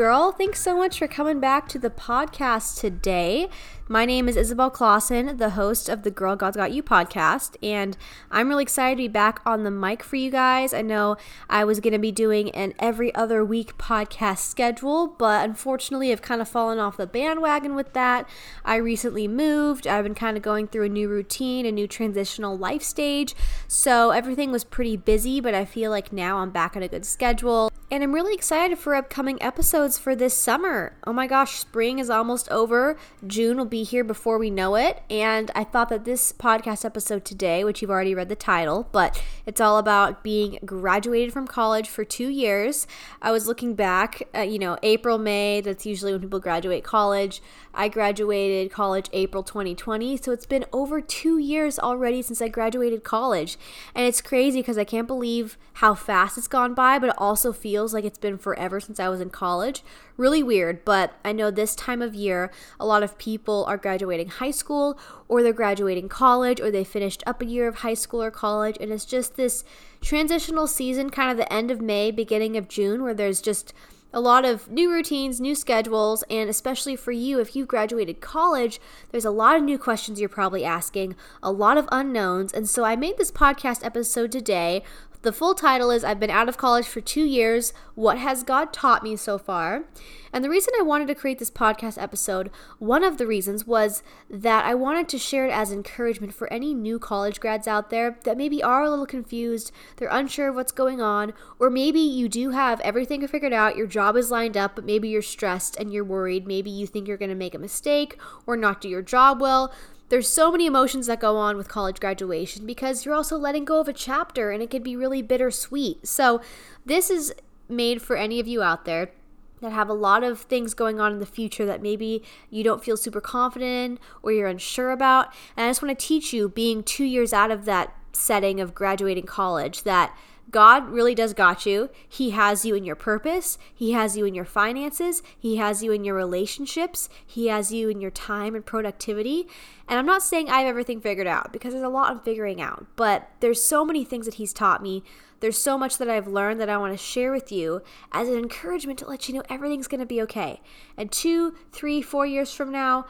Girl, 0.00 0.32
thanks 0.32 0.62
so 0.62 0.78
much 0.78 0.98
for 0.98 1.06
coming 1.06 1.40
back 1.40 1.68
to 1.68 1.78
the 1.78 1.90
podcast 1.90 2.80
today. 2.80 3.50
My 3.86 4.06
name 4.06 4.30
is 4.30 4.36
Isabel 4.38 4.70
Clausen, 4.70 5.36
the 5.36 5.50
host 5.50 5.90
of 5.90 6.04
the 6.04 6.10
Girl 6.10 6.36
God's 6.36 6.56
Got 6.56 6.72
You 6.72 6.82
podcast, 6.82 7.56
and 7.62 7.98
I'm 8.30 8.48
really 8.48 8.62
excited 8.62 8.96
to 8.96 9.02
be 9.02 9.08
back 9.08 9.42
on 9.44 9.62
the 9.62 9.70
mic 9.70 10.02
for 10.02 10.16
you 10.16 10.30
guys. 10.30 10.72
I 10.72 10.80
know 10.80 11.18
I 11.50 11.64
was 11.64 11.80
going 11.80 11.92
to 11.92 11.98
be 11.98 12.12
doing 12.12 12.48
an 12.52 12.72
every 12.78 13.14
other 13.14 13.44
week 13.44 13.76
podcast 13.76 14.38
schedule, 14.38 15.06
but 15.06 15.44
unfortunately, 15.44 16.12
I've 16.12 16.22
kind 16.22 16.40
of 16.40 16.48
fallen 16.48 16.78
off 16.78 16.96
the 16.96 17.06
bandwagon 17.06 17.74
with 17.74 17.92
that. 17.92 18.26
I 18.64 18.76
recently 18.76 19.28
moved, 19.28 19.86
I've 19.86 20.04
been 20.04 20.14
kind 20.14 20.38
of 20.38 20.42
going 20.42 20.68
through 20.68 20.84
a 20.84 20.88
new 20.88 21.10
routine, 21.10 21.66
a 21.66 21.72
new 21.72 21.86
transitional 21.86 22.56
life 22.56 22.82
stage, 22.82 23.34
so 23.68 24.12
everything 24.12 24.50
was 24.50 24.64
pretty 24.64 24.96
busy, 24.96 25.42
but 25.42 25.52
I 25.52 25.66
feel 25.66 25.90
like 25.90 26.10
now 26.10 26.38
I'm 26.38 26.52
back 26.52 26.74
on 26.74 26.82
a 26.82 26.88
good 26.88 27.04
schedule. 27.04 27.70
And 27.92 28.04
I'm 28.04 28.12
really 28.12 28.34
excited 28.34 28.78
for 28.78 28.94
upcoming 28.94 29.42
episodes 29.42 29.98
for 29.98 30.14
this 30.14 30.32
summer. 30.32 30.92
Oh 31.04 31.12
my 31.12 31.26
gosh, 31.26 31.58
spring 31.58 31.98
is 31.98 32.08
almost 32.08 32.48
over. 32.48 32.96
June 33.26 33.56
will 33.56 33.64
be 33.64 33.82
here 33.82 34.04
before 34.04 34.38
we 34.38 34.48
know 34.48 34.76
it. 34.76 35.02
And 35.10 35.50
I 35.56 35.64
thought 35.64 35.88
that 35.88 36.04
this 36.04 36.30
podcast 36.32 36.84
episode 36.84 37.24
today, 37.24 37.64
which 37.64 37.82
you've 37.82 37.90
already 37.90 38.14
read 38.14 38.28
the 38.28 38.36
title, 38.36 38.88
but 38.92 39.20
it's 39.44 39.60
all 39.60 39.76
about 39.76 40.22
being 40.22 40.60
graduated 40.64 41.32
from 41.32 41.48
college 41.48 41.88
for 41.88 42.04
two 42.04 42.28
years. 42.28 42.86
I 43.20 43.32
was 43.32 43.48
looking 43.48 43.74
back, 43.74 44.22
you 44.36 44.60
know, 44.60 44.78
April, 44.84 45.18
May, 45.18 45.60
that's 45.60 45.84
usually 45.84 46.12
when 46.12 46.20
people 46.20 46.38
graduate 46.38 46.84
college. 46.84 47.42
I 47.72 47.88
graduated 47.88 48.72
college 48.72 49.08
April 49.12 49.42
2020, 49.42 50.16
so 50.16 50.32
it's 50.32 50.46
been 50.46 50.64
over 50.72 51.00
two 51.00 51.38
years 51.38 51.78
already 51.78 52.20
since 52.22 52.42
I 52.42 52.48
graduated 52.48 53.04
college. 53.04 53.56
And 53.94 54.06
it's 54.06 54.20
crazy 54.20 54.60
because 54.60 54.76
I 54.76 54.84
can't 54.84 55.06
believe 55.06 55.56
how 55.74 55.94
fast 55.94 56.36
it's 56.36 56.48
gone 56.48 56.74
by, 56.74 56.98
but 56.98 57.10
it 57.10 57.14
also 57.18 57.52
feels 57.52 57.94
like 57.94 58.04
it's 58.04 58.18
been 58.18 58.38
forever 58.38 58.80
since 58.80 58.98
I 58.98 59.08
was 59.08 59.20
in 59.20 59.30
college. 59.30 59.82
Really 60.16 60.42
weird, 60.42 60.84
but 60.84 61.14
I 61.24 61.32
know 61.32 61.50
this 61.50 61.74
time 61.74 62.02
of 62.02 62.14
year, 62.14 62.50
a 62.78 62.86
lot 62.86 63.02
of 63.02 63.16
people 63.18 63.64
are 63.66 63.78
graduating 63.78 64.28
high 64.28 64.50
school, 64.50 64.98
or 65.28 65.42
they're 65.42 65.52
graduating 65.52 66.08
college, 66.08 66.60
or 66.60 66.70
they 66.70 66.84
finished 66.84 67.22
up 67.26 67.40
a 67.40 67.46
year 67.46 67.68
of 67.68 67.76
high 67.76 67.94
school 67.94 68.22
or 68.22 68.30
college, 68.30 68.76
and 68.80 68.90
it's 68.90 69.04
just 69.04 69.36
this 69.36 69.64
transitional 70.00 70.66
season, 70.66 71.08
kind 71.10 71.30
of 71.30 71.36
the 71.36 71.50
end 71.52 71.70
of 71.70 71.80
May, 71.80 72.10
beginning 72.10 72.56
of 72.56 72.68
June, 72.68 73.02
where 73.02 73.14
there's 73.14 73.40
just 73.40 73.72
a 74.12 74.20
lot 74.20 74.44
of 74.44 74.70
new 74.70 74.90
routines, 74.90 75.40
new 75.40 75.54
schedules, 75.54 76.24
and 76.28 76.50
especially 76.50 76.96
for 76.96 77.12
you, 77.12 77.38
if 77.38 77.54
you've 77.54 77.68
graduated 77.68 78.20
college, 78.20 78.80
there's 79.10 79.24
a 79.24 79.30
lot 79.30 79.56
of 79.56 79.62
new 79.62 79.78
questions 79.78 80.20
you're 80.20 80.28
probably 80.28 80.64
asking, 80.64 81.14
a 81.42 81.52
lot 81.52 81.76
of 81.76 81.88
unknowns. 81.92 82.52
And 82.52 82.68
so 82.68 82.84
I 82.84 82.96
made 82.96 83.18
this 83.18 83.30
podcast 83.30 83.84
episode 83.84 84.32
today 84.32 84.82
the 85.22 85.32
full 85.32 85.54
title 85.54 85.90
is 85.90 86.02
I've 86.02 86.20
been 86.20 86.30
out 86.30 86.48
of 86.48 86.56
college 86.56 86.86
for 86.86 87.00
two 87.00 87.24
years. 87.24 87.74
What 87.94 88.18
has 88.18 88.42
God 88.42 88.72
taught 88.72 89.02
me 89.02 89.16
so 89.16 89.36
far? 89.36 89.84
And 90.32 90.44
the 90.44 90.48
reason 90.48 90.72
I 90.78 90.82
wanted 90.82 91.08
to 91.08 91.14
create 91.14 91.38
this 91.38 91.50
podcast 91.50 92.00
episode, 92.00 92.50
one 92.78 93.02
of 93.02 93.18
the 93.18 93.26
reasons 93.26 93.66
was 93.66 94.02
that 94.30 94.64
I 94.64 94.74
wanted 94.74 95.08
to 95.08 95.18
share 95.18 95.46
it 95.46 95.52
as 95.52 95.72
encouragement 95.72 96.32
for 96.32 96.50
any 96.52 96.72
new 96.72 96.98
college 96.98 97.40
grads 97.40 97.66
out 97.66 97.90
there 97.90 98.18
that 98.24 98.36
maybe 98.36 98.62
are 98.62 98.84
a 98.84 98.90
little 98.90 99.06
confused, 99.06 99.72
they're 99.96 100.08
unsure 100.10 100.48
of 100.48 100.54
what's 100.54 100.72
going 100.72 101.00
on, 101.02 101.32
or 101.58 101.68
maybe 101.68 102.00
you 102.00 102.28
do 102.28 102.50
have 102.50 102.80
everything 102.80 103.26
figured 103.26 103.52
out, 103.52 103.76
your 103.76 103.88
job 103.88 104.16
is 104.16 104.30
lined 104.30 104.56
up, 104.56 104.76
but 104.76 104.84
maybe 104.84 105.08
you're 105.08 105.20
stressed 105.20 105.76
and 105.76 105.92
you're 105.92 106.04
worried. 106.04 106.46
Maybe 106.46 106.70
you 106.70 106.86
think 106.86 107.08
you're 107.08 107.16
going 107.16 107.28
to 107.28 107.34
make 107.34 107.54
a 107.54 107.58
mistake 107.58 108.16
or 108.46 108.56
not 108.56 108.80
do 108.80 108.88
your 108.88 109.02
job 109.02 109.40
well. 109.40 109.72
There's 110.10 110.28
so 110.28 110.50
many 110.50 110.66
emotions 110.66 111.06
that 111.06 111.20
go 111.20 111.36
on 111.36 111.56
with 111.56 111.68
college 111.68 112.00
graduation 112.00 112.66
because 112.66 113.04
you're 113.04 113.14
also 113.14 113.38
letting 113.38 113.64
go 113.64 113.80
of 113.80 113.88
a 113.88 113.92
chapter 113.92 114.50
and 114.50 114.62
it 114.62 114.68
can 114.68 114.82
be 114.82 114.96
really 114.96 115.22
bittersweet. 115.22 116.06
So, 116.06 116.40
this 116.84 117.10
is 117.10 117.32
made 117.68 118.02
for 118.02 118.16
any 118.16 118.40
of 118.40 118.48
you 118.48 118.60
out 118.60 118.84
there 118.84 119.12
that 119.60 119.72
have 119.72 119.88
a 119.88 119.94
lot 119.94 120.24
of 120.24 120.40
things 120.40 120.74
going 120.74 120.98
on 120.98 121.12
in 121.12 121.20
the 121.20 121.26
future 121.26 121.64
that 121.64 121.80
maybe 121.80 122.24
you 122.50 122.64
don't 122.64 122.82
feel 122.82 122.96
super 122.96 123.20
confident 123.20 124.00
or 124.22 124.32
you're 124.32 124.48
unsure 124.48 124.90
about. 124.90 125.32
And 125.56 125.66
I 125.66 125.70
just 125.70 125.82
want 125.82 125.96
to 125.96 126.06
teach 126.06 126.32
you, 126.32 126.48
being 126.48 126.82
two 126.82 127.04
years 127.04 127.32
out 127.32 127.50
of 127.50 127.64
that 127.66 127.94
setting 128.12 128.58
of 128.60 128.74
graduating 128.74 129.26
college, 129.26 129.84
that 129.84 130.16
God 130.50 130.88
really 130.88 131.14
does 131.14 131.32
got 131.32 131.66
you. 131.66 131.90
He 132.08 132.30
has 132.30 132.64
you 132.64 132.74
in 132.74 132.84
your 132.84 132.96
purpose. 132.96 133.58
He 133.72 133.92
has 133.92 134.16
you 134.16 134.24
in 134.24 134.34
your 134.34 134.44
finances. 134.44 135.22
He 135.38 135.56
has 135.56 135.82
you 135.82 135.92
in 135.92 136.04
your 136.04 136.14
relationships. 136.14 137.08
He 137.24 137.46
has 137.46 137.72
you 137.72 137.88
in 137.88 138.00
your 138.00 138.10
time 138.10 138.54
and 138.54 138.64
productivity. 138.64 139.46
And 139.88 139.98
I'm 139.98 140.06
not 140.06 140.22
saying 140.22 140.48
I 140.48 140.60
have 140.60 140.68
everything 140.68 141.00
figured 141.00 141.26
out 141.26 141.52
because 141.52 141.72
there's 141.72 141.84
a 141.84 141.88
lot 141.88 142.10
I'm 142.10 142.20
figuring 142.20 142.60
out, 142.60 142.86
but 142.96 143.30
there's 143.40 143.62
so 143.62 143.84
many 143.84 144.04
things 144.04 144.26
that 144.26 144.34
He's 144.34 144.52
taught 144.52 144.82
me. 144.82 145.02
There's 145.40 145.58
so 145.58 145.78
much 145.78 145.98
that 145.98 146.10
I've 146.10 146.28
learned 146.28 146.60
that 146.60 146.68
I 146.68 146.76
want 146.76 146.92
to 146.92 147.02
share 147.02 147.32
with 147.32 147.50
you 147.50 147.82
as 148.12 148.28
an 148.28 148.34
encouragement 148.34 148.98
to 149.00 149.06
let 149.06 149.28
you 149.28 149.34
know 149.34 149.42
everything's 149.48 149.88
going 149.88 150.00
to 150.00 150.06
be 150.06 150.20
okay. 150.22 150.60
And 150.96 151.10
two, 151.10 151.54
three, 151.72 152.02
four 152.02 152.26
years 152.26 152.52
from 152.52 152.70
now, 152.70 153.06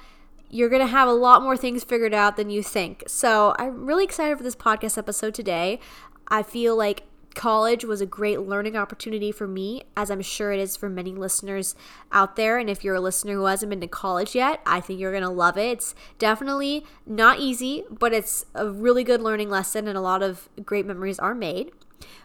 you're 0.49 0.69
going 0.69 0.83
to 0.83 0.87
have 0.87 1.09
a 1.09 1.13
lot 1.13 1.43
more 1.43 1.57
things 1.57 1.85
figured 1.85 2.15
out 2.15 2.37
than 2.37 2.51
you 2.51 2.63
think. 2.63 3.05
So 3.07 3.55
I'm 3.59 3.87
really 3.87 4.05
excited 4.05 4.37
for 4.37 4.45
this 4.45 4.57
podcast 4.57 4.99
episode 4.99 5.35
today. 5.35 5.81
I 6.29 6.43
feel 6.43 6.77
like 6.77 7.03
college 7.35 7.85
was 7.85 8.01
a 8.01 8.07
great 8.07 8.41
learning 8.41 8.77
opportunity 8.77 9.33
for 9.33 9.47
me, 9.47 9.85
as 9.97 10.11
I'm 10.11 10.23
sure 10.23 10.53
it 10.53 10.61
is 10.61 10.77
for 10.77 10.89
many 10.89 11.13
listeners 11.13 11.75
out 12.13 12.37
there. 12.37 12.59
And 12.59 12.69
if 12.69 12.83
you're 12.85 12.97
a 12.97 13.01
listener 13.01 13.35
who 13.35 13.45
hasn't 13.45 13.71
been 13.71 13.81
to 13.81 13.89
college 13.89 14.35
yet, 14.35 14.61
I 14.67 14.81
think 14.81 14.99
you're 14.99 15.13
going 15.13 15.23
to 15.23 15.31
love 15.31 15.57
it. 15.57 15.71
It's 15.71 15.95
definitely 16.19 16.85
not 17.07 17.39
easy, 17.39 17.85
but 17.91 18.13
it's 18.13 18.45
a 18.55 18.69
really 18.69 19.05
good 19.05 19.23
learning 19.23 19.51
lesson, 19.51 19.87
and 19.87 19.97
a 19.97 20.03
lot 20.03 20.23
of 20.23 20.49
great 20.65 20.87
memories 20.87 21.19
are 21.19 21.35
made. 21.35 21.73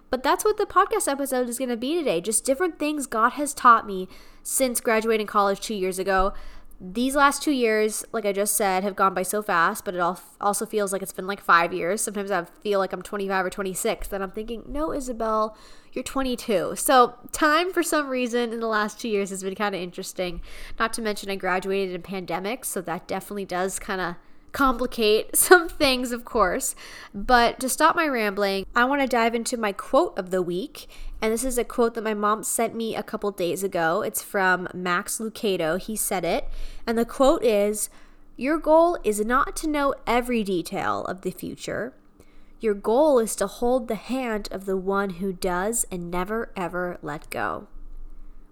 But 0.09 0.23
that's 0.23 0.45
what 0.45 0.57
the 0.57 0.65
podcast 0.65 1.07
episode 1.07 1.49
is 1.49 1.57
going 1.57 1.69
to 1.69 1.77
be 1.77 1.95
today 1.95 2.21
just 2.21 2.45
different 2.45 2.79
things 2.79 3.07
God 3.07 3.33
has 3.33 3.53
taught 3.53 3.87
me 3.87 4.07
since 4.43 4.79
graduating 4.79 5.27
college 5.27 5.59
two 5.59 5.73
years 5.73 5.99
ago 5.99 6.33
these 6.79 7.15
last 7.15 7.41
two 7.41 7.51
years, 7.51 8.03
like 8.11 8.25
I 8.25 8.33
just 8.33 8.55
said, 8.55 8.83
have 8.83 8.95
gone 8.95 9.13
by 9.13 9.23
so 9.23 9.41
fast, 9.41 9.85
but 9.85 9.95
it 9.95 9.99
all 9.99 10.19
also 10.41 10.65
feels 10.65 10.91
like 10.91 11.01
it's 11.01 11.13
been 11.13 11.27
like 11.27 11.39
five 11.39 11.73
years. 11.73 12.01
Sometimes 12.01 12.31
I 12.31 12.43
feel 12.63 12.79
like 12.79 12.91
I'm 12.91 13.01
25 13.01 13.45
or 13.45 13.49
26, 13.49 14.11
and 14.11 14.21
I'm 14.21 14.31
thinking, 14.31 14.63
no, 14.67 14.91
Isabel, 14.91 15.57
you're 15.93 16.03
22. 16.03 16.73
So 16.75 17.15
time 17.31 17.71
for 17.71 17.81
some 17.81 18.09
reason 18.09 18.51
in 18.51 18.59
the 18.59 18.67
last 18.67 18.99
two 18.99 19.07
years 19.07 19.29
has 19.29 19.41
been 19.41 19.55
kind 19.55 19.73
of 19.73 19.81
interesting. 19.81 20.41
Not 20.77 20.91
to 20.93 21.01
mention 21.01 21.29
I 21.29 21.37
graduated 21.37 21.95
in 21.95 22.01
pandemic, 22.01 22.65
so 22.65 22.81
that 22.81 23.07
definitely 23.07 23.45
does 23.45 23.79
kind 23.79 24.01
of 24.01 24.15
complicate 24.51 25.35
some 25.37 25.69
things, 25.69 26.11
of 26.11 26.25
course. 26.25 26.75
But 27.13 27.59
to 27.61 27.69
stop 27.69 27.95
my 27.95 28.07
rambling, 28.07 28.65
I 28.75 28.83
want 28.85 29.01
to 29.01 29.07
dive 29.07 29.33
into 29.33 29.55
my 29.55 29.71
quote 29.71 30.17
of 30.17 30.29
the 30.29 30.41
week. 30.41 30.87
And 31.25 31.33
this 31.33 31.43
is 31.43 31.57
a 31.57 31.63
quote 31.63 31.95
that 31.95 32.03
my 32.03 32.13
mom 32.13 32.43
sent 32.43 32.75
me 32.75 32.95
a 32.95 33.01
couple 33.01 33.31
days 33.31 33.63
ago. 33.63 34.03
It's 34.03 34.21
from 34.21 34.67
Max 34.75 35.17
Lucado. 35.17 35.81
He 35.81 35.95
said 35.95 36.23
it. 36.23 36.47
And 36.85 36.99
the 36.99 37.03
quote 37.03 37.43
is 37.43 37.89
Your 38.37 38.59
goal 38.59 38.99
is 39.03 39.25
not 39.25 39.55
to 39.55 39.67
know 39.67 39.95
every 40.05 40.43
detail 40.43 41.03
of 41.05 41.21
the 41.21 41.31
future. 41.31 41.93
Your 42.59 42.75
goal 42.75 43.17
is 43.17 43.35
to 43.37 43.47
hold 43.47 43.87
the 43.87 43.95
hand 43.95 44.49
of 44.51 44.67
the 44.67 44.77
one 44.77 45.13
who 45.13 45.33
does 45.33 45.83
and 45.91 46.11
never 46.11 46.51
ever 46.55 46.99
let 47.01 47.27
go. 47.31 47.69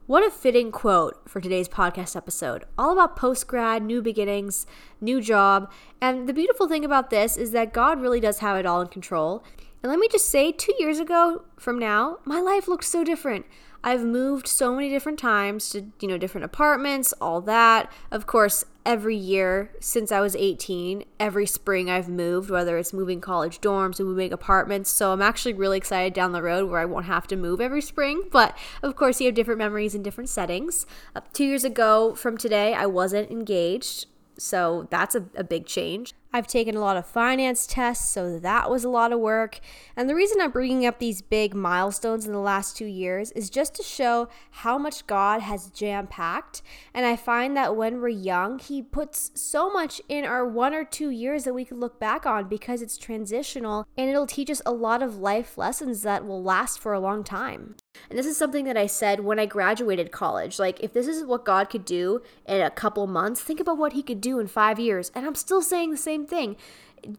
What 0.08 0.26
a 0.26 0.32
fitting 0.32 0.72
quote 0.72 1.30
for 1.30 1.40
today's 1.40 1.70
podcast 1.70 2.16
episode. 2.16 2.66
All 2.76 2.92
about 2.92 3.16
post 3.16 3.46
grad, 3.46 3.84
new 3.84 4.02
beginnings, 4.02 4.66
new 5.00 5.22
job. 5.22 5.72
And 6.02 6.28
the 6.28 6.34
beautiful 6.34 6.68
thing 6.68 6.84
about 6.84 7.12
this 7.12 7.38
is 7.38 7.52
that 7.52 7.72
God 7.72 8.02
really 8.02 8.20
does 8.20 8.40
have 8.40 8.58
it 8.58 8.66
all 8.66 8.82
in 8.82 8.88
control. 8.88 9.44
And 9.84 9.90
let 9.90 10.00
me 10.00 10.08
just 10.08 10.30
say, 10.30 10.54
two 10.54 10.74
years 10.80 10.98
ago 10.98 11.44
from 11.58 11.78
now, 11.78 12.20
my 12.24 12.40
life 12.40 12.70
looks 12.70 12.88
so 12.88 13.04
different. 13.04 13.46
I've 13.84 14.06
moved 14.06 14.48
so 14.48 14.74
many 14.74 14.90
different 14.90 15.19
times 15.19 15.69
to, 15.72 15.88
you 16.00 16.07
know, 16.07 16.18
different 16.18 16.46
apartments, 16.46 17.13
all 17.19 17.42
that. 17.42 17.92
Of 18.10 18.25
course, 18.25 18.63
every 18.86 19.18
year 19.18 19.74
since 19.81 20.10
I 20.10 20.22
was 20.22 20.38
18, 20.38 21.04
every 21.19 21.46
spring 21.46 21.90
I've 21.90 22.07
moved, 22.07 22.50
whether 22.50 22.78
it's 22.78 22.94
moving 22.94 23.19
college 23.19 23.60
dorms 23.60 24.00
or 24.00 24.06
moving 24.06 24.31
apartments. 24.31 24.90
So 24.90 25.12
I'm 25.12 25.22
actually 25.22 25.54
really 25.54 25.80
excited 25.80 26.13
down 26.13 26.31
the 26.31 26.42
road 26.42 26.69
where 26.69 26.80
I 26.80 26.86
won't 26.86 27.07
have 27.07 27.28
to 27.28 27.36
move 27.36 27.60
every 27.60 27.81
spring. 27.81 28.24
But 28.31 28.57
of 28.81 28.96
course, 28.96 29.19
you 29.19 29.25
have 29.25 29.36
different 29.36 29.57
memories 29.57 29.94
in 29.94 30.02
different 30.02 30.30
settings. 30.30 30.86
Uh, 31.13 31.19
two 31.34 31.44
years 31.44 31.66
ago 31.66 32.16
from 32.16 32.38
today, 32.38 32.74
I 32.74 32.86
wasn't 32.86 33.30
engaged. 33.30 34.06
So 34.38 34.88
that's 34.92 35.13
a, 35.13 35.25
a 35.36 35.44
big 35.44 35.66
change. 35.66 36.13
I've 36.35 36.47
taken 36.47 36.75
a 36.75 36.80
lot 36.80 36.97
of 36.97 37.06
finance 37.06 37.68
tests, 37.68 38.09
so 38.09 38.39
that 38.39 38.68
was 38.68 38.83
a 38.83 38.89
lot 38.89 39.13
of 39.13 39.19
work. 39.19 39.59
And 39.95 40.09
the 40.09 40.15
reason 40.15 40.41
I'm 40.41 40.50
bringing 40.50 40.83
up 40.83 40.97
these 40.97 41.21
big 41.21 41.53
milestones 41.53 42.25
in 42.25 42.33
the 42.33 42.39
last 42.39 42.75
two 42.75 42.88
years 42.88 43.30
is 43.33 43.51
just 43.51 43.75
to 43.75 43.83
show 43.83 44.30
how 44.50 44.80
much 44.80 45.06
God 45.06 45.41
has 45.41 45.69
jam 45.69 46.07
packed. 46.07 46.63
And 46.91 47.06
I 47.06 47.15
find 47.15 47.56
that 47.56 47.75
when 47.75 48.01
we're 48.01 48.09
young, 48.09 48.57
He 48.57 48.81
puts 48.81 49.30
so 49.35 49.69
much 49.69 50.01
in 50.09 50.25
our 50.25 50.44
one 50.44 50.74
or 50.74 50.83
two 50.83 51.12
years 51.12 51.44
that 51.44 51.53
we 51.53 51.65
can 51.65 51.80
look 51.80 52.00
back 52.00 52.25
on 52.25 52.50
because 52.50 52.81
it's 52.81 52.97
transitional 52.97 53.85
and 53.95 54.09
it'll 54.09 54.25
teach 54.25 54.50
us 54.50 54.62
a 54.65 54.71
lot 54.71 55.03
of 55.03 55.19
life 55.19 55.56
lessons 55.56 56.01
that 56.01 56.25
will 56.25 56.41
last 56.41 56.80
for 56.80 56.94
a 56.94 57.00
long 57.00 57.24
time. 57.24 57.75
And 58.10 58.18
this 58.18 58.25
is 58.25 58.38
something 58.38 58.66
that 58.66 58.78
I 58.78 58.88
said 58.88 59.22
when 59.22 59.40
I 59.40 59.45
graduated 59.45 60.12
college. 60.12 60.60
Like, 60.60 60.80
if 60.81 60.94
this 60.94 61.07
is 61.07 61.25
what 61.25 61.45
God 61.45 61.69
could 61.69 61.86
do 61.86 62.22
in 62.45 62.62
a 62.62 62.69
couple 62.69 63.07
months, 63.07 63.42
think 63.42 63.60
about 63.60 63.78
what 63.78 63.94
He 63.94 64.04
could 64.04 64.22
do 64.22 64.40
in 64.40 64.48
five 64.48 64.80
years. 64.80 65.12
And 65.16 65.25
I'm 65.25 65.36
still 65.36 65.62
saying 65.62 65.92
the 65.92 65.98
same 65.98 66.25
thing. 66.25 66.56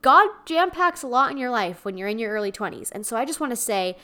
God 0.02 0.28
jam 0.46 0.70
packs 0.70 1.02
a 1.02 1.06
lot 1.06 1.30
in 1.30 1.36
your 1.36 1.50
life 1.50 1.84
when 1.84 1.98
you're 1.98 2.08
in 2.08 2.18
your 2.18 2.32
early 2.32 2.52
20s. 2.52 2.90
And 2.92 3.04
so 3.04 3.16
I 3.16 3.24
just 3.24 3.40
want 3.40 3.50
to 3.50 3.56
say, 3.56 3.96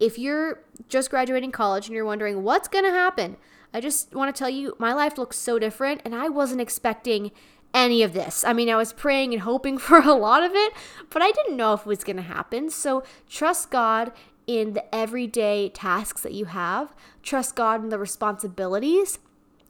if 0.00 0.18
you're 0.18 0.60
just 0.88 1.10
graduating 1.10 1.52
college 1.52 1.86
and 1.86 1.94
you're 1.94 2.04
wondering 2.04 2.42
what's 2.42 2.68
going 2.68 2.84
to 2.84 2.90
happen, 2.90 3.36
I 3.72 3.80
just 3.80 4.14
want 4.14 4.34
to 4.34 4.38
tell 4.38 4.50
you 4.50 4.74
my 4.78 4.92
life 4.92 5.18
looks 5.18 5.36
so 5.36 5.58
different 5.58 6.00
and 6.04 6.14
I 6.14 6.28
wasn't 6.28 6.60
expecting 6.60 7.30
any 7.74 8.02
of 8.02 8.14
this. 8.14 8.44
I 8.44 8.52
mean, 8.52 8.70
I 8.70 8.76
was 8.76 8.92
praying 8.92 9.32
and 9.34 9.42
hoping 9.42 9.78
for 9.78 9.98
a 9.98 10.14
lot 10.14 10.42
of 10.42 10.52
it, 10.54 10.72
but 11.10 11.22
I 11.22 11.30
didn't 11.30 11.56
know 11.56 11.74
if 11.74 11.80
it 11.80 11.86
was 11.86 12.04
going 12.04 12.16
to 12.16 12.22
happen. 12.22 12.70
So 12.70 13.02
trust 13.28 13.70
God 13.70 14.12
in 14.48 14.72
the 14.72 14.92
everyday 14.92 15.68
tasks 15.68 16.22
that 16.22 16.32
you 16.32 16.46
have, 16.46 16.94
trust 17.22 17.54
God 17.54 17.84
in 17.84 17.90
the 17.90 17.98
responsibilities. 17.98 19.18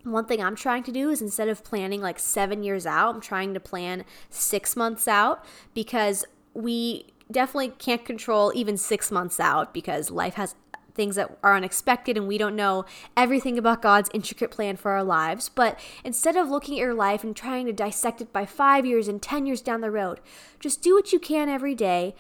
One 0.05 0.25
thing 0.25 0.41
I'm 0.41 0.55
trying 0.55 0.85
to 0.85 0.93
do 0.93 1.11
is 1.11 1.21
instead 1.21 1.49
of 1.49 1.65
planning 1.65 2.01
like 2.01 2.21
seven 2.21 2.63
years 2.63 2.87
out, 2.87 3.15
I'm 3.17 3.21
trying 3.21 3.53
to 3.55 3.61
plan 3.61 4.05
six 4.31 4.77
months 4.77 5.09
out 5.09 5.45
because 5.75 6.25
we 6.55 7.09
definitely 7.31 7.71
can't 7.71 8.05
control 8.05 8.53
even 8.55 8.77
six 8.77 9.11
months 9.11 9.41
out 9.41 9.75
because 9.75 10.13
life 10.13 10.35
has 10.35 10.55
things 10.95 11.17
that 11.17 11.37
are 11.43 11.57
unexpected 11.57 12.17
and 12.17 12.27
we 12.27 12.39
don't 12.39 12.57
know 12.57 12.85
everything 13.17 13.59
about 13.59 13.83
God's 13.83 14.11
intricate 14.15 14.51
plan 14.51 14.77
for 14.77 14.93
our 14.93 15.05
lives. 15.05 15.49
But 15.49 15.79
instead 16.05 16.37
of 16.37 16.49
looking 16.49 16.75
at 16.75 16.83
your 16.83 16.95
life 16.95 17.25
and 17.25 17.35
trying 17.35 17.67
to 17.67 17.73
dissect 17.73 18.21
it 18.21 18.33
by 18.33 18.47
five 18.47 18.87
years 18.87 19.09
and 19.09 19.21
10 19.21 19.45
years 19.45 19.61
down 19.61 19.81
the 19.81 19.91
road, 19.91 20.21
just 20.61 20.83
do 20.83 20.95
what 20.95 21.13
you 21.13 21.19
can 21.19 21.49
every 21.49 21.75
day. 21.75 22.15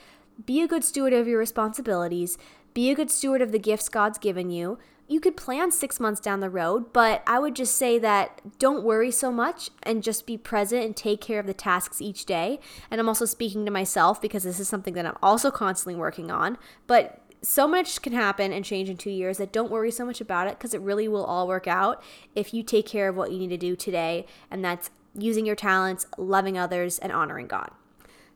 Be 0.44 0.62
a 0.62 0.68
good 0.68 0.84
steward 0.84 1.12
of 1.12 1.26
your 1.26 1.38
responsibilities. 1.38 2.38
Be 2.74 2.90
a 2.90 2.94
good 2.94 3.10
steward 3.10 3.42
of 3.42 3.52
the 3.52 3.58
gifts 3.58 3.88
God's 3.88 4.18
given 4.18 4.50
you. 4.50 4.78
You 5.08 5.20
could 5.20 5.36
plan 5.36 5.70
six 5.72 5.98
months 5.98 6.20
down 6.20 6.40
the 6.40 6.50
road, 6.50 6.92
but 6.92 7.22
I 7.26 7.38
would 7.38 7.56
just 7.56 7.74
say 7.74 7.98
that 7.98 8.58
don't 8.58 8.84
worry 8.84 9.10
so 9.10 9.32
much 9.32 9.70
and 9.82 10.02
just 10.02 10.26
be 10.26 10.36
present 10.36 10.84
and 10.84 10.94
take 10.94 11.20
care 11.20 11.40
of 11.40 11.46
the 11.46 11.54
tasks 11.54 12.02
each 12.02 12.26
day. 12.26 12.60
And 12.90 13.00
I'm 13.00 13.08
also 13.08 13.24
speaking 13.24 13.64
to 13.64 13.70
myself 13.70 14.20
because 14.20 14.44
this 14.44 14.60
is 14.60 14.68
something 14.68 14.94
that 14.94 15.06
I'm 15.06 15.16
also 15.22 15.50
constantly 15.50 15.98
working 15.98 16.30
on. 16.30 16.58
But 16.86 17.22
so 17.40 17.66
much 17.66 18.02
can 18.02 18.12
happen 18.12 18.52
and 18.52 18.64
change 18.64 18.90
in 18.90 18.96
two 18.96 19.10
years 19.10 19.38
that 19.38 19.52
don't 19.52 19.70
worry 19.70 19.90
so 19.90 20.04
much 20.04 20.20
about 20.20 20.46
it 20.46 20.58
because 20.58 20.74
it 20.74 20.80
really 20.80 21.08
will 21.08 21.24
all 21.24 21.48
work 21.48 21.66
out 21.66 22.02
if 22.34 22.52
you 22.52 22.62
take 22.62 22.86
care 22.86 23.08
of 23.08 23.16
what 23.16 23.32
you 23.32 23.38
need 23.38 23.48
to 23.48 23.56
do 23.56 23.76
today, 23.76 24.26
and 24.50 24.64
that's 24.64 24.90
using 25.16 25.46
your 25.46 25.56
talents, 25.56 26.06
loving 26.16 26.58
others, 26.58 26.98
and 26.98 27.12
honoring 27.12 27.46
God. 27.46 27.70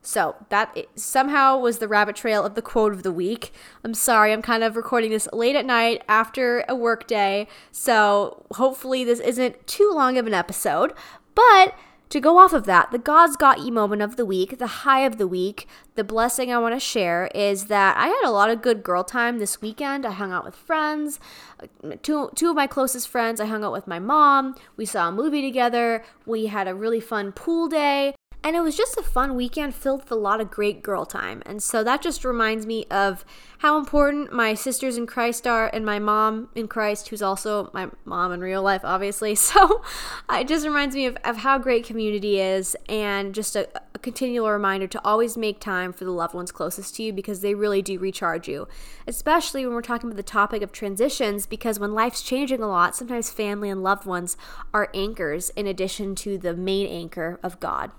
So 0.03 0.35
that 0.49 0.77
somehow 0.95 1.57
was 1.57 1.79
the 1.79 1.87
rabbit 1.87 2.17
trail 2.17 2.45
of 2.45 2.55
the 2.55 2.61
quote 2.61 2.91
of 2.91 3.03
the 3.03 3.11
week. 3.11 3.53
I'm 3.83 3.93
sorry, 3.93 4.33
I'm 4.33 4.41
kind 4.41 4.63
of 4.63 4.75
recording 4.75 5.11
this 5.11 5.29
late 5.31 5.55
at 5.55 5.65
night 5.65 6.03
after 6.09 6.65
a 6.67 6.75
work 6.75 7.07
day, 7.07 7.47
so 7.71 8.45
hopefully 8.51 9.05
this 9.05 9.21
isn't 9.21 9.65
too 9.65 9.89
long 9.95 10.17
of 10.17 10.27
an 10.27 10.33
episode, 10.33 10.93
but 11.35 11.73
to 12.13 12.19
go 12.19 12.37
off 12.37 12.53
of 12.53 12.65
that, 12.65 12.91
the 12.91 12.99
God's 12.99 13.35
Got 13.35 13.61
You 13.61 13.71
moment 13.71 14.03
of 14.03 14.17
the 14.17 14.25
week, 14.25 14.59
the 14.59 14.67
high 14.67 14.99
of 14.99 15.17
the 15.17 15.27
week, 15.27 15.67
the 15.95 16.03
blessing 16.03 16.53
I 16.53 16.59
want 16.59 16.75
to 16.75 16.79
share 16.79 17.27
is 17.33 17.65
that 17.65 17.97
I 17.97 18.07
had 18.07 18.23
a 18.23 18.29
lot 18.29 18.51
of 18.51 18.61
good 18.61 18.83
girl 18.83 19.03
time 19.03 19.39
this 19.39 19.61
weekend. 19.61 20.05
I 20.05 20.11
hung 20.11 20.31
out 20.31 20.45
with 20.45 20.53
friends, 20.53 21.19
uh, 21.59 21.95
two, 22.03 22.29
two 22.35 22.51
of 22.51 22.55
my 22.55 22.67
closest 22.67 23.07
friends. 23.07 23.41
I 23.41 23.47
hung 23.47 23.63
out 23.63 23.71
with 23.71 23.87
my 23.87 23.97
mom. 23.97 24.53
We 24.77 24.85
saw 24.85 25.07
a 25.07 25.11
movie 25.11 25.41
together. 25.41 26.03
We 26.27 26.45
had 26.47 26.67
a 26.67 26.75
really 26.75 26.99
fun 26.99 27.31
pool 27.31 27.67
day. 27.67 28.13
And 28.45 28.57
it 28.57 28.59
was 28.59 28.75
just 28.75 28.97
a 28.97 29.01
fun 29.01 29.35
weekend 29.35 29.73
filled 29.73 30.01
with 30.01 30.11
a 30.11 30.15
lot 30.15 30.41
of 30.41 30.51
great 30.51 30.83
girl 30.83 31.05
time. 31.05 31.41
And 31.45 31.63
so 31.63 31.81
that 31.85 32.01
just 32.01 32.25
reminds 32.25 32.65
me 32.65 32.85
of 32.91 33.23
how 33.59 33.79
important 33.79 34.33
my 34.33 34.53
sisters 34.53 34.97
in 34.97 35.07
Christ 35.07 35.47
are 35.47 35.69
and 35.71 35.85
my 35.85 35.97
mom 35.97 36.49
in 36.53 36.67
Christ, 36.67 37.07
who's 37.07 37.21
also 37.21 37.71
my 37.73 37.87
mom 38.03 38.33
in 38.33 38.41
real 38.41 38.61
life, 38.61 38.81
obviously. 38.83 39.37
So 39.53 39.83
uh, 40.29 40.39
it 40.41 40.47
just 40.47 40.65
reminds 40.65 40.95
me 40.95 41.05
of, 41.05 41.15
of 41.23 41.37
how 41.37 41.59
great 41.59 41.85
community 41.85 42.39
is 42.39 42.75
and 42.89 43.35
just 43.35 43.55
a, 43.55 43.67
a 43.93 43.99
continual 43.99 44.49
reminder 44.49 44.87
to 44.87 45.01
always 45.05 45.37
make 45.37 45.59
time 45.59 45.93
for 45.93 46.05
the 46.05 46.11
loved 46.11 46.33
ones 46.33 46.51
closest 46.51 46.95
to 46.95 47.03
you 47.03 47.13
because 47.13 47.41
they 47.41 47.53
really 47.53 47.83
do 47.83 47.99
recharge 47.99 48.47
you. 48.47 48.67
Especially 49.05 49.63
when 49.65 49.75
we're 49.75 49.81
talking 49.81 50.09
about 50.09 50.17
the 50.17 50.23
topic 50.23 50.63
of 50.63 50.71
transitions, 50.71 51.45
because 51.45 51.77
when 51.77 51.93
life's 51.93 52.23
changing 52.23 52.61
a 52.61 52.67
lot, 52.67 52.95
sometimes 52.95 53.29
family 53.29 53.69
and 53.69 53.83
loved 53.83 54.05
ones 54.05 54.37
are 54.73 54.89
anchors 54.93 55.51
in 55.51 55.67
addition 55.67 56.15
to 56.15 56.37
the 56.37 56.55
main 56.55 56.87
anchor 56.87 57.39
of 57.43 57.59
God. 57.59 57.91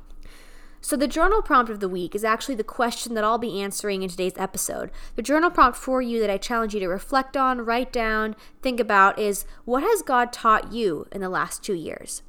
So, 0.85 0.99
the 0.99 1.09
journal 1.09 1.41
prompt 1.41 1.71
of 1.71 1.81
the 1.81 1.89
week 1.89 2.15
is 2.15 2.25
actually 2.25 2.57
the 2.57 2.63
question 2.63 3.15
that 3.15 3.25
I'll 3.25 3.39
be 3.39 3.63
answering 3.63 4.03
in 4.03 4.11
today's 4.11 4.37
episode. 4.37 4.91
The 5.17 5.23
journal 5.23 5.49
prompt 5.49 5.79
for 5.79 6.03
you 6.03 6.21
that 6.21 6.29
I 6.29 6.37
challenge 6.37 6.75
you 6.75 6.81
to 6.81 6.89
reflect 6.89 7.39
on, 7.39 7.65
write 7.65 7.91
down, 7.91 8.37
think 8.61 8.79
about 8.79 9.19
is 9.19 9.47
what 9.65 9.83
has 9.83 10.03
God 10.03 10.31
taught 10.31 10.75
you 10.75 11.07
in 11.11 11.23
the 11.23 11.31
last 11.31 11.63
two 11.63 11.73
years? 11.73 12.21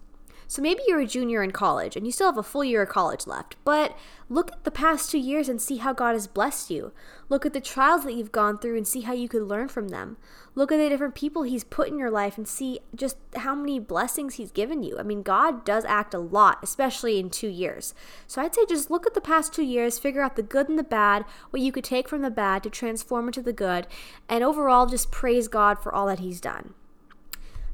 So 0.48 0.62
maybe 0.62 0.82
you're 0.88 1.00
a 1.00 1.08
junior 1.08 1.42
in 1.42 1.52
college 1.52 1.96
and 1.96 2.06
you 2.06 2.12
still 2.12 2.28
have 2.28 2.38
a 2.38 2.44
full 2.44 2.64
year 2.64 2.84
of 2.84 2.90
college 2.90 3.26
left, 3.26 3.56
but 3.64 3.98
look 4.30 4.52
at 4.52 4.64
the 4.64 4.72
past 4.72 5.10
two 5.10 5.18
years 5.18 5.50
and 5.50 5.62
see 5.62 5.78
how 5.78 5.94
God 5.94 6.14
has 6.14 6.28
blessed 6.28 6.70
you. 6.70 6.92
Look 7.30 7.46
at 7.46 7.54
the 7.54 7.62
trials 7.62 8.04
that 8.04 8.14
you've 8.14 8.32
gone 8.32 8.60
through 8.60 8.78
and 8.78 8.88
see 8.88 9.02
how 9.02 9.14
you 9.14 9.28
could 9.28 9.44
learn 9.44 9.68
from 9.68 9.90
them. 9.90 10.18
Look 10.54 10.72
at 10.72 10.78
the 10.78 10.90
different 10.90 11.16
people 11.16 11.44
He's 11.44 11.64
put 11.64 11.88
in 11.88 11.98
your 11.98 12.12
life 12.12 12.38
and 12.38 12.48
see 12.48 12.80
just 12.94 13.18
how 13.36 13.56
many 13.56 13.80
blessings 13.80 14.36
He's 14.36 14.52
given 14.52 14.84
you. 14.84 15.00
I 15.00 15.04
mean, 15.04 15.24
God 15.24 15.66
does 15.66 15.84
act 15.86 16.14
a 16.14 16.20
lot, 16.20 16.60
especially 16.62 17.20
in 17.20 17.30
two 17.30 17.50
years. 17.50 17.94
So 18.28 18.42
I'd 18.42 18.56
say 18.56 18.66
just 18.68 18.92
look 18.92 19.06
at 19.08 19.16
the 19.16 19.22
past 19.22 19.54
two 19.54 19.64
years, 19.64 20.00
figure 20.00 20.22
out 20.22 20.36
the 20.36 20.44
good 20.44 20.70
and 20.70 20.78
the 20.78 20.84
bad, 20.84 21.26
what 21.50 21.62
you 21.62 21.72
could 21.72 21.84
take 21.84 22.08
from 22.08 22.22
the 22.22 22.30
bad 22.30 22.64
to 22.64 22.70
transform 22.70 23.28
into 23.28 23.42
the 23.42 23.54
good, 23.54 23.88
and 24.30 24.44
overall 24.44 24.86
just 24.86 25.12
praise 25.12 25.48
God 25.48 25.80
for 25.80 25.94
all 25.94 26.08
that 26.08 26.20
He's 26.20 26.40
done. 26.40 26.74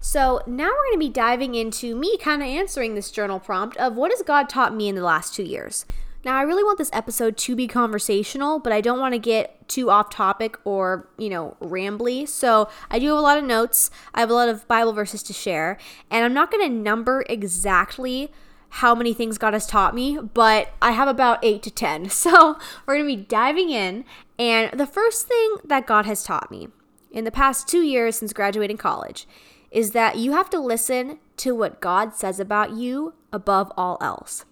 So 0.03 0.41
now 0.47 0.65
we're 0.65 0.89
going 0.89 0.93
to 0.93 0.99
be 0.99 1.09
diving 1.09 1.53
into 1.53 1.95
me 1.95 2.17
kind 2.17 2.41
of 2.41 2.47
answering 2.47 2.95
this 2.95 3.11
journal 3.11 3.39
prompt 3.39 3.77
of 3.77 3.95
what 3.95 4.11
has 4.11 4.23
God 4.23 4.49
taught 4.49 4.75
me 4.75 4.89
in 4.89 4.95
the 4.95 5.03
last 5.03 5.35
two 5.35 5.43
years. 5.43 5.85
Now, 6.25 6.37
I 6.37 6.41
really 6.41 6.63
want 6.63 6.79
this 6.79 6.89
episode 6.91 7.37
to 7.37 7.55
be 7.55 7.67
conversational, 7.67 8.57
but 8.57 8.73
I 8.73 8.81
don't 8.81 8.99
want 8.99 9.13
to 9.13 9.19
get 9.19 9.67
too 9.67 9.91
off 9.91 10.09
topic 10.09 10.57
or, 10.65 11.07
you 11.19 11.29
know, 11.29 11.55
rambly. 11.61 12.27
So 12.27 12.67
I 12.89 12.97
do 12.97 13.09
have 13.09 13.17
a 13.17 13.21
lot 13.21 13.37
of 13.37 13.43
notes. 13.43 13.91
I 14.13 14.21
have 14.21 14.31
a 14.31 14.33
lot 14.33 14.49
of 14.49 14.67
Bible 14.67 14.91
verses 14.91 15.21
to 15.23 15.33
share, 15.33 15.77
and 16.09 16.25
I'm 16.25 16.33
not 16.33 16.51
going 16.51 16.67
to 16.67 16.75
number 16.75 17.23
exactly 17.29 18.31
how 18.69 18.95
many 18.95 19.13
things 19.13 19.37
God 19.37 19.53
has 19.53 19.67
taught 19.67 19.93
me, 19.93 20.17
but 20.17 20.73
I 20.81 20.91
have 20.91 21.07
about 21.07 21.39
eight 21.43 21.61
to 21.63 21.71
10. 21.71 22.09
So 22.09 22.57
we're 22.85 22.95
going 22.95 23.07
to 23.07 23.15
be 23.15 23.23
diving 23.23 23.69
in. 23.69 24.05
And 24.39 24.79
the 24.79 24.87
first 24.87 25.27
thing 25.27 25.57
that 25.63 25.85
God 25.85 26.05
has 26.05 26.23
taught 26.23 26.49
me 26.49 26.69
in 27.11 27.23
the 27.23 27.31
past 27.31 27.67
two 27.67 27.81
years 27.81 28.15
since 28.15 28.33
graduating 28.33 28.77
college 28.77 29.27
is 29.71 29.91
that 29.91 30.17
you 30.17 30.33
have 30.33 30.49
to 30.49 30.59
listen 30.59 31.19
to 31.37 31.55
what 31.55 31.81
God 31.81 32.13
says 32.13 32.39
about 32.39 32.71
you 32.71 33.13
above 33.31 33.71
all 33.77 33.97
else. 34.01 34.45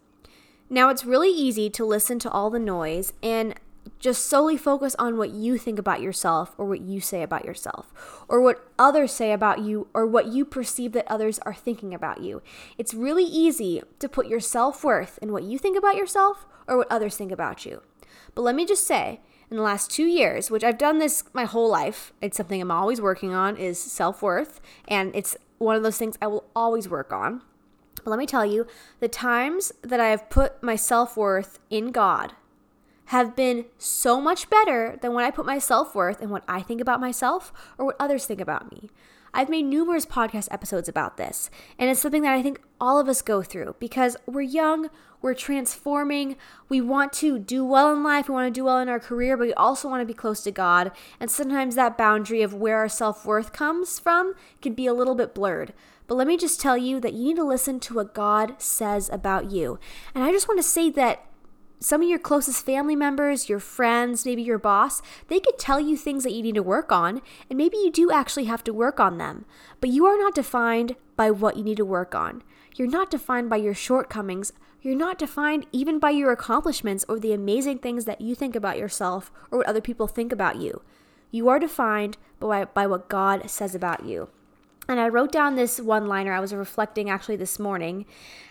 Now, 0.70 0.90
it's 0.90 1.06
really 1.06 1.32
easy 1.32 1.70
to 1.72 1.86
listen 1.86 2.20
to 2.20 2.32
all 2.32 2.50
the 2.50 2.60
noise 2.60 3.14
and 3.22 3.56
just 3.98 4.26
solely 4.26 4.56
focus 4.56 4.96
on 4.98 5.18
what 5.18 5.32
you 5.32 5.58
think 5.58 5.78
about 5.78 6.02
yourself 6.02 6.54
or 6.58 6.66
what 6.66 6.82
you 6.82 7.02
say 7.02 7.22
about 7.22 7.44
yourself 7.44 8.24
or 8.28 8.40
what 8.40 8.72
others 8.78 9.12
say 9.12 9.34
about 9.34 9.60
you 9.60 9.88
or 9.94 10.06
what 10.06 10.28
you 10.28 10.46
perceive 10.46 10.94
that 10.94 11.10
others 11.12 11.40
are 11.40 11.54
thinking 11.54 11.94
about 11.94 12.22
you. 12.22 12.42
It's 12.78 12.94
really 12.94 13.26
easy 13.26 13.82
to 14.00 14.08
put 14.08 14.28
your 14.28 14.40
self 14.40 14.84
worth 14.84 15.20
in 15.22 15.32
what 15.32 15.44
you 15.44 15.58
think 15.58 15.78
about 15.78 15.98
yourself 15.98 16.46
or 16.68 16.78
what 16.78 16.92
others 16.92 17.18
think 17.18 17.32
about 17.32 17.66
you. 17.66 17.82
But 18.36 18.44
let 18.44 18.56
me 18.56 18.66
just 18.66 18.88
say, 18.88 19.22
in 19.50 19.58
the 19.58 19.64
last 19.64 19.90
two 19.90 20.06
years, 20.06 20.52
which 20.52 20.64
I've 20.64 20.78
done 20.78 21.00
this 21.00 21.24
my 21.34 21.46
whole 21.46 21.70
life. 21.70 22.14
It's 22.22 22.38
something 22.38 22.62
I'm 22.62 22.72
always 22.72 23.02
working 23.02 23.34
on 23.34 23.58
is 23.58 23.82
self-worth, 23.82 24.62
and 24.88 25.16
it's 25.16 25.36
one 25.58 25.76
of 25.76 25.84
those 25.84 25.98
things 25.98 26.18
I 26.22 26.28
will 26.28 26.46
always 26.56 26.88
work 26.88 27.12
on. 27.12 27.42
But 27.96 28.12
let 28.12 28.20
me 28.20 28.26
tell 28.26 28.46
you, 28.46 28.68
the 29.00 29.08
times 29.08 29.72
that 29.82 30.00
I 30.00 30.10
have 30.10 30.30
put 30.30 30.62
my 30.64 30.76
self-worth 30.76 31.60
in 31.70 31.92
God 31.92 32.34
have 33.06 33.36
been 33.36 33.66
so 33.78 34.22
much 34.22 34.50
better 34.50 34.98
than 35.02 35.14
when 35.14 35.26
I 35.26 35.32
put 35.32 35.46
my 35.46 35.58
self-worth 35.58 36.22
in 36.22 36.30
what 36.30 36.44
I 36.48 36.62
think 36.62 36.80
about 36.80 37.02
myself 37.02 37.52
or 37.78 37.86
what 37.86 37.96
others 38.00 38.26
think 38.26 38.40
about 38.40 38.72
me. 38.72 38.90
I've 39.34 39.50
made 39.50 39.66
numerous 39.66 40.06
podcast 40.06 40.48
episodes 40.50 40.88
about 40.88 41.18
this, 41.18 41.50
and 41.78 41.90
it's 41.90 42.00
something 42.00 42.22
that 42.22 42.34
I 42.34 42.42
think 42.42 42.62
all 42.80 43.00
of 43.00 43.10
us 43.10 43.22
go 43.22 43.42
through 43.42 43.76
because 43.80 44.16
we're 44.26 44.42
young, 44.42 44.90
we're 45.22 45.34
transforming, 45.34 46.36
we 46.70 46.82
want 46.82 47.14
to 47.14 47.40
do 47.40 47.66
well 47.66 47.92
in 47.94 48.04
life, 48.04 48.30
we 48.30 48.34
want 48.34 48.54
to 48.54 48.58
do 48.60 48.66
well 48.66 48.80
in 48.80 48.90
our 48.90 49.00
career, 49.00 49.36
but 49.36 49.48
we 49.48 49.54
also 49.54 49.90
want 49.90 50.02
to 50.02 50.06
be 50.06 50.14
close 50.14 50.42
to 50.44 50.52
God. 50.52 50.92
And 51.20 51.30
sometimes 51.30 51.76
that 51.76 51.98
boundary 51.98 52.42
of 52.42 52.54
where 52.54 52.78
our 52.78 52.90
self 52.90 53.26
worth 53.26 53.52
comes 53.52 54.00
from 54.00 54.34
can 54.62 54.74
be 54.74 54.88
a 54.88 54.94
little 54.94 55.16
bit 55.16 55.36
blurred. 55.36 55.74
But 56.08 56.16
let 56.16 56.28
me 56.28 56.38
just 56.38 56.60
tell 56.60 56.78
you 56.78 57.00
that 57.02 57.14
you 57.14 57.24
need 57.24 57.36
to 57.36 57.44
listen 57.44 57.80
to 57.82 57.94
what 57.94 58.16
God 58.16 58.56
says 58.58 59.10
about 59.10 59.52
you. 59.52 59.80
And 60.16 60.24
I 60.24 60.32
just 60.32 60.48
want 60.48 60.60
to 60.60 60.68
say 60.68 60.90
that 60.92 61.26
some 61.80 62.02
of 62.02 62.10
your 62.10 62.20
closest 62.20 62.66
family 62.66 62.96
members, 62.96 63.48
your 63.48 63.60
friends, 63.60 64.26
maybe 64.26 64.42
your 64.42 64.58
boss, 64.58 65.02
they 65.28 65.40
could 65.40 65.58
tell 65.58 65.80
you 65.80 65.96
things 65.96 66.24
that 66.24 66.34
you 66.34 66.44
need 66.44 66.56
to 66.56 66.64
work 66.64 66.92
on, 66.92 67.22
and 67.50 67.58
maybe 67.58 67.78
you 67.78 67.92
do 67.92 68.12
actually 68.12 68.46
have 68.46 68.64
to 68.66 68.74
work 68.74 69.00
on 69.00 69.18
them. 69.18 69.46
But 69.80 69.92
you 69.92 70.06
are 70.06 70.18
not 70.18 70.36
defined 70.36 70.96
by 71.16 71.32
what 71.32 71.56
you 71.56 71.64
need 71.64 71.78
to 71.78 71.86
work 71.86 72.14
on. 72.14 72.44
You're 72.76 72.90
not 72.90 73.12
defined 73.12 73.50
by 73.50 73.58
your 73.58 73.74
shortcomings. 73.74 74.52
You're 74.82 74.96
not 74.96 75.18
defined 75.18 75.66
even 75.72 76.00
by 76.00 76.12
your 76.12 76.32
accomplishments 76.32 77.04
or 77.10 77.20
the 77.20 77.34
amazing 77.34 77.80
things 77.80 78.06
that 78.06 78.22
you 78.22 78.34
think 78.34 78.56
about 78.56 78.78
yourself 78.78 79.32
or 79.52 79.60
what 79.60 79.68
other 79.68 79.82
people 79.82 80.08
think 80.08 80.32
about 80.32 80.56
you. 80.56 80.82
You 81.32 81.50
are 81.50 81.60
defined 81.60 82.18
by, 82.40 82.66
by 82.66 82.88
what 82.88 83.10
God 83.10 83.50
says 83.50 83.76
about 83.76 84.06
you. 84.06 84.30
And 84.88 85.00
I 85.00 85.08
wrote 85.08 85.32
down 85.32 85.56
this 85.56 85.80
one 85.80 86.08
liner. 86.08 86.34
I 86.34 86.40
was 86.40 86.54
reflecting 86.54 87.10
actually 87.10 87.36
this 87.36 87.60
morning. 87.60 88.06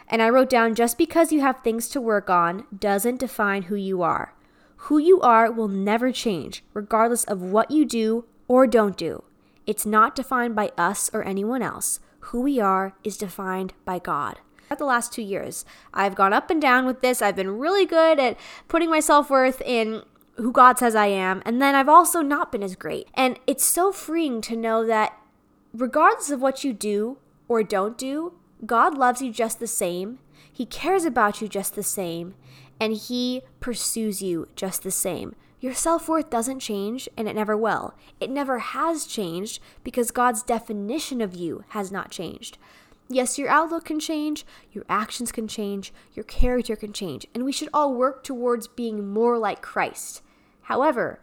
And 0.06 0.22
I 0.22 0.28
wrote 0.28 0.50
down 0.50 0.74
just 0.74 0.96
because 0.96 1.32
you 1.32 1.40
have 1.40 1.60
things 1.60 1.88
to 1.88 2.00
work 2.00 2.30
on 2.30 2.64
doesn't 2.78 3.20
define 3.20 3.62
who 3.62 3.74
you 3.74 4.02
are. 4.02 4.34
Who 4.82 4.98
you 4.98 5.20
are 5.20 5.50
will 5.50 5.66
never 5.66 6.12
change, 6.12 6.62
regardless 6.74 7.24
of 7.24 7.42
what 7.42 7.70
you 7.70 7.84
do 7.84 8.26
or 8.46 8.66
don't 8.66 8.96
do. 8.96 9.24
It's 9.66 9.84
not 9.84 10.14
defined 10.14 10.54
by 10.54 10.70
us 10.78 11.10
or 11.12 11.24
anyone 11.24 11.62
else. 11.62 11.98
Who 12.20 12.42
we 12.42 12.60
are 12.60 12.94
is 13.02 13.16
defined 13.16 13.74
by 13.84 13.98
God. 13.98 14.38
The 14.76 14.84
last 14.84 15.12
two 15.12 15.22
years, 15.22 15.64
I've 15.92 16.14
gone 16.14 16.32
up 16.32 16.50
and 16.50 16.62
down 16.62 16.86
with 16.86 17.00
this. 17.00 17.20
I've 17.20 17.34
been 17.34 17.58
really 17.58 17.86
good 17.86 18.20
at 18.20 18.38
putting 18.68 18.90
my 18.90 19.00
self 19.00 19.28
worth 19.30 19.60
in 19.62 20.02
who 20.36 20.52
God 20.52 20.78
says 20.78 20.94
I 20.94 21.06
am, 21.06 21.42
and 21.44 21.60
then 21.60 21.74
I've 21.74 21.88
also 21.88 22.22
not 22.22 22.52
been 22.52 22.62
as 22.62 22.76
great. 22.76 23.08
And 23.14 23.38
it's 23.46 23.64
so 23.64 23.90
freeing 23.90 24.40
to 24.42 24.56
know 24.56 24.86
that 24.86 25.18
regardless 25.74 26.30
of 26.30 26.40
what 26.40 26.62
you 26.62 26.72
do 26.72 27.18
or 27.48 27.62
don't 27.62 27.98
do, 27.98 28.34
God 28.64 28.96
loves 28.96 29.20
you 29.20 29.32
just 29.32 29.58
the 29.58 29.66
same. 29.66 30.20
He 30.50 30.66
cares 30.66 31.04
about 31.04 31.40
you 31.40 31.48
just 31.48 31.74
the 31.74 31.82
same, 31.82 32.34
and 32.78 32.92
He 32.92 33.42
pursues 33.60 34.22
you 34.22 34.48
just 34.54 34.82
the 34.82 34.90
same. 34.90 35.34
Your 35.60 35.74
self 35.74 36.08
worth 36.08 36.30
doesn't 36.30 36.60
change, 36.60 37.08
and 37.16 37.28
it 37.28 37.34
never 37.34 37.56
will. 37.56 37.94
It 38.20 38.30
never 38.30 38.60
has 38.60 39.06
changed 39.06 39.60
because 39.82 40.12
God's 40.12 40.44
definition 40.44 41.20
of 41.20 41.34
you 41.34 41.64
has 41.70 41.90
not 41.90 42.12
changed. 42.12 42.58
Yes, 43.10 43.38
your 43.38 43.48
outlook 43.48 43.86
can 43.86 43.98
change, 43.98 44.44
your 44.70 44.84
actions 44.88 45.32
can 45.32 45.48
change, 45.48 45.92
your 46.12 46.24
character 46.24 46.76
can 46.76 46.92
change, 46.92 47.26
and 47.34 47.44
we 47.44 47.52
should 47.52 47.70
all 47.72 47.94
work 47.94 48.22
towards 48.22 48.68
being 48.68 49.08
more 49.08 49.38
like 49.38 49.62
Christ. 49.62 50.20
However, 50.62 51.20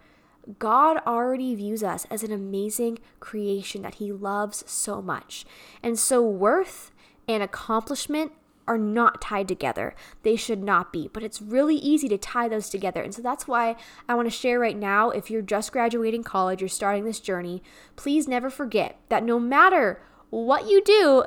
God 0.57 0.97
already 1.05 1.53
views 1.53 1.83
us 1.83 2.05
as 2.09 2.23
an 2.23 2.31
amazing 2.31 2.99
creation 3.19 3.83
that 3.83 3.95
He 3.95 4.11
loves 4.11 4.63
so 4.67 5.01
much. 5.01 5.45
And 5.83 5.97
so, 5.99 6.23
worth 6.23 6.91
and 7.27 7.43
accomplishment 7.43 8.31
are 8.67 8.77
not 8.77 9.21
tied 9.21 9.47
together. 9.47 9.93
They 10.23 10.35
should 10.35 10.63
not 10.63 10.91
be, 10.91 11.09
but 11.13 11.21
it's 11.21 11.41
really 11.41 11.75
easy 11.75 12.09
to 12.09 12.17
tie 12.17 12.47
those 12.47 12.69
together. 12.69 13.01
And 13.01 13.13
so 13.13 13.21
that's 13.21 13.47
why 13.47 13.75
I 14.09 14.15
want 14.15 14.25
to 14.27 14.35
share 14.35 14.59
right 14.59 14.77
now 14.77 15.11
if 15.11 15.29
you're 15.29 15.43
just 15.43 15.71
graduating 15.71 16.23
college, 16.23 16.61
you're 16.61 16.69
starting 16.69 17.05
this 17.05 17.19
journey, 17.19 17.61
please 17.95 18.27
never 18.27 18.49
forget 18.49 18.97
that 19.09 19.23
no 19.23 19.39
matter 19.39 20.01
what 20.31 20.67
you 20.67 20.83
do, 20.83 21.25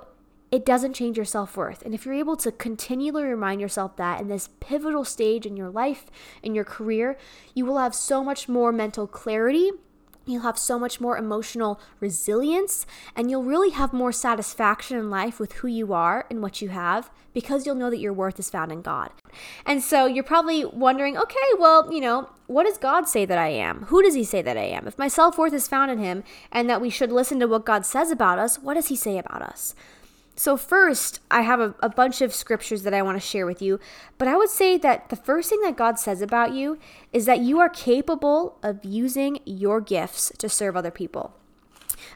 it 0.50 0.64
doesn't 0.64 0.94
change 0.94 1.16
your 1.16 1.26
self 1.26 1.56
worth. 1.56 1.82
And 1.82 1.94
if 1.94 2.04
you're 2.04 2.14
able 2.14 2.36
to 2.38 2.52
continually 2.52 3.24
remind 3.24 3.60
yourself 3.60 3.96
that 3.96 4.20
in 4.20 4.28
this 4.28 4.48
pivotal 4.60 5.04
stage 5.04 5.46
in 5.46 5.56
your 5.56 5.70
life, 5.70 6.06
in 6.42 6.54
your 6.54 6.64
career, 6.64 7.18
you 7.54 7.66
will 7.66 7.78
have 7.78 7.94
so 7.94 8.24
much 8.24 8.48
more 8.48 8.72
mental 8.72 9.06
clarity. 9.06 9.70
You'll 10.24 10.42
have 10.42 10.58
so 10.58 10.78
much 10.78 11.00
more 11.00 11.16
emotional 11.16 11.80
resilience, 12.00 12.86
and 13.16 13.30
you'll 13.30 13.44
really 13.44 13.70
have 13.70 13.94
more 13.94 14.12
satisfaction 14.12 14.98
in 14.98 15.08
life 15.08 15.40
with 15.40 15.52
who 15.54 15.68
you 15.68 15.94
are 15.94 16.26
and 16.28 16.42
what 16.42 16.60
you 16.60 16.68
have 16.68 17.10
because 17.32 17.64
you'll 17.64 17.74
know 17.74 17.88
that 17.88 17.98
your 17.98 18.12
worth 18.12 18.38
is 18.38 18.50
found 18.50 18.70
in 18.70 18.82
God. 18.82 19.10
And 19.64 19.82
so 19.82 20.04
you're 20.04 20.22
probably 20.22 20.66
wondering, 20.66 21.16
okay, 21.16 21.36
well, 21.58 21.90
you 21.90 22.00
know, 22.00 22.28
what 22.46 22.64
does 22.64 22.76
God 22.76 23.08
say 23.08 23.24
that 23.24 23.38
I 23.38 23.48
am? 23.48 23.84
Who 23.84 24.02
does 24.02 24.14
He 24.14 24.24
say 24.24 24.42
that 24.42 24.58
I 24.58 24.64
am? 24.64 24.86
If 24.86 24.98
my 24.98 25.08
self 25.08 25.38
worth 25.38 25.54
is 25.54 25.66
found 25.66 25.90
in 25.90 25.98
Him 25.98 26.24
and 26.52 26.68
that 26.68 26.82
we 26.82 26.90
should 26.90 27.10
listen 27.10 27.40
to 27.40 27.48
what 27.48 27.64
God 27.64 27.86
says 27.86 28.10
about 28.10 28.38
us, 28.38 28.58
what 28.58 28.74
does 28.74 28.88
He 28.88 28.96
say 28.96 29.16
about 29.16 29.40
us? 29.40 29.74
So, 30.38 30.56
first, 30.56 31.18
I 31.32 31.40
have 31.40 31.58
a, 31.58 31.74
a, 31.80 31.88
bunch 31.88 32.20
of 32.20 32.32
scriptures 32.32 32.84
that 32.84 32.94
I 32.94 33.02
want 33.02 33.20
to 33.20 33.26
share 33.26 33.44
with 33.44 33.60
you, 33.60 33.80
but 34.18 34.28
I 34.28 34.36
would 34.36 34.50
say 34.50 34.78
that 34.78 35.08
the 35.08 35.16
first 35.16 35.50
thing 35.50 35.60
that 35.62 35.76
God 35.76 35.98
says 35.98 36.22
about 36.22 36.54
you 36.54 36.78
is 37.12 37.26
that 37.26 37.40
you 37.40 37.58
are 37.58 37.68
capable 37.68 38.56
of 38.62 38.84
using 38.84 39.40
your 39.44 39.80
gifts 39.80 40.30
to 40.38 40.48
serve 40.48 40.76
other 40.76 40.92
people. 40.92 41.34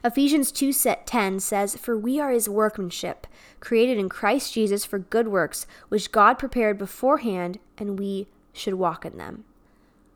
Ephesians 0.05 0.53
2 0.53 0.71
10 1.05 1.41
says, 1.41 1.75
For 1.75 1.97
we 1.97 2.17
are 2.17 2.31
his 2.31 2.47
workmanship, 2.47 3.27
created 3.59 3.97
in 3.97 4.07
Christ 4.07 4.53
Jesus 4.53 4.85
for 4.85 4.99
good 4.99 5.27
works, 5.27 5.67
which 5.89 6.13
God 6.13 6.39
prepared 6.39 6.77
beforehand, 6.77 7.59
and 7.77 7.99
we 7.99 8.29
should 8.53 8.75
walk 8.75 9.03
in 9.03 9.17
them. 9.17 9.43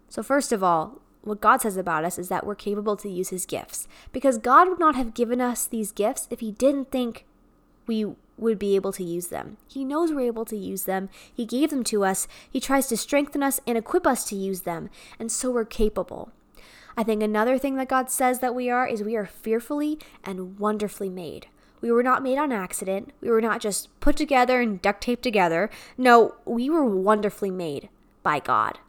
So, 0.08 0.24
first 0.24 0.54
of 0.54 0.64
all, 0.64 1.02
what 1.24 1.42
God 1.42 1.60
says 1.60 1.76
about 1.76 2.06
us 2.06 2.18
is 2.18 2.30
that 2.30 2.46
we're 2.46 2.56
capable 2.56 2.96
to 2.96 3.10
use 3.10 3.32
his 3.32 3.46
gifts, 3.46 3.86
because 4.14 4.38
God 4.38 4.70
would 4.70 4.80
not 4.80 4.96
have 4.96 5.14
given 5.14 5.42
us 5.42 5.68
these 5.68 5.92
gifts 5.92 6.30
if 6.32 6.40
he 6.40 6.54
didn't 6.54 6.90
think 6.90 7.26
we 7.88 8.06
would 8.38 8.60
be 8.60 8.76
able 8.76 8.92
to 8.94 9.04
use 9.04 9.28
them. 9.28 9.58
He 9.68 9.84
knows 9.84 10.12
we're 10.12 10.22
able 10.22 10.46
to 10.46 10.58
use 10.58 10.84
them. 10.84 11.10
He 11.34 11.46
gave 11.46 11.72
them 11.72 11.84
to 11.86 12.04
us. 12.04 12.28
He 12.50 12.60
tries 12.60 12.88
to 12.88 12.98
strengthen 12.98 13.42
us 13.42 13.60
and 13.66 13.78
equip 13.78 14.06
us 14.06 14.26
to 14.26 14.36
use 14.36 14.62
them. 14.62 14.90
And 15.18 15.32
so 15.32 15.50
we're 15.50 15.66
capable. 15.66 16.32
I 16.96 17.04
think 17.04 17.22
another 17.22 17.58
thing 17.58 17.76
that 17.76 17.90
God 17.90 18.10
says 18.10 18.40
that 18.40 18.56
we 18.56 18.70
are 18.70 18.88
is 18.88 19.04
we 19.04 19.16
are 19.16 19.26
fearfully 19.26 20.00
and 20.24 20.60
wonderfully 20.60 21.10
made. 21.10 21.48
We 21.80 21.92
were 21.92 22.04
not 22.04 22.24
made 22.24 22.38
on 22.38 22.52
accident. 22.52 23.14
We 23.22 23.30
were 23.30 23.42
not 23.42 23.62
just 23.62 24.00
put 24.00 24.18
together 24.18 24.62
and 24.62 24.82
duct 24.82 25.02
taped 25.02 25.22
together. 25.22 25.70
No, 25.98 26.36
we 26.46 26.70
were 26.70 26.86
wonderfully 26.86 27.52
made 27.52 27.90
by 28.24 28.40
God. 28.40 28.80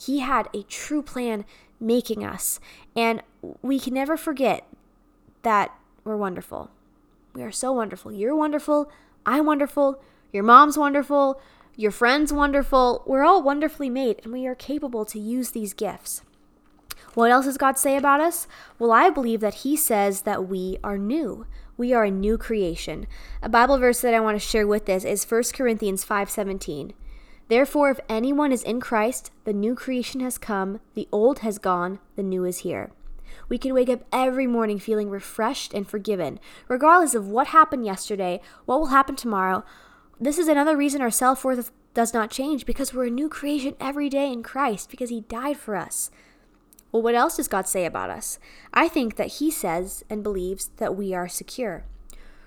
He 0.00 0.20
had 0.20 0.48
a 0.54 0.62
true 0.62 1.02
plan 1.02 1.44
making 1.78 2.24
us. 2.24 2.58
And 2.96 3.22
we 3.62 3.78
can 3.78 3.94
never 3.94 4.16
forget 4.16 4.66
that 5.42 5.74
we're 6.04 6.16
wonderful. 6.16 6.70
We 7.38 7.44
are 7.44 7.52
so 7.52 7.70
wonderful. 7.70 8.10
You're 8.10 8.34
wonderful. 8.34 8.90
I'm 9.24 9.46
wonderful. 9.46 10.02
Your 10.32 10.42
mom's 10.42 10.76
wonderful. 10.76 11.40
Your 11.76 11.92
friend's 11.92 12.32
wonderful. 12.32 13.04
We're 13.06 13.22
all 13.22 13.44
wonderfully 13.44 13.88
made, 13.88 14.20
and 14.24 14.32
we 14.32 14.44
are 14.48 14.56
capable 14.56 15.04
to 15.04 15.20
use 15.20 15.52
these 15.52 15.72
gifts. 15.72 16.22
What 17.14 17.30
else 17.30 17.44
does 17.44 17.56
God 17.56 17.78
say 17.78 17.96
about 17.96 18.18
us? 18.18 18.48
Well, 18.76 18.90
I 18.90 19.10
believe 19.10 19.38
that 19.38 19.62
He 19.62 19.76
says 19.76 20.22
that 20.22 20.48
we 20.48 20.78
are 20.82 20.98
new. 20.98 21.46
We 21.76 21.92
are 21.92 22.02
a 22.02 22.10
new 22.10 22.38
creation. 22.38 23.06
A 23.40 23.48
Bible 23.48 23.78
verse 23.78 24.00
that 24.00 24.14
I 24.14 24.20
want 24.20 24.34
to 24.34 24.44
share 24.44 24.66
with 24.66 24.86
this 24.86 25.04
is 25.04 25.22
1 25.22 25.54
Corinthians 25.54 26.04
5:17. 26.04 26.90
Therefore, 27.46 27.90
if 27.90 28.00
anyone 28.08 28.50
is 28.50 28.64
in 28.64 28.80
Christ, 28.80 29.30
the 29.44 29.52
new 29.52 29.76
creation 29.76 30.20
has 30.22 30.38
come, 30.38 30.80
the 30.94 31.06
old 31.12 31.38
has 31.38 31.58
gone, 31.58 32.00
the 32.16 32.24
new 32.24 32.44
is 32.44 32.58
here. 32.58 32.90
We 33.48 33.58
can 33.58 33.74
wake 33.74 33.88
up 33.88 34.04
every 34.12 34.46
morning 34.46 34.78
feeling 34.78 35.08
refreshed 35.08 35.72
and 35.72 35.88
forgiven, 35.88 36.38
regardless 36.68 37.14
of 37.14 37.28
what 37.28 37.48
happened 37.48 37.86
yesterday, 37.86 38.40
what 38.66 38.78
will 38.78 38.86
happen 38.86 39.16
tomorrow. 39.16 39.64
This 40.20 40.38
is 40.38 40.48
another 40.48 40.76
reason 40.76 41.00
our 41.00 41.10
self 41.10 41.44
worth 41.44 41.70
does 41.94 42.12
not 42.12 42.30
change 42.30 42.66
because 42.66 42.92
we're 42.92 43.06
a 43.06 43.10
new 43.10 43.28
creation 43.28 43.74
every 43.80 44.08
day 44.08 44.30
in 44.30 44.42
Christ 44.42 44.90
because 44.90 45.10
He 45.10 45.22
died 45.22 45.56
for 45.56 45.76
us. 45.76 46.10
Well, 46.92 47.02
what 47.02 47.14
else 47.14 47.36
does 47.36 47.48
God 47.48 47.66
say 47.66 47.84
about 47.84 48.10
us? 48.10 48.38
I 48.72 48.88
think 48.88 49.16
that 49.16 49.34
He 49.38 49.50
says 49.50 50.04
and 50.08 50.22
believes 50.22 50.70
that 50.76 50.96
we 50.96 51.14
are 51.14 51.28
secure. 51.28 51.84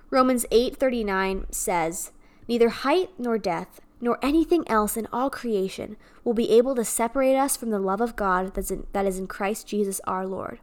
Romans 0.09 0.45
8:39 0.51 1.45
says, 1.51 2.11
"Neither 2.47 2.69
height 2.69 3.11
nor 3.17 3.37
depth, 3.37 3.81
nor 3.99 4.19
anything 4.21 4.67
else 4.67 4.97
in 4.97 5.07
all 5.13 5.29
creation 5.29 5.95
will 6.23 6.33
be 6.33 6.49
able 6.49 6.75
to 6.75 6.83
separate 6.83 7.37
us 7.37 7.55
from 7.55 7.69
the 7.69 7.79
love 7.79 8.01
of 8.01 8.15
God 8.15 8.53
that 8.53 9.05
is 9.05 9.19
in 9.19 9.27
Christ 9.27 9.67
Jesus 9.67 10.01
our 10.05 10.27
Lord." 10.27 10.59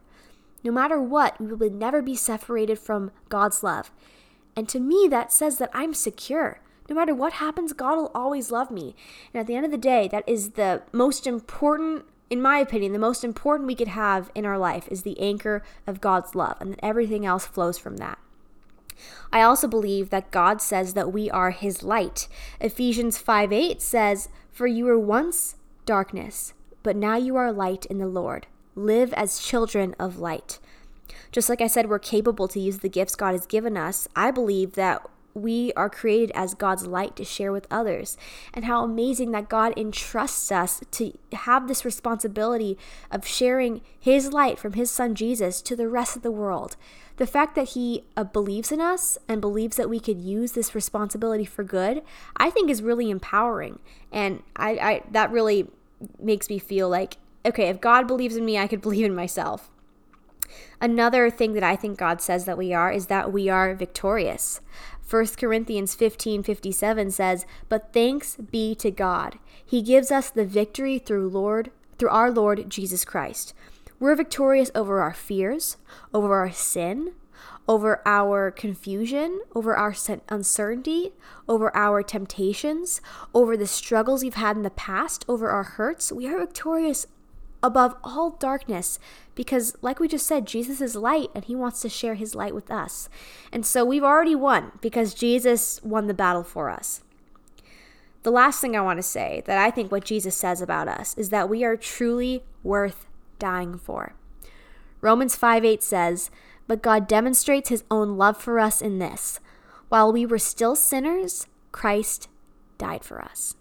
No 0.63 0.71
matter 0.71 1.01
what, 1.01 1.39
we 1.39 1.53
will 1.53 1.69
never 1.69 2.01
be 2.01 2.15
separated 2.15 2.79
from 2.79 3.11
God's 3.29 3.63
love. 3.63 3.91
And 4.55 4.67
to 4.69 4.79
me, 4.79 5.07
that 5.09 5.31
says 5.31 5.57
that 5.57 5.71
I'm 5.73 5.93
secure. 5.93 6.61
No 6.89 6.95
matter 6.95 7.13
what 7.13 7.33
happens, 7.33 7.71
God 7.73 7.95
will 7.97 8.11
always 8.13 8.51
love 8.51 8.71
me. 8.71 8.95
And 9.33 9.39
at 9.39 9.47
the 9.47 9.55
end 9.55 9.65
of 9.65 9.71
the 9.71 9.77
day, 9.77 10.07
that 10.09 10.27
is 10.27 10.51
the 10.51 10.81
most 10.91 11.27
important, 11.27 12.03
in 12.29 12.41
my 12.41 12.57
opinion, 12.57 12.91
the 12.91 12.99
most 12.99 13.23
important 13.23 13.67
we 13.67 13.75
could 13.75 13.89
have 13.89 14.31
in 14.35 14.45
our 14.45 14.57
life 14.57 14.87
is 14.89 15.03
the 15.03 15.19
anchor 15.19 15.63
of 15.87 16.01
God's 16.01 16.35
love, 16.35 16.57
and 16.59 16.73
that 16.73 16.83
everything 16.83 17.25
else 17.25 17.45
flows 17.45 17.77
from 17.77 17.97
that. 17.97 18.17
I 19.31 19.41
also 19.41 19.67
believe 19.67 20.09
that 20.09 20.31
God 20.31 20.61
says 20.61 20.93
that 20.93 21.13
we 21.13 21.29
are 21.29 21.51
his 21.51 21.83
light. 21.83 22.27
Ephesians 22.59 23.17
5 23.17 23.53
8 23.53 23.81
says, 23.81 24.27
For 24.51 24.67
you 24.67 24.85
were 24.85 24.99
once 24.99 25.55
darkness, 25.85 26.53
but 26.83 26.97
now 26.97 27.15
you 27.15 27.37
are 27.37 27.51
light 27.53 27.85
in 27.85 27.99
the 27.99 28.07
Lord 28.07 28.47
live 28.79 29.13
as 29.13 29.39
children 29.39 29.95
of 29.99 30.19
light. 30.19 30.59
Just 31.31 31.49
like 31.49 31.61
I 31.61 31.67
said, 31.67 31.89
we're 31.89 31.99
capable 31.99 32.47
to 32.47 32.59
use 32.59 32.79
the 32.79 32.89
gifts 32.89 33.15
God 33.15 33.31
has 33.31 33.45
given 33.45 33.77
us. 33.77 34.07
I 34.15 34.31
believe 34.31 34.73
that 34.73 35.07
we 35.33 35.71
are 35.73 35.89
created 35.89 36.31
as 36.33 36.53
God's 36.53 36.87
light 36.87 37.15
to 37.15 37.23
share 37.23 37.51
with 37.51 37.67
others. 37.69 38.17
And 38.53 38.65
how 38.65 38.83
amazing 38.83 39.31
that 39.31 39.49
God 39.49 39.73
entrusts 39.77 40.51
us 40.51 40.81
to 40.91 41.13
have 41.33 41.67
this 41.67 41.85
responsibility 41.85 42.77
of 43.11 43.27
sharing 43.27 43.81
His 43.99 44.33
light 44.33 44.57
from 44.57 44.73
His 44.73 44.89
Son 44.89 45.15
Jesus 45.15 45.61
to 45.63 45.75
the 45.75 45.87
rest 45.87 46.15
of 46.15 46.23
the 46.23 46.31
world. 46.31 46.75
The 47.17 47.27
fact 47.27 47.55
that 47.55 47.69
He 47.69 48.05
uh, 48.17 48.23
believes 48.23 48.71
in 48.71 48.81
us 48.81 49.17
and 49.27 49.41
believes 49.41 49.77
that 49.77 49.89
we 49.89 49.99
could 49.99 50.19
use 50.19 50.53
this 50.53 50.73
responsibility 50.73 51.45
for 51.45 51.63
good, 51.63 52.01
I 52.37 52.49
think 52.49 52.69
is 52.69 52.81
really 52.81 53.09
empowering. 53.09 53.79
And 54.11 54.41
I, 54.55 54.71
I 54.71 55.03
that 55.11 55.31
really 55.31 55.67
makes 56.19 56.49
me 56.49 56.59
feel 56.59 56.89
like 56.89 57.17
okay, 57.45 57.69
if 57.69 57.81
God 57.81 58.07
believes 58.07 58.35
in 58.35 58.45
me, 58.45 58.57
I 58.57 58.67
could 58.67 58.81
believe 58.83 59.05
in 59.05 59.15
myself. 59.15 59.69
Another 60.81 61.29
thing 61.29 61.53
that 61.53 61.63
I 61.63 61.75
think 61.75 61.97
God 61.97 62.21
says 62.21 62.45
that 62.45 62.57
we 62.57 62.73
are 62.73 62.91
is 62.91 63.07
that 63.07 63.31
we 63.31 63.49
are 63.49 63.75
victorious. 63.75 64.61
1 65.09 65.27
Corinthians 65.37 65.95
15 65.95 66.43
57 66.43 67.11
says, 67.11 67.45
But 67.67 67.91
thanks 67.93 68.35
be 68.35 68.75
to 68.75 68.91
God. 68.91 69.39
He 69.65 69.81
gives 69.81 70.11
us 70.11 70.29
the 70.29 70.45
victory 70.45 70.99
through 70.99 71.29
Lord 71.29 71.71
through 71.97 72.09
our 72.09 72.31
Lord 72.31 72.69
Jesus 72.69 73.03
Christ. 73.03 73.53
We're 73.99 74.15
victorious 74.15 74.71
over 74.73 75.01
our 75.01 75.13
fears, 75.13 75.75
over 76.13 76.35
our 76.35 76.51
sin, 76.51 77.11
over 77.67 78.01
our 78.05 78.49
confusion, 78.49 79.41
over 79.53 79.75
our 79.75 79.93
uncertainty, 80.29 81.11
over 81.47 81.75
our 81.75 82.01
temptations, 82.01 83.01
over 83.33 83.57
the 83.57 83.67
struggles 83.67 84.23
we've 84.23 84.35
had 84.35 84.55
in 84.55 84.63
the 84.63 84.69
past, 84.69 85.25
over 85.27 85.49
our 85.49 85.63
hurts. 85.63 86.11
We 86.11 86.27
are 86.27 86.39
victorious 86.39 87.05
above 87.61 87.95
all 88.03 88.31
darkness 88.31 88.99
because, 89.35 89.75
like 89.81 89.99
we 89.99 90.07
just 90.07 90.27
said, 90.27 90.45
Jesus 90.45 90.81
is 90.81 90.95
light 90.95 91.29
and 91.35 91.45
he 91.45 91.55
wants 91.55 91.81
to 91.81 91.89
share 91.89 92.15
his 92.15 92.35
light 92.35 92.55
with 92.55 92.71
us. 92.71 93.09
And 93.51 93.65
so 93.65 93.85
we've 93.85 94.03
already 94.03 94.35
won 94.35 94.73
because 94.81 95.13
Jesus 95.13 95.81
won 95.83 96.07
the 96.07 96.13
battle 96.13 96.43
for 96.43 96.69
us. 96.69 97.01
The 98.23 98.31
last 98.31 98.59
thing 98.59 98.75
I 98.75 98.81
want 98.81 98.97
to 98.97 99.03
say 99.03 99.43
that 99.45 99.57
I 99.57 99.71
think 99.71 99.91
what 99.91 100.03
Jesus 100.03 100.35
says 100.35 100.61
about 100.61 100.87
us 100.87 101.17
is 101.17 101.29
that 101.29 101.49
we 101.49 101.63
are 101.63 101.77
truly 101.77 102.43
worth 102.63 103.07
dying 103.39 103.77
for. 103.77 104.13
Romans 105.01 105.35
5 105.35 105.63
8 105.63 105.81
says, 105.81 106.29
But 106.67 106.81
God 106.81 107.07
demonstrates 107.07 107.69
his 107.69 107.85
own 107.89 108.17
love 108.17 108.37
for 108.37 108.59
us 108.59 108.81
in 108.81 108.99
this 108.99 109.39
while 109.89 110.13
we 110.13 110.25
were 110.25 110.39
still 110.39 110.75
sinners, 110.75 111.47
Christ 111.71 112.29
died 112.77 113.03
for 113.03 113.21
us. 113.21 113.55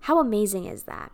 How 0.00 0.20
amazing 0.20 0.66
is 0.66 0.84
that? 0.84 1.10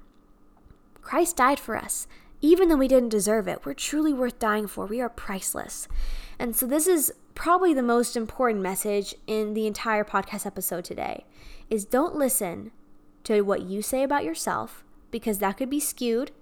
Christ 1.07 1.37
died 1.37 1.61
for 1.61 1.77
us. 1.77 2.09
Even 2.41 2.69
though 2.69 2.77
we 2.77 2.89
didn't 2.89 3.11
deserve 3.11 3.47
it, 3.47 3.65
we're 3.65 3.75
truly 3.75 4.13
worth 4.13 4.41
dying 4.41 4.67
for. 4.67 4.87
We 4.87 5.01
are 5.01 5.09
priceless. 5.09 5.87
And 6.37 6.57
so, 6.57 6.67
this 6.67 6.89
is 6.89 7.13
probably 7.37 7.73
the 7.73 7.81
most 7.81 8.17
important 8.17 8.61
message 8.61 9.15
in 9.29 9.55
the 9.55 9.69
entire 9.69 10.03
podcast 10.03 10.47
episode 10.47 10.85
today 10.85 11.25
is 11.71 11.85
don't 11.85 12.17
listen 12.17 12.73
to 13.23 13.43
what 13.43 13.63
you 13.63 13.83
say 13.83 14.03
about 14.03 14.25
yourself 14.25 14.83
because 15.13 15.39
that 15.39 15.57
could 15.57 15.71
be 15.71 15.79
skewed 15.79 16.33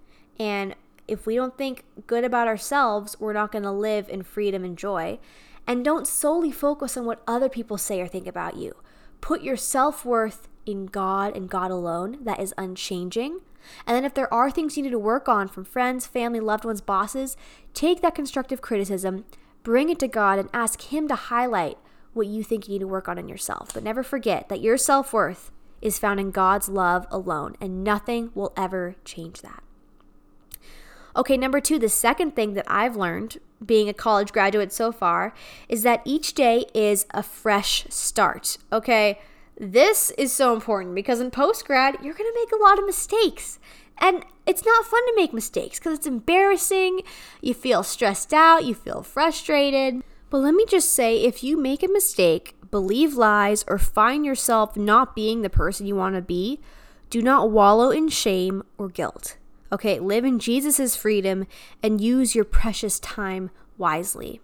and 0.40 0.74
if 1.06 1.26
we 1.26 1.34
don't 1.34 1.58
think 1.58 1.84
good 2.06 2.24
about 2.24 2.48
ourselves, 2.48 3.20
we're 3.20 3.34
not 3.34 3.52
going 3.52 3.64
to 3.64 3.70
live 3.70 4.08
in 4.08 4.22
freedom 4.22 4.64
and 4.64 4.78
joy. 4.78 5.18
And 5.66 5.84
don't 5.84 6.08
solely 6.08 6.50
focus 6.50 6.96
on 6.96 7.04
what 7.04 7.22
other 7.26 7.50
people 7.50 7.76
say 7.76 8.00
or 8.00 8.06
think 8.06 8.26
about 8.26 8.56
you. 8.56 8.76
Put 9.20 9.42
your 9.42 9.58
self 9.58 10.06
worth 10.06 10.48
in 10.64 10.86
God 10.86 11.36
and 11.36 11.50
God 11.50 11.70
alone, 11.70 12.16
that 12.22 12.40
is 12.40 12.54
unchanging. 12.56 13.40
And 13.86 13.96
then 13.96 14.04
if 14.04 14.14
there 14.14 14.32
are 14.32 14.50
things 14.50 14.76
you 14.76 14.82
need 14.82 14.90
to 14.90 14.98
work 14.98 15.28
on 15.28 15.48
from 15.48 15.64
friends, 15.64 16.06
family, 16.06 16.40
loved 16.40 16.64
ones, 16.64 16.80
bosses, 16.80 17.36
take 17.72 18.02
that 18.02 18.14
constructive 18.14 18.60
criticism, 18.60 19.24
bring 19.62 19.88
it 19.88 19.98
to 20.00 20.08
God, 20.08 20.38
and 20.38 20.48
ask 20.52 20.82
Him 20.82 21.08
to 21.08 21.14
highlight 21.14 21.78
what 22.12 22.26
you 22.26 22.42
think 22.42 22.66
you 22.66 22.74
need 22.74 22.80
to 22.80 22.86
work 22.86 23.08
on 23.08 23.18
in 23.18 23.28
yourself. 23.28 23.70
But 23.74 23.82
never 23.82 24.02
forget 24.02 24.48
that 24.48 24.60
your 24.60 24.76
self 24.76 25.12
worth 25.12 25.50
is 25.82 25.98
found 25.98 26.18
in 26.20 26.30
God's 26.30 26.68
love 26.68 27.06
alone, 27.10 27.56
and 27.60 27.84
nothing 27.84 28.30
will 28.34 28.52
ever 28.56 28.96
change 29.04 29.42
that. 29.42 29.62
Okay, 31.16 31.36
number 31.36 31.60
two, 31.60 31.78
the 31.78 31.88
second 31.88 32.34
thing 32.34 32.54
that 32.54 32.64
I've 32.66 32.96
learned 32.96 33.38
being 33.64 33.88
a 33.88 33.94
college 33.94 34.32
graduate 34.32 34.72
so 34.72 34.90
far 34.90 35.32
is 35.68 35.82
that 35.82 36.02
each 36.04 36.34
day 36.34 36.64
is 36.74 37.06
a 37.10 37.22
fresh 37.22 37.86
start. 37.88 38.58
Okay, 38.72 39.20
this 39.56 40.10
is 40.12 40.32
so 40.32 40.54
important 40.54 40.94
because 40.94 41.20
in 41.20 41.30
post 41.30 41.64
grad, 41.64 41.98
you're 42.02 42.14
gonna 42.14 42.30
make 42.34 42.52
a 42.52 42.62
lot 42.62 42.78
of 42.78 42.86
mistakes. 42.86 43.58
And 43.98 44.24
it's 44.46 44.64
not 44.64 44.86
fun 44.86 45.06
to 45.06 45.14
make 45.16 45.32
mistakes 45.32 45.78
because 45.78 45.98
it's 45.98 46.06
embarrassing. 46.06 47.02
You 47.40 47.54
feel 47.54 47.82
stressed 47.82 48.34
out, 48.34 48.64
you 48.64 48.74
feel 48.74 49.02
frustrated. 49.02 50.02
But 50.30 50.38
let 50.38 50.54
me 50.54 50.66
just 50.66 50.90
say 50.90 51.22
if 51.22 51.44
you 51.44 51.56
make 51.56 51.82
a 51.82 51.88
mistake, 51.88 52.56
believe 52.70 53.14
lies, 53.14 53.64
or 53.68 53.78
find 53.78 54.26
yourself 54.26 54.76
not 54.76 55.14
being 55.14 55.42
the 55.42 55.50
person 55.50 55.86
you 55.86 55.94
want 55.94 56.16
to 56.16 56.22
be, 56.22 56.60
do 57.08 57.22
not 57.22 57.50
wallow 57.50 57.90
in 57.90 58.08
shame 58.08 58.64
or 58.76 58.88
guilt. 58.88 59.36
Okay, 59.70 60.00
live 60.00 60.24
in 60.24 60.40
Jesus' 60.40 60.96
freedom 60.96 61.46
and 61.82 62.00
use 62.00 62.34
your 62.34 62.44
precious 62.44 62.98
time 62.98 63.50
wisely. 63.78 64.40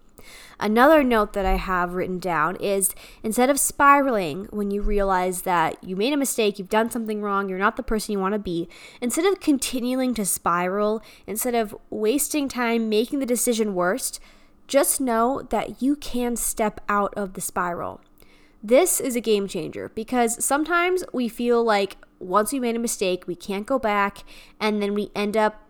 Another 0.59 1.03
note 1.03 1.33
that 1.33 1.45
I 1.45 1.55
have 1.55 1.93
written 1.93 2.19
down 2.19 2.55
is 2.57 2.93
instead 3.23 3.49
of 3.49 3.59
spiraling 3.59 4.47
when 4.51 4.71
you 4.71 4.81
realize 4.81 5.43
that 5.43 5.83
you 5.83 5.95
made 5.95 6.13
a 6.13 6.17
mistake, 6.17 6.59
you've 6.59 6.69
done 6.69 6.89
something 6.89 7.21
wrong, 7.21 7.49
you're 7.49 7.57
not 7.57 7.77
the 7.77 7.83
person 7.83 8.13
you 8.13 8.19
want 8.19 8.33
to 8.33 8.39
be, 8.39 8.69
instead 9.01 9.25
of 9.25 9.39
continuing 9.39 10.13
to 10.13 10.25
spiral, 10.25 11.01
instead 11.27 11.55
of 11.55 11.75
wasting 11.89 12.47
time 12.47 12.89
making 12.89 13.19
the 13.19 13.25
decision 13.25 13.73
worse, 13.73 14.19
just 14.67 15.01
know 15.01 15.41
that 15.49 15.81
you 15.81 15.95
can 15.95 16.35
step 16.35 16.81
out 16.87 17.13
of 17.15 17.33
the 17.33 17.41
spiral. 17.41 18.01
This 18.63 18.99
is 18.99 19.15
a 19.15 19.21
game 19.21 19.47
changer 19.47 19.89
because 19.89 20.43
sometimes 20.43 21.03
we 21.11 21.27
feel 21.27 21.63
like 21.63 21.97
once 22.19 22.53
we 22.53 22.59
made 22.59 22.75
a 22.75 22.79
mistake, 22.79 23.25
we 23.25 23.35
can't 23.35 23.65
go 23.65 23.79
back, 23.79 24.19
and 24.59 24.81
then 24.81 24.93
we 24.93 25.09
end 25.15 25.35
up 25.35 25.67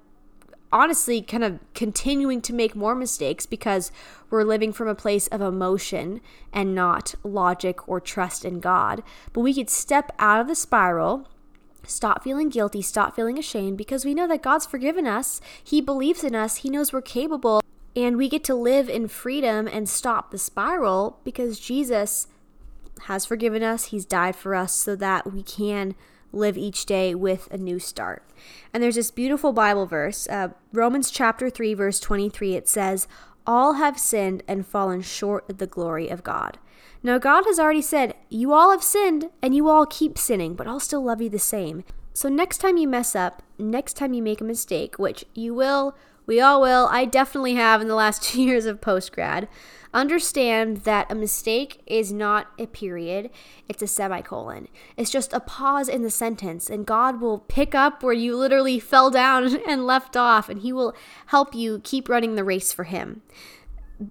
honestly 0.71 1.21
kind 1.21 1.43
of 1.43 1.59
continuing 1.73 2.41
to 2.41 2.53
make 2.53 2.75
more 2.75 2.95
mistakes 2.95 3.45
because 3.45 3.91
we're 4.29 4.43
living 4.43 4.71
from 4.71 4.87
a 4.87 4.95
place 4.95 5.27
of 5.27 5.41
emotion 5.41 6.21
and 6.53 6.73
not 6.73 7.15
logic 7.23 7.87
or 7.87 7.99
trust 7.99 8.45
in 8.45 8.59
God. 8.59 9.03
But 9.33 9.41
we 9.41 9.53
could 9.53 9.69
step 9.69 10.11
out 10.19 10.39
of 10.39 10.47
the 10.47 10.55
spiral. 10.55 11.27
Stop 11.85 12.23
feeling 12.23 12.49
guilty, 12.49 12.81
stop 12.81 13.15
feeling 13.15 13.39
ashamed 13.39 13.77
because 13.77 14.05
we 14.05 14.13
know 14.13 14.27
that 14.27 14.43
God's 14.43 14.65
forgiven 14.65 15.07
us. 15.07 15.41
He 15.63 15.81
believes 15.81 16.23
in 16.23 16.35
us, 16.35 16.57
He 16.57 16.69
knows 16.69 16.93
we're 16.93 17.01
capable, 17.01 17.61
and 17.95 18.17
we 18.17 18.29
get 18.29 18.43
to 18.45 18.55
live 18.55 18.89
in 18.89 19.07
freedom 19.07 19.67
and 19.67 19.89
stop 19.89 20.31
the 20.31 20.37
spiral 20.37 21.19
because 21.23 21.59
Jesus 21.59 22.27
has 23.03 23.25
forgiven 23.25 23.63
us. 23.63 23.85
He's 23.85 24.05
died 24.05 24.35
for 24.35 24.55
us 24.55 24.73
so 24.75 24.95
that 24.95 25.31
we 25.31 25.43
can 25.43 25.95
live 26.31 26.57
each 26.57 26.85
day 26.85 27.13
with 27.15 27.47
a 27.51 27.57
new 27.57 27.79
start. 27.79 28.23
And 28.73 28.81
there's 28.81 28.95
this 28.95 29.11
beautiful 29.11 29.53
Bible 29.53 29.85
verse, 29.85 30.27
uh, 30.29 30.49
Romans 30.71 31.11
chapter 31.11 31.49
3, 31.49 31.73
verse 31.73 31.99
23. 31.99 32.55
It 32.55 32.67
says, 32.67 33.07
All 33.45 33.73
have 33.73 33.99
sinned 33.99 34.43
and 34.47 34.65
fallen 34.65 35.01
short 35.01 35.49
of 35.49 35.57
the 35.57 35.67
glory 35.67 36.09
of 36.09 36.23
God. 36.23 36.57
Now, 37.03 37.17
God 37.17 37.45
has 37.45 37.59
already 37.59 37.81
said, 37.81 38.15
You 38.29 38.53
all 38.53 38.71
have 38.71 38.83
sinned 38.83 39.29
and 39.41 39.55
you 39.55 39.67
all 39.67 39.85
keep 39.85 40.17
sinning, 40.17 40.55
but 40.55 40.67
I'll 40.67 40.79
still 40.79 41.03
love 41.03 41.21
you 41.21 41.29
the 41.29 41.39
same. 41.39 41.83
So, 42.13 42.29
next 42.29 42.59
time 42.59 42.77
you 42.77 42.87
mess 42.87 43.15
up, 43.15 43.41
next 43.57 43.93
time 43.93 44.13
you 44.13 44.21
make 44.21 44.41
a 44.41 44.45
mistake, 44.45 44.99
which 44.99 45.25
you 45.33 45.53
will, 45.53 45.95
we 46.25 46.39
all 46.39 46.61
will, 46.61 46.87
I 46.91 47.05
definitely 47.05 47.55
have 47.55 47.81
in 47.81 47.87
the 47.87 47.95
last 47.95 48.23
two 48.23 48.41
years 48.41 48.65
of 48.65 48.81
post 48.81 49.11
grad, 49.11 49.47
Understand 49.93 50.77
that 50.77 51.11
a 51.11 51.15
mistake 51.15 51.81
is 51.85 52.13
not 52.13 52.47
a 52.57 52.65
period, 52.65 53.29
it's 53.67 53.81
a 53.81 53.87
semicolon. 53.87 54.69
It's 54.95 55.11
just 55.11 55.33
a 55.33 55.41
pause 55.41 55.89
in 55.89 56.01
the 56.01 56.09
sentence, 56.09 56.69
and 56.69 56.85
God 56.85 57.19
will 57.19 57.39
pick 57.39 57.75
up 57.75 58.01
where 58.01 58.13
you 58.13 58.37
literally 58.37 58.79
fell 58.79 59.09
down 59.09 59.59
and 59.67 59.85
left 59.85 60.15
off, 60.15 60.47
and 60.47 60.61
He 60.61 60.71
will 60.71 60.95
help 61.27 61.53
you 61.53 61.79
keep 61.83 62.07
running 62.07 62.35
the 62.35 62.43
race 62.43 62.71
for 62.71 62.85
Him. 62.85 63.21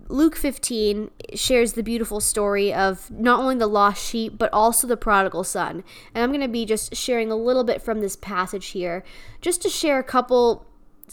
Luke 0.09 0.37
15 0.37 1.11
shares 1.35 1.73
the 1.73 1.83
beautiful 1.83 2.21
story 2.21 2.73
of 2.73 3.11
not 3.11 3.40
only 3.40 3.57
the 3.57 3.66
lost 3.66 4.07
sheep, 4.09 4.38
but 4.38 4.53
also 4.53 4.87
the 4.87 4.97
prodigal 4.97 5.43
son. 5.43 5.83
And 6.14 6.23
I'm 6.23 6.31
going 6.31 6.40
to 6.43 6.49
be 6.49 6.64
just 6.64 6.95
sharing 6.95 7.33
a 7.33 7.37
little 7.37 7.64
bit 7.64 7.83
from 7.83 8.01
this 8.01 8.16
passage 8.16 8.69
here, 8.69 9.03
just 9.40 9.62
to 9.62 9.69
share 9.69 9.99
a 9.99 10.05
couple 10.05 10.66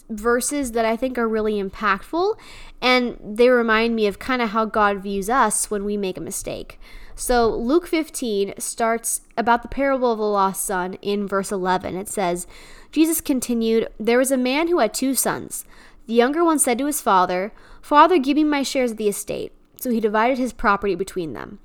verses 0.09 0.71
that 0.73 0.85
I 0.85 0.95
think 0.95 1.17
are 1.17 1.27
really 1.27 1.61
impactful, 1.61 2.37
and 2.81 3.17
they 3.23 3.49
remind 3.49 3.95
me 3.95 4.07
of 4.07 4.19
kind 4.19 4.41
of 4.41 4.49
how 4.49 4.65
God 4.65 5.01
views 5.01 5.29
us 5.29 5.69
when 5.69 5.85
we 5.85 5.97
make 5.97 6.17
a 6.17 6.21
mistake. 6.21 6.79
So, 7.15 7.49
Luke 7.49 7.87
15 7.87 8.53
starts 8.59 9.21
about 9.35 9.63
the 9.63 9.67
parable 9.67 10.11
of 10.11 10.19
the 10.19 10.25
lost 10.25 10.63
son 10.63 10.93
in 11.01 11.27
verse 11.27 11.51
11. 11.51 11.95
It 11.95 12.07
says, 12.07 12.45
Jesus 12.91 13.21
continued, 13.21 13.89
There 13.99 14.19
was 14.19 14.31
a 14.31 14.37
man 14.37 14.67
who 14.67 14.79
had 14.79 14.93
two 14.93 15.15
sons. 15.15 15.65
The 16.05 16.13
younger 16.13 16.43
one 16.43 16.59
said 16.59 16.77
to 16.77 16.85
his 16.85 17.01
father, 17.01 17.51
Father, 17.81 18.17
give 18.17 18.35
me 18.35 18.43
my 18.43 18.63
shares 18.63 18.91
of 18.91 18.97
the 18.97 19.09
estate. 19.09 19.51
So 19.79 19.89
he 19.89 19.99
divided 19.99 20.37
his 20.37 20.53
property 20.53 20.95
between 20.95 21.33
them. 21.33 21.59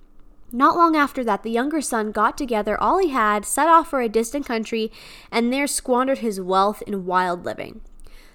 Not 0.55 0.77
long 0.77 0.97
after 0.97 1.25
that, 1.25 1.42
the 1.42 1.51
younger 1.51 1.81
son 1.81 2.12
got 2.12 2.37
together 2.37 2.79
all 2.79 2.99
he 2.99 3.09
had, 3.09 3.47
set 3.47 3.68
off 3.68 3.88
for 3.88 4.03
a 4.03 4.09
distant 4.09 4.45
country, 4.45 4.92
and 5.31 5.51
there 5.51 5.66
squandered 5.66 6.18
his 6.18 6.40
wealth 6.40 6.83
in 6.87 7.07
wild 7.07 7.45
living. 7.45 7.81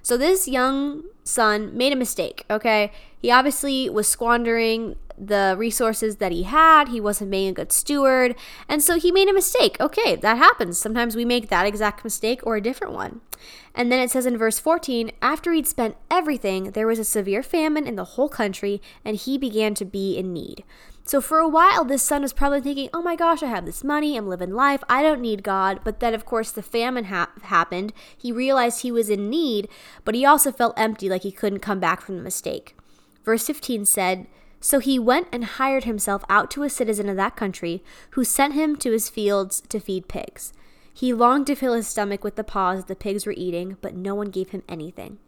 So 0.07 0.15
this 0.15 0.47
young 0.47 1.03
son 1.25 1.77
made 1.77 1.91
a 1.91 1.97
mistake, 1.97 2.45
okay? 2.49 2.93
He 3.21 3.29
obviously 3.29 3.89
was 3.89 4.07
squandering 4.07 4.95
the 5.17 5.53
resources 5.57 6.15
that 6.15 6.31
he 6.31 6.43
had. 6.43 6.87
He 6.87 7.01
wasn't 7.01 7.29
being 7.29 7.49
a 7.49 7.53
good 7.53 7.73
steward. 7.73 8.33
And 8.69 8.81
so 8.81 8.97
he 8.97 9.11
made 9.11 9.27
a 9.27 9.33
mistake. 9.33 9.75
Okay, 9.81 10.15
that 10.15 10.37
happens. 10.37 10.79
Sometimes 10.79 11.17
we 11.17 11.25
make 11.25 11.49
that 11.49 11.65
exact 11.65 12.05
mistake 12.05 12.39
or 12.45 12.55
a 12.55 12.61
different 12.61 12.93
one. 12.93 13.19
And 13.75 13.91
then 13.91 13.99
it 13.99 14.09
says 14.09 14.25
in 14.25 14.37
verse 14.37 14.59
14 14.59 15.11
after 15.21 15.51
he'd 15.51 15.67
spent 15.67 15.97
everything, 16.09 16.71
there 16.71 16.87
was 16.87 16.99
a 16.99 17.03
severe 17.03 17.43
famine 17.43 17.85
in 17.85 17.97
the 17.97 18.11
whole 18.15 18.29
country, 18.29 18.81
and 19.03 19.17
he 19.17 19.37
began 19.37 19.73
to 19.73 19.83
be 19.83 20.17
in 20.17 20.31
need. 20.31 20.63
So 21.07 21.21
for 21.21 21.39
a 21.39 21.47
while, 21.47 21.85
this 21.85 22.03
son 22.03 22.23
was 22.23 22.33
probably 22.33 22.59
thinking, 22.59 22.89
oh 22.93 23.01
my 23.01 23.15
gosh, 23.15 23.41
I 23.41 23.45
have 23.45 23.65
this 23.65 23.81
money, 23.81 24.17
I'm 24.17 24.27
living 24.27 24.53
life, 24.53 24.83
I 24.89 25.01
don't 25.01 25.21
need 25.21 25.41
God. 25.41 25.79
But 25.85 26.01
then, 26.01 26.13
of 26.13 26.25
course, 26.25 26.51
the 26.51 26.61
famine 26.61 27.05
ha- 27.05 27.31
happened. 27.43 27.93
He 28.17 28.33
realized 28.33 28.81
he 28.81 28.91
was 28.91 29.09
in 29.09 29.29
need, 29.29 29.69
but 30.03 30.15
he 30.15 30.25
also 30.25 30.51
felt 30.51 30.77
empty, 30.77 31.07
like 31.07 31.21
he 31.21 31.31
couldn't 31.31 31.61
come 31.61 31.79
back 31.79 32.01
from 32.01 32.17
the 32.17 32.23
mistake. 32.23 32.75
Verse 33.23 33.47
15 33.47 33.85
said, 33.85 34.27
So 34.59 34.79
he 34.79 34.99
went 34.99 35.29
and 35.31 35.45
hired 35.45 35.85
himself 35.85 36.25
out 36.27 36.51
to 36.51 36.63
a 36.63 36.69
citizen 36.69 37.07
of 37.07 37.15
that 37.15 37.37
country, 37.37 37.81
who 38.11 38.25
sent 38.25 38.53
him 38.53 38.75
to 38.75 38.91
his 38.91 39.07
fields 39.07 39.61
to 39.69 39.79
feed 39.79 40.09
pigs. 40.09 40.51
He 40.93 41.13
longed 41.13 41.47
to 41.47 41.55
fill 41.55 41.73
his 41.73 41.87
stomach 41.87 42.25
with 42.25 42.35
the 42.35 42.43
pods 42.43 42.83
the 42.83 42.97
pigs 42.97 43.25
were 43.25 43.33
eating, 43.37 43.77
but 43.79 43.95
no 43.95 44.13
one 44.13 44.29
gave 44.29 44.49
him 44.49 44.63
anything. 44.67 45.19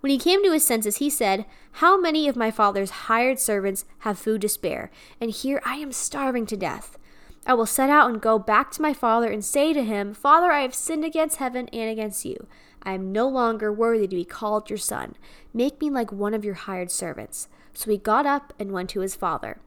When 0.00 0.10
he 0.10 0.18
came 0.18 0.44
to 0.44 0.52
his 0.52 0.64
senses, 0.64 0.98
he 0.98 1.10
said, 1.10 1.44
How 1.72 2.00
many 2.00 2.28
of 2.28 2.36
my 2.36 2.50
father's 2.50 2.90
hired 2.90 3.38
servants 3.38 3.84
have 4.00 4.18
food 4.18 4.40
to 4.42 4.48
spare? 4.48 4.90
And 5.20 5.30
here 5.30 5.60
I 5.64 5.76
am 5.76 5.92
starving 5.92 6.46
to 6.46 6.56
death. 6.56 6.98
I 7.46 7.54
will 7.54 7.66
set 7.66 7.90
out 7.90 8.10
and 8.10 8.20
go 8.20 8.38
back 8.38 8.70
to 8.72 8.82
my 8.82 8.92
father 8.92 9.30
and 9.30 9.44
say 9.44 9.72
to 9.72 9.82
him, 9.82 10.14
Father, 10.14 10.52
I 10.52 10.60
have 10.60 10.74
sinned 10.74 11.04
against 11.04 11.38
heaven 11.38 11.68
and 11.68 11.90
against 11.90 12.24
you. 12.24 12.46
I 12.82 12.92
am 12.92 13.10
no 13.10 13.26
longer 13.26 13.72
worthy 13.72 14.06
to 14.06 14.16
be 14.16 14.24
called 14.24 14.70
your 14.70 14.78
son. 14.78 15.16
Make 15.52 15.80
me 15.80 15.90
like 15.90 16.12
one 16.12 16.34
of 16.34 16.44
your 16.44 16.54
hired 16.54 16.90
servants. 16.90 17.48
So 17.72 17.90
he 17.90 17.96
got 17.96 18.26
up 18.26 18.52
and 18.58 18.70
went 18.70 18.90
to 18.90 19.00
his 19.00 19.14
father. 19.14 19.58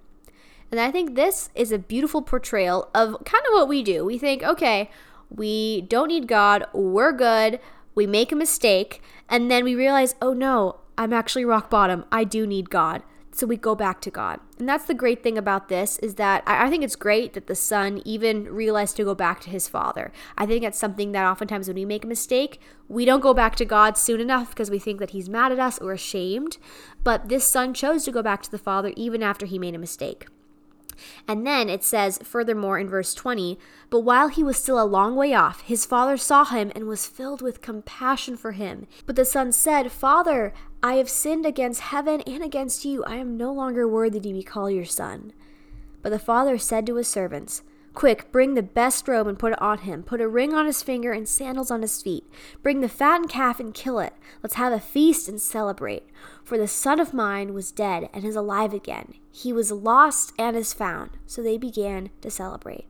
And 0.71 0.79
I 0.79 0.91
think 0.91 1.15
this 1.15 1.49
is 1.53 1.71
a 1.71 1.77
beautiful 1.77 2.21
portrayal 2.21 2.89
of 2.93 3.17
kind 3.25 3.43
of 3.47 3.53
what 3.53 3.67
we 3.67 3.83
do. 3.83 4.05
We 4.05 4.17
think, 4.17 4.43
okay, 4.43 4.89
we 5.29 5.81
don't 5.81 6.07
need 6.07 6.27
God, 6.27 6.65
we're 6.73 7.11
good, 7.11 7.59
we 7.95 8.07
make 8.07 8.31
a 8.31 8.35
mistake, 8.35 9.01
and 9.29 9.49
then 9.49 9.63
we 9.63 9.75
realize, 9.75 10.15
oh 10.21 10.33
no, 10.33 10.77
I'm 10.97 11.13
actually 11.13 11.45
rock 11.45 11.69
bottom. 11.69 12.05
I 12.11 12.23
do 12.23 12.45
need 12.45 12.69
God. 12.69 13.03
So 13.33 13.47
we 13.47 13.55
go 13.55 13.75
back 13.75 14.01
to 14.01 14.11
God. 14.11 14.41
And 14.59 14.67
that's 14.67 14.85
the 14.85 14.93
great 14.93 15.23
thing 15.23 15.37
about 15.37 15.69
this 15.69 15.97
is 15.99 16.15
that 16.15 16.43
I, 16.45 16.69
think 16.69 16.83
it's 16.83 16.97
great 16.97 17.33
that 17.33 17.47
the 17.47 17.55
son 17.55 18.01
even 18.03 18.43
realized 18.45 18.97
to 18.97 19.05
go 19.05 19.15
back 19.15 19.39
to 19.41 19.49
his 19.49 19.69
father. 19.69 20.11
I 20.37 20.45
think 20.45 20.63
that's 20.63 20.77
something 20.77 21.13
that 21.13 21.25
oftentimes 21.25 21.67
when 21.67 21.75
we 21.75 21.85
make 21.85 22.03
a 22.03 22.09
mistake, 22.09 22.59
we 22.89 23.05
don't 23.05 23.21
go 23.21 23.33
back 23.33 23.55
to 23.55 23.65
God 23.65 23.97
soon 23.97 24.19
enough 24.19 24.49
because 24.49 24.69
we 24.69 24.79
think 24.79 24.99
that 24.99 25.11
he's 25.11 25.29
mad 25.29 25.53
at 25.53 25.59
us 25.59 25.79
or 25.79 25.93
ashamed. 25.93 26.57
But 27.05 27.29
this 27.29 27.47
son 27.47 27.73
chose 27.73 28.03
to 28.03 28.11
go 28.11 28.21
back 28.21 28.43
to 28.43 28.51
the 28.51 28.57
father 28.57 28.91
even 28.97 29.23
after 29.23 29.45
he 29.45 29.57
made 29.57 29.75
a 29.75 29.79
mistake. 29.79 30.27
And 31.27 31.45
then 31.45 31.69
it 31.69 31.83
says, 31.83 32.19
furthermore, 32.23 32.79
in 32.79 32.89
verse 32.89 33.13
20, 33.13 33.57
But 33.89 34.01
while 34.01 34.27
he 34.27 34.43
was 34.43 34.57
still 34.57 34.81
a 34.81 34.85
long 34.85 35.15
way 35.15 35.33
off, 35.33 35.61
his 35.61 35.85
father 35.85 36.17
saw 36.17 36.45
him 36.45 36.71
and 36.75 36.87
was 36.87 37.07
filled 37.07 37.41
with 37.41 37.61
compassion 37.61 38.37
for 38.37 38.51
him. 38.53 38.87
But 39.05 39.15
the 39.15 39.25
son 39.25 39.51
said, 39.51 39.91
Father, 39.91 40.53
I 40.83 40.95
have 40.95 41.09
sinned 41.09 41.45
against 41.45 41.81
heaven 41.81 42.21
and 42.21 42.43
against 42.43 42.85
you. 42.85 43.03
I 43.05 43.15
am 43.15 43.37
no 43.37 43.51
longer 43.53 43.87
worthy 43.87 44.19
to 44.19 44.33
be 44.33 44.43
called 44.43 44.73
your 44.73 44.85
son. 44.85 45.33
But 46.01 46.09
the 46.09 46.19
father 46.19 46.57
said 46.57 46.85
to 46.87 46.95
his 46.95 47.07
servants, 47.07 47.63
Quick, 47.93 48.31
bring 48.31 48.53
the 48.53 48.63
best 48.63 49.07
robe 49.07 49.27
and 49.27 49.37
put 49.37 49.51
it 49.51 49.61
on 49.61 49.79
him. 49.79 50.01
Put 50.01 50.21
a 50.21 50.27
ring 50.27 50.53
on 50.53 50.65
his 50.65 50.81
finger 50.81 51.11
and 51.11 51.27
sandals 51.27 51.69
on 51.69 51.81
his 51.81 52.01
feet. 52.01 52.23
Bring 52.63 52.79
the 52.79 52.87
fattened 52.87 53.29
calf 53.29 53.59
and 53.59 53.73
kill 53.73 53.99
it. 53.99 54.13
Let's 54.41 54.55
have 54.55 54.71
a 54.71 54.79
feast 54.79 55.27
and 55.27 55.41
celebrate. 55.41 56.03
For 56.43 56.57
the 56.57 56.69
son 56.69 56.99
of 57.01 57.13
mine 57.13 57.53
was 57.53 57.71
dead 57.71 58.09
and 58.13 58.23
is 58.23 58.35
alive 58.35 58.73
again. 58.73 59.15
He 59.29 59.51
was 59.51 59.71
lost 59.71 60.33
and 60.39 60.55
is 60.55 60.73
found. 60.73 61.11
So 61.25 61.43
they 61.43 61.57
began 61.57 62.09
to 62.21 62.31
celebrate. 62.31 62.85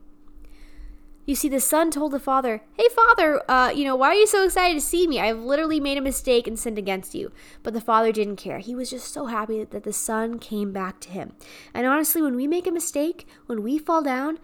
You 1.25 1.35
see, 1.35 1.49
the 1.49 1.59
son 1.59 1.91
told 1.91 2.11
the 2.11 2.19
father, 2.19 2.61
Hey, 2.73 2.87
father, 2.95 3.41
uh, 3.49 3.69
you 3.69 3.83
know, 3.83 3.95
why 3.95 4.09
are 4.09 4.15
you 4.15 4.27
so 4.27 4.43
excited 4.43 4.73
to 4.75 4.81
see 4.81 5.07
me? 5.07 5.19
I've 5.19 5.39
literally 5.39 5.79
made 5.79 5.97
a 5.97 6.01
mistake 6.01 6.47
and 6.47 6.59
sinned 6.59 6.77
against 6.77 7.15
you. 7.15 7.31
But 7.63 7.73
the 7.73 7.81
father 7.81 8.11
didn't 8.11 8.35
care. 8.37 8.59
He 8.59 8.75
was 8.75 8.89
just 8.89 9.13
so 9.13 9.27
happy 9.27 9.63
that 9.63 9.83
the 9.83 9.93
son 9.93 10.39
came 10.39 10.71
back 10.71 10.99
to 11.01 11.09
him. 11.09 11.33
And 11.73 11.87
honestly, 11.87 12.21
when 12.21 12.35
we 12.35 12.47
make 12.47 12.67
a 12.67 12.71
mistake, 12.71 13.27
when 13.45 13.63
we 13.63 13.77
fall 13.77 14.01
down, 14.01 14.39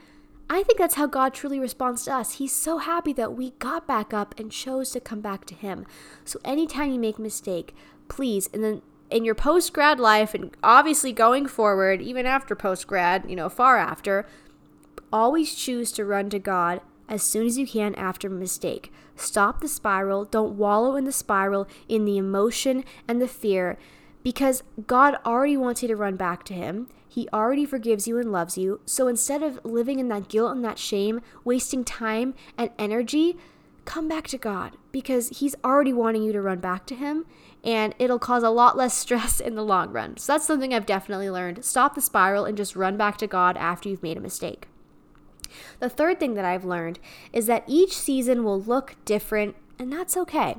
I 0.50 0.64
think 0.64 0.80
that's 0.80 0.96
how 0.96 1.08
God 1.08 1.34
truly 1.34 1.60
responds 1.60 2.06
to 2.06 2.14
us. 2.14 2.34
He's 2.34 2.54
so 2.54 2.78
happy 2.78 3.12
that 3.14 3.34
we 3.34 3.52
got 3.60 3.86
back 3.86 4.14
up 4.14 4.34
and 4.40 4.52
chose 4.52 4.92
to 4.92 5.00
come 5.00 5.20
back 5.20 5.46
to 5.46 5.56
Him. 5.56 5.86
So 6.24 6.40
anytime 6.46 6.92
you 6.92 7.00
make 7.00 7.18
a 7.18 7.22
mistake, 7.22 7.76
please, 8.08 8.50
and 8.54 8.64
then 8.64 8.82
in 9.10 9.26
your 9.26 9.36
post 9.36 9.74
grad 9.74 10.00
life, 10.00 10.34
and 10.34 10.56
obviously 10.64 11.12
going 11.12 11.48
forward, 11.48 12.02
even 12.02 12.26
after 12.26 12.56
post 12.56 12.88
grad, 12.88 13.26
you 13.30 13.36
know, 13.36 13.50
far 13.50 13.78
after, 13.78 14.26
always 15.12 15.54
choose 15.54 15.92
to 15.94 16.06
run 16.06 16.30
to 16.30 16.40
God 16.40 16.82
as 17.10 17.24
soon 17.24 17.46
as 17.46 17.58
you 17.58 17.68
can 17.68 17.96
after 17.96 18.30
mistake. 18.30 18.92
Stop 19.16 19.62
the 19.62 19.68
spiral. 19.68 20.26
Don't 20.26 20.58
wallow 20.58 20.96
in 20.96 21.06
the 21.06 21.12
spiral, 21.12 21.68
in 21.90 22.06
the 22.06 22.18
emotion 22.18 22.84
and 23.08 23.22
the 23.22 23.28
fear, 23.28 23.78
because 24.24 24.64
God 24.86 25.18
already 25.26 25.58
wants 25.58 25.82
you 25.82 25.88
to 25.88 25.96
run 25.96 26.16
back 26.16 26.44
to 26.46 26.54
Him. 26.54 26.88
He 27.18 27.28
already 27.34 27.66
forgives 27.66 28.08
you 28.08 28.20
and 28.20 28.32
loves 28.32 28.60
you. 28.60 28.80
So 28.86 29.08
instead 29.08 29.42
of 29.42 29.60
living 29.66 29.98
in 29.98 30.08
that 30.10 30.30
guilt 30.30 30.56
and 30.56 30.64
that 30.64 30.78
shame, 30.78 31.22
wasting 31.44 31.84
time 31.84 32.36
and 32.60 32.70
energy, 32.78 33.38
come 33.86 34.08
back 34.08 34.28
to 34.28 34.38
God 34.38 34.78
because 34.92 35.40
He's 35.40 35.56
already 35.64 35.92
wanting 35.92 36.22
you 36.22 36.32
to 36.32 36.40
run 36.40 36.60
back 36.60 36.86
to 36.86 36.96
Him 36.96 37.26
and 37.64 37.96
it'll 37.98 38.20
cause 38.20 38.44
a 38.44 38.52
lot 38.52 38.78
less 38.78 38.94
stress 39.00 39.40
in 39.40 39.56
the 39.56 39.66
long 39.66 39.92
run. 39.92 40.18
So 40.18 40.34
that's 40.34 40.46
something 40.46 40.76
I've 40.76 40.86
definitely 40.86 41.32
learned. 41.32 41.66
Stop 41.66 41.96
the 41.96 42.02
spiral 42.02 42.46
and 42.46 42.56
just 42.56 42.76
run 42.76 42.98
back 42.98 43.18
to 43.18 43.26
God 43.26 43.58
after 43.58 43.90
you've 43.90 44.04
made 44.04 44.18
a 44.18 44.22
mistake. 44.22 44.68
The 45.80 45.90
third 45.90 46.20
thing 46.20 46.36
that 46.36 46.46
I've 46.46 46.66
learned 46.66 47.00
is 47.34 47.48
that 47.48 47.64
each 47.66 47.98
season 47.98 48.44
will 48.44 48.62
look 48.62 48.96
different, 49.06 49.56
and 49.80 49.92
that's 49.92 50.16
okay. 50.18 50.58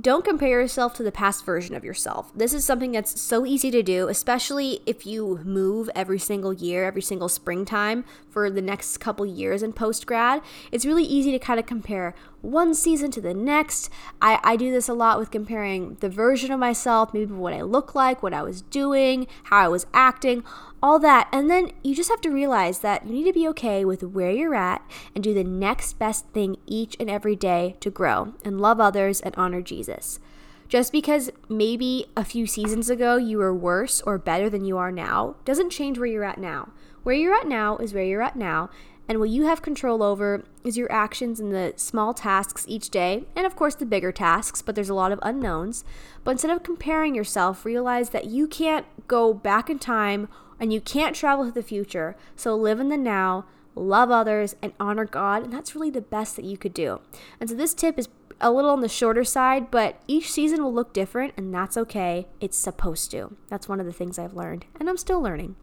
Don't 0.00 0.24
compare 0.24 0.60
yourself 0.60 0.94
to 0.94 1.02
the 1.02 1.10
past 1.10 1.44
version 1.44 1.74
of 1.74 1.84
yourself. 1.84 2.30
This 2.32 2.52
is 2.52 2.64
something 2.64 2.92
that's 2.92 3.20
so 3.20 3.44
easy 3.44 3.70
to 3.72 3.82
do, 3.82 4.06
especially 4.08 4.80
if 4.86 5.06
you 5.06 5.40
move 5.44 5.90
every 5.94 6.20
single 6.20 6.52
year, 6.52 6.84
every 6.84 7.02
single 7.02 7.28
springtime 7.28 8.04
for 8.30 8.48
the 8.48 8.62
next 8.62 8.98
couple 8.98 9.26
years 9.26 9.60
in 9.60 9.72
post 9.72 10.06
grad. 10.06 10.40
It's 10.70 10.86
really 10.86 11.02
easy 11.02 11.32
to 11.32 11.38
kind 11.40 11.58
of 11.58 11.66
compare 11.66 12.14
one 12.42 12.74
season 12.74 13.10
to 13.10 13.20
the 13.20 13.34
next. 13.34 13.90
I, 14.22 14.38
I 14.44 14.56
do 14.56 14.70
this 14.70 14.88
a 14.88 14.94
lot 14.94 15.18
with 15.18 15.32
comparing 15.32 15.96
the 15.96 16.08
version 16.08 16.52
of 16.52 16.60
myself, 16.60 17.12
maybe 17.12 17.32
what 17.32 17.52
I 17.52 17.62
look 17.62 17.96
like, 17.96 18.22
what 18.22 18.34
I 18.34 18.42
was 18.42 18.62
doing, 18.62 19.26
how 19.44 19.58
I 19.58 19.68
was 19.68 19.86
acting, 19.92 20.44
all 20.82 20.98
that. 20.98 21.28
And 21.32 21.50
then 21.50 21.72
you 21.82 21.94
just 21.94 22.10
have 22.10 22.20
to 22.22 22.30
realize 22.30 22.80
that 22.80 23.06
you 23.06 23.12
need 23.12 23.24
to 23.24 23.32
be 23.32 23.48
okay 23.48 23.84
with 23.84 24.02
where 24.02 24.30
you're 24.30 24.54
at 24.54 24.82
and 25.14 25.22
do 25.22 25.34
the 25.34 25.44
next 25.44 25.98
best 25.98 26.26
thing 26.28 26.56
each 26.66 26.96
and 27.00 27.10
every 27.10 27.36
day 27.36 27.76
to 27.80 27.90
grow 27.90 28.34
and 28.44 28.60
love 28.60 28.80
others 28.80 29.20
and 29.20 29.34
honor 29.36 29.62
Jesus. 29.62 30.20
Just 30.68 30.92
because 30.92 31.30
maybe 31.48 32.06
a 32.16 32.24
few 32.24 32.46
seasons 32.46 32.90
ago 32.90 33.16
you 33.16 33.38
were 33.38 33.54
worse 33.54 34.02
or 34.02 34.18
better 34.18 34.50
than 34.50 34.64
you 34.64 34.76
are 34.76 34.92
now 34.92 35.36
doesn't 35.44 35.70
change 35.70 35.98
where 35.98 36.06
you're 36.06 36.24
at 36.24 36.38
now. 36.38 36.70
Where 37.02 37.14
you're 37.14 37.34
at 37.34 37.46
now 37.46 37.78
is 37.78 37.94
where 37.94 38.04
you're 38.04 38.20
at 38.20 38.36
now, 38.36 38.68
and 39.08 39.18
what 39.18 39.30
you 39.30 39.46
have 39.46 39.62
control 39.62 40.02
over 40.02 40.44
is 40.64 40.76
your 40.76 40.92
actions 40.92 41.40
and 41.40 41.50
the 41.50 41.72
small 41.76 42.12
tasks 42.12 42.66
each 42.68 42.90
day, 42.90 43.24
and 43.34 43.46
of 43.46 43.56
course 43.56 43.74
the 43.74 43.86
bigger 43.86 44.12
tasks, 44.12 44.60
but 44.60 44.74
there's 44.74 44.90
a 44.90 44.94
lot 44.94 45.12
of 45.12 45.18
unknowns. 45.22 45.84
But 46.24 46.32
instead 46.32 46.50
of 46.50 46.62
comparing 46.62 47.14
yourself, 47.14 47.64
realize 47.64 48.10
that 48.10 48.26
you 48.26 48.46
can't 48.46 48.84
go 49.08 49.34
back 49.34 49.68
in 49.68 49.78
time 49.78 50.28
and 50.60 50.72
you 50.72 50.80
can't 50.80 51.16
travel 51.16 51.44
to 51.44 51.52
the 51.52 51.62
future. 51.62 52.16
So 52.36 52.54
live 52.54 52.78
in 52.80 52.88
the 52.88 52.96
now, 52.96 53.46
love 53.74 54.10
others, 54.10 54.54
and 54.62 54.72
honor 54.78 55.04
God, 55.04 55.44
and 55.44 55.52
that's 55.52 55.74
really 55.74 55.90
the 55.90 56.00
best 56.00 56.36
that 56.36 56.44
you 56.44 56.56
could 56.56 56.74
do. 56.74 57.00
And 57.40 57.48
so 57.48 57.56
this 57.56 57.74
tip 57.74 57.98
is 57.98 58.08
a 58.40 58.52
little 58.52 58.70
on 58.70 58.80
the 58.80 58.88
shorter 58.88 59.24
side, 59.24 59.70
but 59.70 60.00
each 60.06 60.30
season 60.30 60.62
will 60.62 60.72
look 60.72 60.92
different, 60.92 61.34
and 61.36 61.52
that's 61.52 61.76
okay. 61.76 62.28
It's 62.40 62.56
supposed 62.56 63.10
to. 63.12 63.36
That's 63.48 63.68
one 63.68 63.80
of 63.80 63.86
the 63.86 63.92
things 63.92 64.18
I've 64.18 64.34
learned, 64.34 64.64
and 64.78 64.88
I'm 64.88 64.96
still 64.96 65.20
learning. 65.20 65.56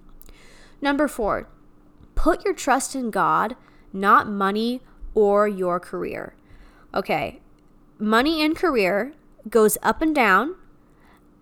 Number 0.82 1.08
four, 1.08 1.48
Put 2.16 2.44
your 2.46 2.54
trust 2.54 2.96
in 2.96 3.12
God, 3.12 3.56
not 3.94 4.28
money 4.28 4.82
or 5.14 5.48
your 5.48 5.80
career. 5.80 6.34
Okay, 6.94 7.42
money 8.00 8.42
and 8.42 8.56
career 8.56 9.14
goes 9.50 9.78
up 9.84 10.02
and 10.02 10.16
down. 10.16 10.56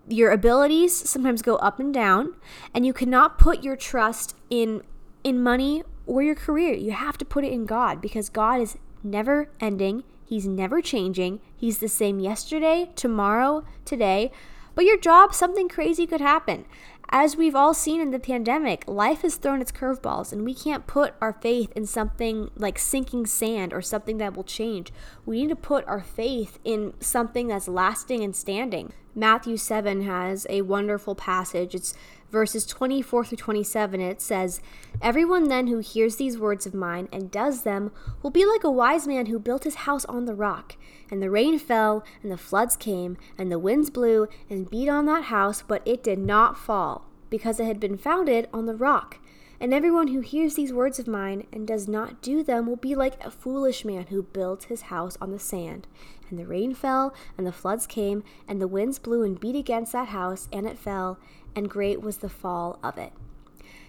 Your 0.08 0.32
abilities 0.32 1.08
sometimes 1.08 1.40
go 1.40 1.56
up 1.56 1.80
and 1.80 1.92
down, 1.92 2.34
and 2.74 2.84
you 2.84 2.92
cannot 2.92 3.38
put 3.38 3.62
your 3.62 3.76
trust 3.76 4.36
in 4.50 4.82
in 5.22 5.42
money 5.42 5.82
or 6.06 6.22
your 6.22 6.34
career. 6.34 6.74
You 6.74 6.92
have 6.92 7.16
to 7.18 7.24
put 7.24 7.44
it 7.44 7.52
in 7.52 7.64
God 7.64 8.02
because 8.02 8.28
God 8.28 8.60
is 8.60 8.76
never 9.02 9.50
ending. 9.60 10.04
He's 10.26 10.46
never 10.46 10.82
changing. 10.82 11.40
He's 11.56 11.78
the 11.78 11.88
same 11.88 12.20
yesterday, 12.20 12.90
tomorrow, 12.94 13.64
today. 13.84 14.30
But 14.74 14.84
your 14.84 14.98
job, 14.98 15.34
something 15.34 15.68
crazy 15.68 16.06
could 16.06 16.20
happen. 16.20 16.66
As 17.10 17.36
we've 17.36 17.54
all 17.54 17.74
seen 17.74 18.00
in 18.00 18.10
the 18.10 18.18
pandemic, 18.18 18.84
life 18.88 19.22
has 19.22 19.36
thrown 19.36 19.60
its 19.60 19.70
curveballs, 19.70 20.32
and 20.32 20.44
we 20.44 20.54
can't 20.54 20.86
put 20.86 21.14
our 21.20 21.32
faith 21.32 21.70
in 21.76 21.86
something 21.86 22.50
like 22.56 22.78
sinking 22.78 23.26
sand 23.26 23.72
or 23.72 23.80
something 23.80 24.18
that 24.18 24.34
will 24.34 24.44
change. 24.44 24.92
We 25.24 25.42
need 25.42 25.50
to 25.50 25.56
put 25.56 25.86
our 25.86 26.00
faith 26.00 26.58
in 26.64 26.94
something 27.00 27.48
that's 27.48 27.68
lasting 27.68 28.24
and 28.24 28.34
standing. 28.34 28.92
Matthew 29.16 29.56
7 29.56 30.02
has 30.02 30.44
a 30.50 30.62
wonderful 30.62 31.14
passage. 31.14 31.72
It's 31.72 31.94
verses 32.32 32.66
24 32.66 33.26
through 33.26 33.36
27. 33.36 34.00
It 34.00 34.20
says, 34.20 34.60
Everyone 35.00 35.48
then 35.48 35.68
who 35.68 35.78
hears 35.78 36.16
these 36.16 36.36
words 36.36 36.66
of 36.66 36.74
mine 36.74 37.08
and 37.12 37.30
does 37.30 37.62
them 37.62 37.92
will 38.22 38.30
be 38.30 38.44
like 38.44 38.64
a 38.64 38.70
wise 38.72 39.06
man 39.06 39.26
who 39.26 39.38
built 39.38 39.62
his 39.62 39.76
house 39.76 40.04
on 40.06 40.24
the 40.24 40.34
rock. 40.34 40.76
And 41.12 41.22
the 41.22 41.30
rain 41.30 41.60
fell, 41.60 42.04
and 42.24 42.32
the 42.32 42.36
floods 42.36 42.74
came, 42.76 43.16
and 43.38 43.52
the 43.52 43.58
winds 43.58 43.88
blew 43.88 44.26
and 44.50 44.68
beat 44.68 44.88
on 44.88 45.06
that 45.06 45.24
house, 45.24 45.62
but 45.62 45.86
it 45.86 46.02
did 46.02 46.18
not 46.18 46.58
fall, 46.58 47.06
because 47.30 47.60
it 47.60 47.66
had 47.66 47.78
been 47.78 47.96
founded 47.96 48.48
on 48.52 48.66
the 48.66 48.74
rock. 48.74 49.18
And 49.60 49.72
everyone 49.72 50.08
who 50.08 50.20
hears 50.20 50.56
these 50.56 50.72
words 50.72 50.98
of 50.98 51.06
mine 51.06 51.46
and 51.52 51.66
does 51.66 51.86
not 51.86 52.20
do 52.20 52.42
them 52.42 52.66
will 52.66 52.76
be 52.76 52.96
like 52.96 53.24
a 53.24 53.30
foolish 53.30 53.84
man 53.84 54.06
who 54.08 54.22
built 54.22 54.64
his 54.64 54.82
house 54.82 55.16
on 55.20 55.30
the 55.30 55.38
sand. 55.38 55.86
And 56.30 56.38
the 56.38 56.46
rain 56.46 56.74
fell, 56.74 57.14
and 57.36 57.46
the 57.46 57.52
floods 57.52 57.86
came, 57.86 58.24
and 58.48 58.60
the 58.60 58.68
winds 58.68 58.98
blew 58.98 59.22
and 59.22 59.38
beat 59.38 59.56
against 59.56 59.92
that 59.92 60.08
house, 60.08 60.48
and 60.52 60.66
it 60.66 60.78
fell, 60.78 61.18
and 61.54 61.70
great 61.70 62.00
was 62.00 62.18
the 62.18 62.28
fall 62.28 62.78
of 62.82 62.98
it. 62.98 63.12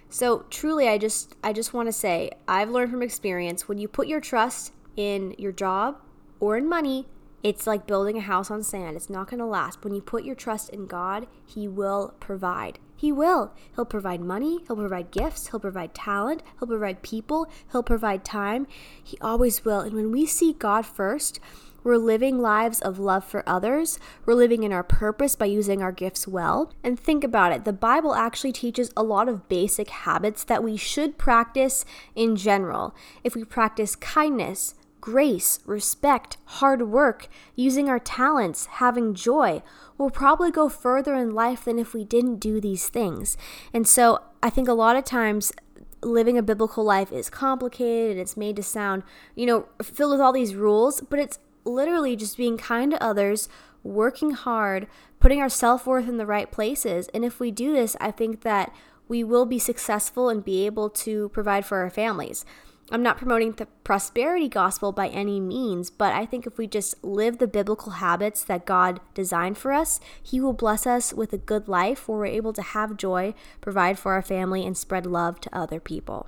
So 0.09 0.45
truly 0.49 0.87
I 0.87 0.97
just 0.97 1.35
I 1.43 1.51
just 1.51 1.73
want 1.73 1.87
to 1.87 1.93
say 1.93 2.31
I've 2.47 2.69
learned 2.69 2.91
from 2.91 3.01
experience 3.01 3.67
when 3.67 3.77
you 3.77 3.87
put 3.87 4.07
your 4.07 4.21
trust 4.21 4.71
in 4.95 5.35
your 5.37 5.51
job 5.51 5.97
or 6.39 6.57
in 6.57 6.69
money, 6.69 7.07
it's 7.43 7.67
like 7.67 7.87
building 7.87 8.17
a 8.17 8.21
house 8.21 8.49
on 8.49 8.63
sand. 8.63 8.95
It's 8.95 9.09
not 9.09 9.29
going 9.29 9.39
to 9.39 9.45
last. 9.45 9.83
When 9.83 9.93
you 9.93 10.01
put 10.01 10.23
your 10.23 10.35
trust 10.35 10.69
in 10.69 10.87
God, 10.87 11.27
he 11.45 11.67
will 11.67 12.13
provide. 12.19 12.79
He 12.95 13.11
will. 13.11 13.53
He'll 13.75 13.85
provide 13.85 14.21
money, 14.21 14.63
He'll 14.65 14.77
provide 14.77 15.11
gifts, 15.11 15.47
He'll 15.47 15.59
provide 15.59 15.93
talent, 15.93 16.41
He'll 16.59 16.67
provide 16.67 17.01
people, 17.01 17.47
He'll 17.71 17.83
provide 17.83 18.23
time. 18.23 18.67
He 19.03 19.17
always 19.19 19.65
will. 19.65 19.81
And 19.81 19.93
when 19.93 20.11
we 20.11 20.25
see 20.25 20.53
God 20.53 20.85
first, 20.85 21.39
we're 21.85 21.97
living 21.97 22.39
lives 22.39 22.81
of 22.81 22.97
love 22.97 23.23
for 23.23 23.47
others. 23.47 23.99
We're 24.25 24.33
living 24.33 24.63
in 24.63 24.73
our 24.73 24.83
purpose 24.83 25.35
by 25.35 25.45
using 25.45 25.83
our 25.83 25.91
gifts 25.91 26.27
well. 26.27 26.73
And 26.83 26.99
think 26.99 27.23
about 27.23 27.53
it 27.53 27.63
the 27.63 27.71
Bible 27.71 28.15
actually 28.15 28.51
teaches 28.51 28.91
a 28.97 29.03
lot 29.03 29.29
of 29.29 29.47
basic 29.47 29.91
habits 29.91 30.43
that 30.43 30.63
we 30.63 30.75
should 30.75 31.19
practice 31.19 31.85
in 32.15 32.35
general. 32.35 32.95
If 33.23 33.35
we 33.35 33.43
practice 33.43 33.95
kindness, 33.95 34.73
grace, 34.99 35.59
respect, 35.67 36.37
hard 36.45 36.89
work, 36.89 37.27
using 37.55 37.87
our 37.87 37.99
talents, 37.99 38.65
having 38.65 39.13
joy, 39.13 39.61
we'll 39.99 40.09
probably 40.09 40.49
go 40.49 40.67
further 40.67 41.13
in 41.13 41.35
life 41.35 41.65
than 41.65 41.77
if 41.77 41.93
we 41.93 42.03
didn't 42.03 42.39
do 42.39 42.59
these 42.59 42.89
things. 42.89 43.37
And 43.71 43.87
so 43.87 44.23
I 44.41 44.49
think 44.49 44.67
a 44.67 44.73
lot 44.73 44.95
of 44.95 45.03
times 45.05 45.53
living 46.01 46.37
a 46.37 46.43
biblical 46.43 46.83
life 46.83 47.11
is 47.11 47.29
complicated 47.29 48.11
and 48.11 48.19
it's 48.19 48.35
made 48.37 48.55
to 48.55 48.63
sound, 48.63 49.03
you 49.35 49.45
know, 49.45 49.67
filled 49.83 50.11
with 50.11 50.21
all 50.21 50.33
these 50.33 50.55
rules, 50.55 51.01
but 51.01 51.19
it's 51.19 51.39
literally 51.65 52.15
just 52.15 52.37
being 52.37 52.57
kind 52.57 52.91
to 52.91 53.03
others, 53.03 53.49
working 53.83 54.31
hard, 54.31 54.87
putting 55.19 55.41
our 55.41 55.49
self 55.49 55.85
worth 55.85 56.07
in 56.07 56.17
the 56.17 56.25
right 56.25 56.51
places. 56.51 57.09
And 57.13 57.25
if 57.25 57.39
we 57.39 57.51
do 57.51 57.73
this, 57.73 57.97
I 57.99 58.11
think 58.11 58.41
that 58.41 58.73
we 59.07 59.23
will 59.23 59.45
be 59.45 59.59
successful 59.59 60.29
and 60.29 60.43
be 60.43 60.65
able 60.65 60.89
to 60.89 61.29
provide 61.29 61.65
for 61.65 61.79
our 61.79 61.89
families. 61.89 62.45
I'm 62.91 63.01
not 63.01 63.17
promoting 63.17 63.53
the 63.53 63.65
prosperity 63.83 64.47
gospel 64.47 64.91
by 64.91 65.07
any 65.07 65.39
means, 65.39 65.89
but 65.89 66.13
I 66.13 66.27
think 66.27 66.45
if 66.45 66.59
we 66.59 66.67
just 66.67 67.03
live 67.03 67.39
the 67.39 67.47
biblical 67.47 67.93
habits 67.93 68.43
that 68.43 68.65
God 68.65 68.99
designed 69.15 69.57
for 69.57 69.71
us, 69.71 69.99
He 70.21 70.39
will 70.39 70.53
bless 70.53 70.85
us 70.85 71.11
with 71.11 71.33
a 71.33 71.37
good 71.37 71.67
life 71.67 72.07
where 72.07 72.19
we're 72.19 72.25
able 72.27 72.53
to 72.53 72.61
have 72.61 72.95
joy, 72.95 73.33
provide 73.59 73.97
for 73.97 74.13
our 74.13 74.21
family, 74.21 74.63
and 74.65 74.77
spread 74.77 75.07
love 75.07 75.41
to 75.41 75.57
other 75.57 75.79
people. 75.79 76.27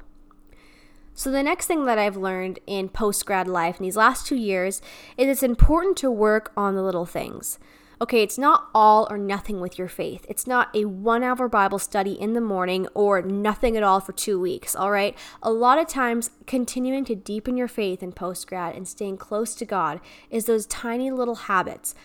So, 1.18 1.32
the 1.32 1.42
next 1.42 1.66
thing 1.66 1.86
that 1.86 1.98
I've 1.98 2.16
learned 2.16 2.60
in 2.68 2.90
post 2.90 3.26
grad 3.26 3.48
life 3.48 3.80
in 3.80 3.84
these 3.84 3.98
last 3.98 4.28
two 4.28 4.36
years 4.36 4.84
is 5.18 5.28
it's 5.28 5.42
important 5.42 5.98
to 5.98 6.12
work 6.12 6.52
on 6.56 6.76
the 6.76 6.84
little 6.84 7.08
things. 7.08 7.58
Okay, 8.00 8.22
it's 8.22 8.38
not 8.38 8.70
all 8.76 9.08
or 9.10 9.18
nothing 9.18 9.60
with 9.60 9.80
your 9.80 9.88
faith. 9.88 10.28
It's 10.30 10.46
not 10.46 10.70
a 10.76 10.86
one 10.86 11.24
hour 11.24 11.50
Bible 11.50 11.80
study 11.80 12.12
in 12.12 12.34
the 12.34 12.40
morning 12.40 12.88
or 12.94 13.24
nothing 13.24 13.76
at 13.76 13.82
all 13.82 14.00
for 14.00 14.12
two 14.12 14.40
weeks, 14.40 14.76
all 14.76 14.92
right? 14.92 15.18
A 15.42 15.52
lot 15.52 15.80
of 15.80 15.88
times, 15.88 16.30
continuing 16.46 17.04
to 17.06 17.16
deepen 17.16 17.58
your 17.58 17.68
faith 17.68 18.04
in 18.04 18.12
post 18.12 18.46
grad 18.46 18.76
and 18.76 18.88
staying 18.88 19.18
close 19.18 19.56
to 19.56 19.66
God 19.66 20.00
is 20.30 20.46
those 20.46 20.68
tiny 20.68 21.10
little 21.10 21.34
habits 21.34 21.96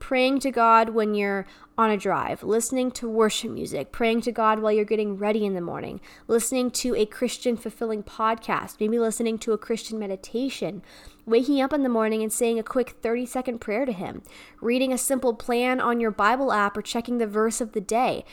praying 0.00 0.40
to 0.40 0.50
God 0.50 0.88
when 0.88 1.14
you're 1.14 1.46
on 1.78 1.90
a 1.90 1.96
drive, 1.96 2.42
listening 2.42 2.90
to 2.90 3.08
worship 3.08 3.50
music, 3.50 3.92
praying 3.92 4.22
to 4.22 4.32
God 4.32 4.58
while 4.58 4.72
you're 4.72 4.84
getting 4.84 5.16
ready 5.16 5.46
in 5.46 5.54
the 5.54 5.60
morning, 5.60 6.00
listening 6.26 6.70
to 6.70 6.94
a 6.96 7.06
Christian 7.06 7.56
fulfilling 7.56 8.02
podcast, 8.02 8.76
maybe 8.80 8.98
listening 8.98 9.38
to 9.38 9.52
a 9.52 9.58
Christian 9.58 9.98
meditation, 9.98 10.82
waking 11.24 11.60
up 11.62 11.72
in 11.72 11.82
the 11.82 11.88
morning 11.88 12.22
and 12.22 12.32
saying 12.32 12.58
a 12.58 12.64
quick 12.64 12.96
30 13.00 13.24
second 13.26 13.60
prayer 13.60 13.86
to 13.86 13.92
Him, 13.92 14.22
reading 14.60 14.92
a 14.92 14.98
simple 14.98 15.34
plan 15.34 15.80
on 15.80 16.00
your 16.00 16.10
Bible 16.10 16.52
app 16.52 16.76
or 16.76 16.82
checking 16.82 17.18
the 17.18 17.26
verse 17.26 17.60
of 17.60 17.72
the 17.72 17.80
day 17.80 18.24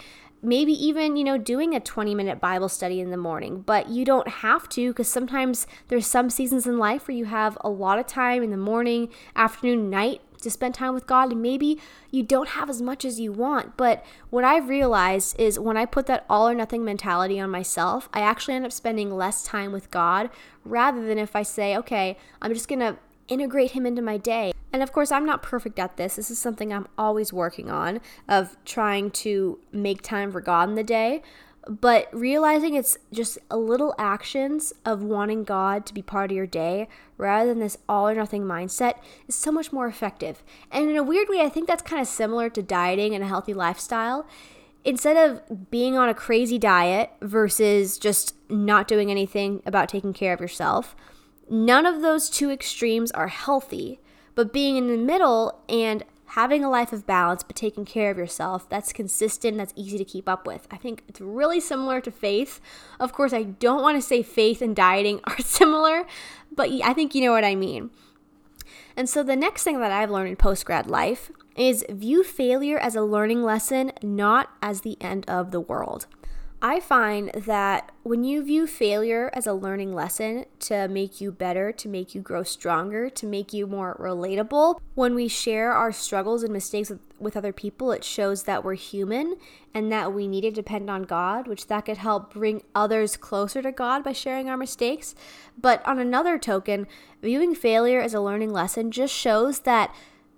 maybe 0.42 0.72
even 0.72 1.16
you 1.16 1.24
know 1.24 1.38
doing 1.38 1.74
a 1.74 1.80
20 1.80 2.14
minute 2.14 2.40
bible 2.40 2.70
study 2.70 3.00
in 3.00 3.12
the 3.12 3.18
morning. 3.18 3.62
But 3.62 3.90
you 3.90 4.06
don't 4.06 4.28
have 4.28 4.70
to 4.70 4.90
because 4.90 5.10
sometimes 5.10 5.68
there's 5.88 6.08
some 6.08 6.30
seasons 6.30 6.68
in 6.68 6.78
life 6.78 7.08
where 7.08 7.18
you 7.18 7.26
have 7.26 7.58
a 7.62 7.70
lot 7.70 8.00
of 8.00 8.08
time 8.08 8.44
in 8.44 8.52
the 8.52 8.58
morning 8.58 9.10
afternoon 9.36 9.90
night 9.90 10.22
to 10.48 10.52
spend 10.52 10.74
time 10.74 10.94
with 10.94 11.06
God, 11.06 11.32
and 11.32 11.42
maybe 11.42 11.80
you 12.10 12.24
don't 12.24 12.50
have 12.50 12.70
as 12.70 12.82
much 12.82 13.06
as 13.06 13.20
you 13.20 13.32
want. 13.32 13.78
But 13.78 14.04
what 14.30 14.44
I've 14.44 14.70
realized 14.70 15.40
is 15.40 15.60
when 15.60 15.78
I 15.78 15.86
put 15.86 16.06
that 16.08 16.26
all 16.30 16.48
or 16.48 16.56
nothing 16.56 16.84
mentality 16.84 17.40
on 17.40 17.50
myself, 17.50 18.10
I 18.14 18.22
actually 18.22 18.56
end 18.56 18.66
up 18.66 18.72
spending 18.72 19.16
less 19.16 19.44
time 19.44 19.72
with 19.72 19.92
God 19.92 20.30
rather 20.64 21.06
than 21.06 21.18
if 21.18 21.36
I 21.36 21.44
say, 21.44 21.78
okay, 21.78 22.18
I'm 22.42 22.54
just 22.54 22.68
to 22.70 22.98
integrate 23.28 23.72
Him 23.72 23.86
into 23.86 24.02
my 24.02 24.18
day. 24.18 24.54
And 24.74 24.84
of 24.84 24.92
course, 24.92 25.12
I'm 25.12 25.26
not 25.26 25.42
perfect 25.42 25.80
at 25.80 25.98
this. 25.98 26.18
This 26.18 26.30
is 26.30 26.40
something 26.40 26.74
I'm 26.74 26.88
always 26.98 27.32
working 27.32 27.70
on 27.72 28.02
of 28.28 28.58
trying 28.66 29.12
to 29.12 29.60
make 29.72 30.02
time 30.02 30.32
for 30.32 30.42
God 30.42 30.70
in 30.70 30.76
the 30.76 30.84
day 30.84 31.24
but 31.68 32.08
realizing 32.14 32.74
it's 32.74 32.98
just 33.12 33.38
a 33.50 33.58
little 33.58 33.94
actions 33.98 34.74
of 34.86 35.04
wanting 35.04 35.44
God 35.44 35.86
to 35.86 35.94
be 35.94 36.02
part 36.02 36.32
of 36.32 36.36
your 36.36 36.48
day 36.48 36.88
rather 37.18 37.50
than 37.50 37.60
this 37.60 37.78
all 37.90 38.08
or 38.08 38.16
nothing 38.16 38.44
mindset 38.44 38.96
is 39.28 39.36
so 39.36 39.52
much 39.52 39.74
more 39.74 39.88
effective. 39.88 40.44
And 40.72 40.90
in 40.90 40.96
a 40.96 41.04
weird 41.04 41.30
way, 41.30 41.42
I 41.42 41.50
think 41.50 41.68
that's 41.68 41.84
kind 41.84 42.02
of 42.02 42.08
similar 42.08 42.50
to 42.52 42.62
dieting 42.62 43.14
and 43.14 43.24
a 43.24 43.28
healthy 43.28 43.54
lifestyle. 43.54 44.26
Instead 44.86 45.18
of 45.18 45.70
being 45.70 45.98
on 45.98 46.08
a 46.08 46.14
crazy 46.14 46.58
diet 46.58 47.12
versus 47.22 47.98
just 47.98 48.36
not 48.50 48.88
doing 48.88 49.12
anything 49.12 49.62
about 49.66 49.90
taking 49.90 50.14
care 50.14 50.34
of 50.34 50.40
yourself, 50.40 50.96
none 51.50 51.86
of 51.86 52.02
those 52.02 52.30
two 52.30 52.50
extremes 52.50 53.12
are 53.12 53.28
healthy. 53.28 54.00
But 54.36 54.54
being 54.54 54.78
in 54.78 54.88
the 54.88 54.98
middle 54.98 55.60
and 55.68 56.04
having 56.28 56.64
a 56.64 56.70
life 56.70 56.92
of 56.92 57.06
balance 57.06 57.44
but 57.44 57.56
taking 57.56 57.86
care 57.86 58.12
of 58.12 58.18
yourself 58.18 58.68
that's 58.70 58.92
consistent 58.94 59.58
that's 59.58 59.74
easy 59.76 59.98
to 59.98 60.06
keep 60.06 60.28
up 60.28 60.46
with. 60.46 60.68
I 60.72 60.78
think 60.78 61.04
it's 61.08 61.22
really 61.22 61.60
similar 61.60 62.02
to 62.02 62.12
faith. 62.12 62.60
Of 63.00 63.14
course 63.14 63.34
i 63.34 63.44
don't 63.44 63.82
want 63.82 63.98
to 63.98 64.02
say 64.02 64.24
faith 64.24 64.62
and 64.62 64.76
dieting 64.76 65.22
are 65.26 65.40
similar 65.40 66.06
but 66.54 66.70
i 66.84 66.94
think 66.94 67.16
you 67.16 67.22
know 67.22 67.32
what 67.32 67.46
i 67.46 67.56
mean. 67.56 67.90
And 68.96 69.08
so 69.08 69.22
the 69.24 69.36
next 69.36 69.64
thing 69.64 69.80
that 69.80 69.92
i've 69.92 70.12
learned 70.12 70.30
in 70.30 70.36
post 70.36 70.66
grad 70.66 70.88
life 70.88 71.32
is 71.56 71.86
view 71.90 72.24
failure 72.24 72.78
as 72.78 72.96
a 72.96 73.02
learning 73.02 73.44
lesson 73.44 73.92
not 74.04 74.50
as 74.62 74.82
the 74.82 74.98
end 75.02 75.26
of 75.28 75.52
the 75.52 75.60
world 75.60 76.08
I 76.60 76.80
find 76.80 77.30
that 77.34 77.92
when 78.02 78.24
you 78.24 78.44
view 78.44 78.66
failure 78.66 79.30
as 79.34 79.46
a 79.46 79.54
learning 79.54 79.94
lesson 79.94 80.46
to 80.62 80.88
make 80.88 81.22
you 81.22 81.32
better, 81.32 81.72
to 81.74 81.88
make 81.88 82.16
you 82.16 82.22
grow 82.22 82.42
stronger, 82.42 83.12
to 83.12 83.28
make 83.28 83.54
you 83.54 83.68
more 83.68 83.96
relatable, 84.00 84.80
when 84.96 85.14
we 85.14 85.28
share 85.28 85.72
our 85.72 85.92
struggles 85.92 86.42
and 86.42 86.52
mistakes 86.52 86.90
with, 86.90 87.00
with 87.20 87.38
other 87.38 87.54
people, 87.54 87.92
it 87.92 88.04
shows 88.04 88.44
that 88.44 88.64
we're 88.64 88.74
human 88.74 89.38
and 89.72 89.92
that 89.92 90.14
we 90.14 90.28
need 90.28 90.42
to 90.42 90.52
depend 90.52 90.90
on 90.90 91.04
God, 91.04 91.48
which 91.48 91.68
that 91.68 91.86
could 91.86 91.98
help 91.98 92.34
bring 92.34 92.64
others 92.74 93.18
closer 93.18 93.62
to 93.62 93.72
God 93.72 94.04
by 94.04 94.12
sharing 94.12 94.50
our 94.50 94.58
mistakes. 94.58 95.14
But 95.56 95.86
on 95.88 96.00
another 96.00 96.40
token, 96.40 96.88
viewing 97.22 97.54
failure 97.54 98.02
as 98.02 98.16
a 98.16 98.22
learning 98.22 98.52
lesson 98.52 98.90
just 98.90 99.14
shows 99.14 99.60
that 99.60 99.94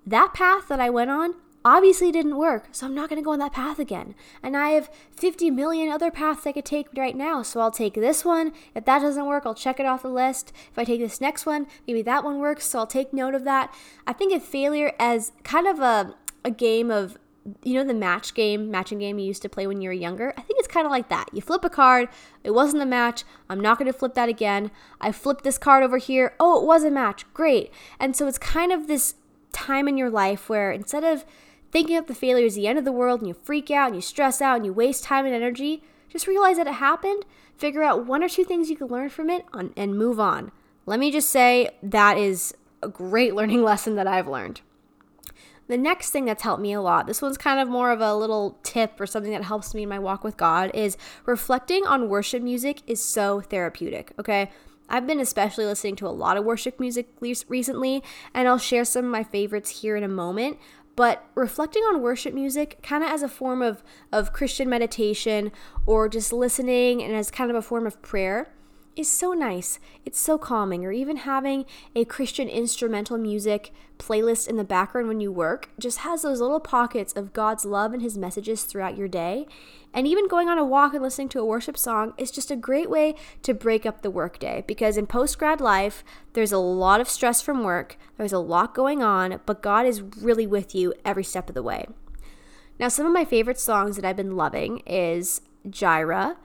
that 0.06 0.34
path 0.34 0.68
that 0.68 0.80
I 0.80 0.90
went 0.90 1.10
on, 1.10 1.34
obviously 1.64 2.10
didn't 2.10 2.36
work, 2.36 2.68
so 2.72 2.86
I'm 2.86 2.94
not 2.94 3.08
going 3.08 3.20
to 3.20 3.24
go 3.24 3.32
on 3.32 3.38
that 3.40 3.52
path 3.52 3.78
again. 3.78 4.14
And 4.42 4.56
I 4.56 4.70
have 4.70 4.90
50 5.12 5.50
million 5.50 5.90
other 5.90 6.10
paths 6.10 6.46
I 6.46 6.52
could 6.52 6.64
take 6.64 6.88
right 6.96 7.16
now, 7.16 7.42
so 7.42 7.60
I'll 7.60 7.70
take 7.70 7.94
this 7.94 8.24
one. 8.24 8.52
If 8.74 8.84
that 8.84 9.00
doesn't 9.00 9.26
work, 9.26 9.44
I'll 9.44 9.54
check 9.54 9.78
it 9.80 9.86
off 9.86 10.02
the 10.02 10.08
list. 10.08 10.52
If 10.70 10.78
I 10.78 10.84
take 10.84 11.00
this 11.00 11.20
next 11.20 11.46
one, 11.46 11.66
maybe 11.86 12.02
that 12.02 12.24
one 12.24 12.38
works, 12.38 12.66
so 12.66 12.80
I'll 12.80 12.86
take 12.86 13.12
note 13.12 13.34
of 13.34 13.44
that. 13.44 13.74
I 14.06 14.12
think 14.12 14.32
of 14.32 14.42
failure 14.42 14.92
as 14.98 15.32
kind 15.42 15.66
of 15.66 15.80
a, 15.80 16.14
a 16.44 16.50
game 16.50 16.90
of 16.90 17.18
you 17.64 17.74
know 17.74 17.84
the 17.84 17.94
match 17.94 18.34
game, 18.34 18.70
matching 18.70 18.98
game 18.98 19.18
you 19.18 19.26
used 19.26 19.42
to 19.42 19.48
play 19.48 19.66
when 19.66 19.80
you 19.80 19.88
were 19.88 19.94
younger? 19.94 20.34
I 20.36 20.42
think 20.42 20.58
it's 20.58 20.68
kind 20.68 20.86
of 20.86 20.90
like 20.90 21.08
that. 21.08 21.28
You 21.32 21.40
flip 21.40 21.64
a 21.64 21.70
card, 21.70 22.08
it 22.44 22.52
wasn't 22.52 22.82
a 22.82 22.86
match. 22.86 23.24
I'm 23.48 23.60
not 23.60 23.78
going 23.78 23.90
to 23.90 23.98
flip 23.98 24.14
that 24.14 24.28
again. 24.28 24.70
I 25.00 25.12
flipped 25.12 25.44
this 25.44 25.58
card 25.58 25.82
over 25.82 25.98
here. 25.98 26.34
Oh, 26.38 26.60
it 26.60 26.66
was 26.66 26.84
a 26.84 26.90
match. 26.90 27.24
Great. 27.32 27.72
And 27.98 28.14
so 28.14 28.26
it's 28.26 28.38
kind 28.38 28.72
of 28.72 28.86
this 28.86 29.14
time 29.52 29.88
in 29.88 29.96
your 29.96 30.10
life 30.10 30.48
where 30.48 30.70
instead 30.70 31.04
of 31.04 31.24
thinking 31.70 31.96
that 31.96 32.06
the 32.06 32.14
failure 32.14 32.46
is 32.46 32.54
the 32.54 32.66
end 32.66 32.78
of 32.78 32.84
the 32.84 32.92
world 32.92 33.20
and 33.20 33.28
you 33.28 33.34
freak 33.34 33.70
out 33.70 33.88
and 33.88 33.96
you 33.96 34.02
stress 34.02 34.40
out 34.40 34.56
and 34.56 34.66
you 34.66 34.72
waste 34.72 35.04
time 35.04 35.26
and 35.26 35.34
energy, 35.34 35.82
just 36.08 36.26
realize 36.26 36.56
that 36.56 36.66
it 36.66 36.74
happened, 36.74 37.24
figure 37.56 37.82
out 37.82 38.06
one 38.06 38.22
or 38.22 38.28
two 38.28 38.44
things 38.44 38.68
you 38.68 38.76
can 38.76 38.88
learn 38.88 39.08
from 39.08 39.30
it, 39.30 39.44
and 39.54 39.96
move 39.96 40.18
on. 40.18 40.50
Let 40.86 40.98
me 40.98 41.10
just 41.10 41.30
say 41.30 41.70
that 41.82 42.18
is 42.18 42.54
a 42.82 42.88
great 42.88 43.34
learning 43.36 43.62
lesson 43.62 43.94
that 43.96 44.06
I've 44.06 44.28
learned. 44.28 44.60
The 45.68 45.78
next 45.78 46.10
thing 46.10 46.24
that's 46.24 46.42
helped 46.42 46.60
me 46.60 46.72
a 46.72 46.80
lot, 46.80 47.06
this 47.06 47.22
one's 47.22 47.38
kind 47.38 47.60
of 47.60 47.68
more 47.68 47.92
of 47.92 48.00
a 48.00 48.16
little 48.16 48.58
tip 48.64 49.00
or 49.00 49.06
something 49.06 49.30
that 49.30 49.44
helps 49.44 49.72
me 49.72 49.84
in 49.84 49.88
my 49.88 50.00
walk 50.00 50.24
with 50.24 50.36
God, 50.36 50.72
is 50.74 50.96
reflecting 51.26 51.86
on 51.86 52.08
worship 52.08 52.42
music 52.42 52.82
is 52.88 53.00
so 53.00 53.40
therapeutic, 53.40 54.12
okay? 54.18 54.50
I've 54.88 55.06
been 55.06 55.20
especially 55.20 55.66
listening 55.66 55.94
to 55.96 56.08
a 56.08 56.10
lot 56.10 56.36
of 56.36 56.44
worship 56.44 56.80
music 56.80 57.06
recently, 57.20 58.02
and 58.34 58.48
I'll 58.48 58.58
share 58.58 58.84
some 58.84 59.04
of 59.04 59.10
my 59.12 59.22
favorites 59.22 59.82
here 59.82 59.94
in 59.94 60.02
a 60.02 60.08
moment. 60.08 60.58
But 61.00 61.24
reflecting 61.34 61.82
on 61.84 62.02
worship 62.02 62.34
music 62.34 62.78
kind 62.82 63.02
of 63.02 63.08
as 63.08 63.22
a 63.22 63.28
form 63.28 63.62
of, 63.62 63.82
of 64.12 64.34
Christian 64.34 64.68
meditation 64.68 65.50
or 65.86 66.10
just 66.10 66.30
listening 66.30 67.02
and 67.02 67.14
as 67.14 67.30
kind 67.30 67.50
of 67.50 67.56
a 67.56 67.62
form 67.62 67.86
of 67.86 68.02
prayer 68.02 68.52
is 68.96 69.10
so 69.10 69.32
nice. 69.32 69.78
It's 70.04 70.18
so 70.18 70.38
calming. 70.38 70.84
Or 70.84 70.92
even 70.92 71.18
having 71.18 71.64
a 71.94 72.04
Christian 72.04 72.48
instrumental 72.48 73.18
music 73.18 73.72
playlist 73.98 74.48
in 74.48 74.56
the 74.56 74.64
background 74.64 75.08
when 75.08 75.20
you 75.20 75.30
work 75.30 75.70
just 75.78 75.98
has 75.98 76.22
those 76.22 76.40
little 76.40 76.60
pockets 76.60 77.12
of 77.12 77.32
God's 77.32 77.64
love 77.64 77.92
and 77.92 78.02
His 78.02 78.18
messages 78.18 78.64
throughout 78.64 78.96
your 78.96 79.08
day. 79.08 79.46
And 79.92 80.06
even 80.06 80.28
going 80.28 80.48
on 80.48 80.58
a 80.58 80.64
walk 80.64 80.94
and 80.94 81.02
listening 81.02 81.28
to 81.30 81.40
a 81.40 81.44
worship 81.44 81.76
song 81.76 82.14
is 82.16 82.30
just 82.30 82.50
a 82.50 82.56
great 82.56 82.88
way 82.88 83.14
to 83.42 83.52
break 83.52 83.84
up 83.84 84.02
the 84.02 84.10
workday 84.10 84.64
because 84.66 84.96
in 84.96 85.06
post 85.06 85.38
grad 85.38 85.60
life, 85.60 86.04
there's 86.32 86.52
a 86.52 86.58
lot 86.58 87.00
of 87.00 87.08
stress 87.08 87.42
from 87.42 87.64
work, 87.64 87.96
there's 88.16 88.32
a 88.32 88.38
lot 88.38 88.74
going 88.74 89.02
on, 89.02 89.40
but 89.46 89.62
God 89.62 89.86
is 89.86 90.00
really 90.00 90.46
with 90.46 90.74
you 90.74 90.94
every 91.04 91.24
step 91.24 91.48
of 91.48 91.54
the 91.54 91.62
way. 91.62 91.86
Now, 92.78 92.88
some 92.88 93.04
of 93.04 93.12
my 93.12 93.26
favorite 93.26 93.60
songs 93.60 93.96
that 93.96 94.04
I've 94.04 94.16
been 94.16 94.36
loving 94.36 94.78
is 94.86 95.42
Jireh. 95.68 96.36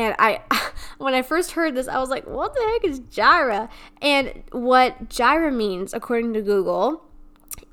And 0.00 0.16
I, 0.18 0.40
when 0.98 1.12
I 1.12 1.20
first 1.20 1.52
heard 1.52 1.74
this, 1.74 1.86
I 1.86 1.98
was 1.98 2.08
like, 2.08 2.26
what 2.26 2.54
the 2.54 2.62
heck 2.72 2.84
is 2.84 3.00
Jireh? 3.00 3.68
And 4.00 4.42
what 4.50 5.10
Jireh 5.10 5.52
means, 5.52 5.92
according 5.92 6.32
to 6.32 6.42
Google, 6.42 7.04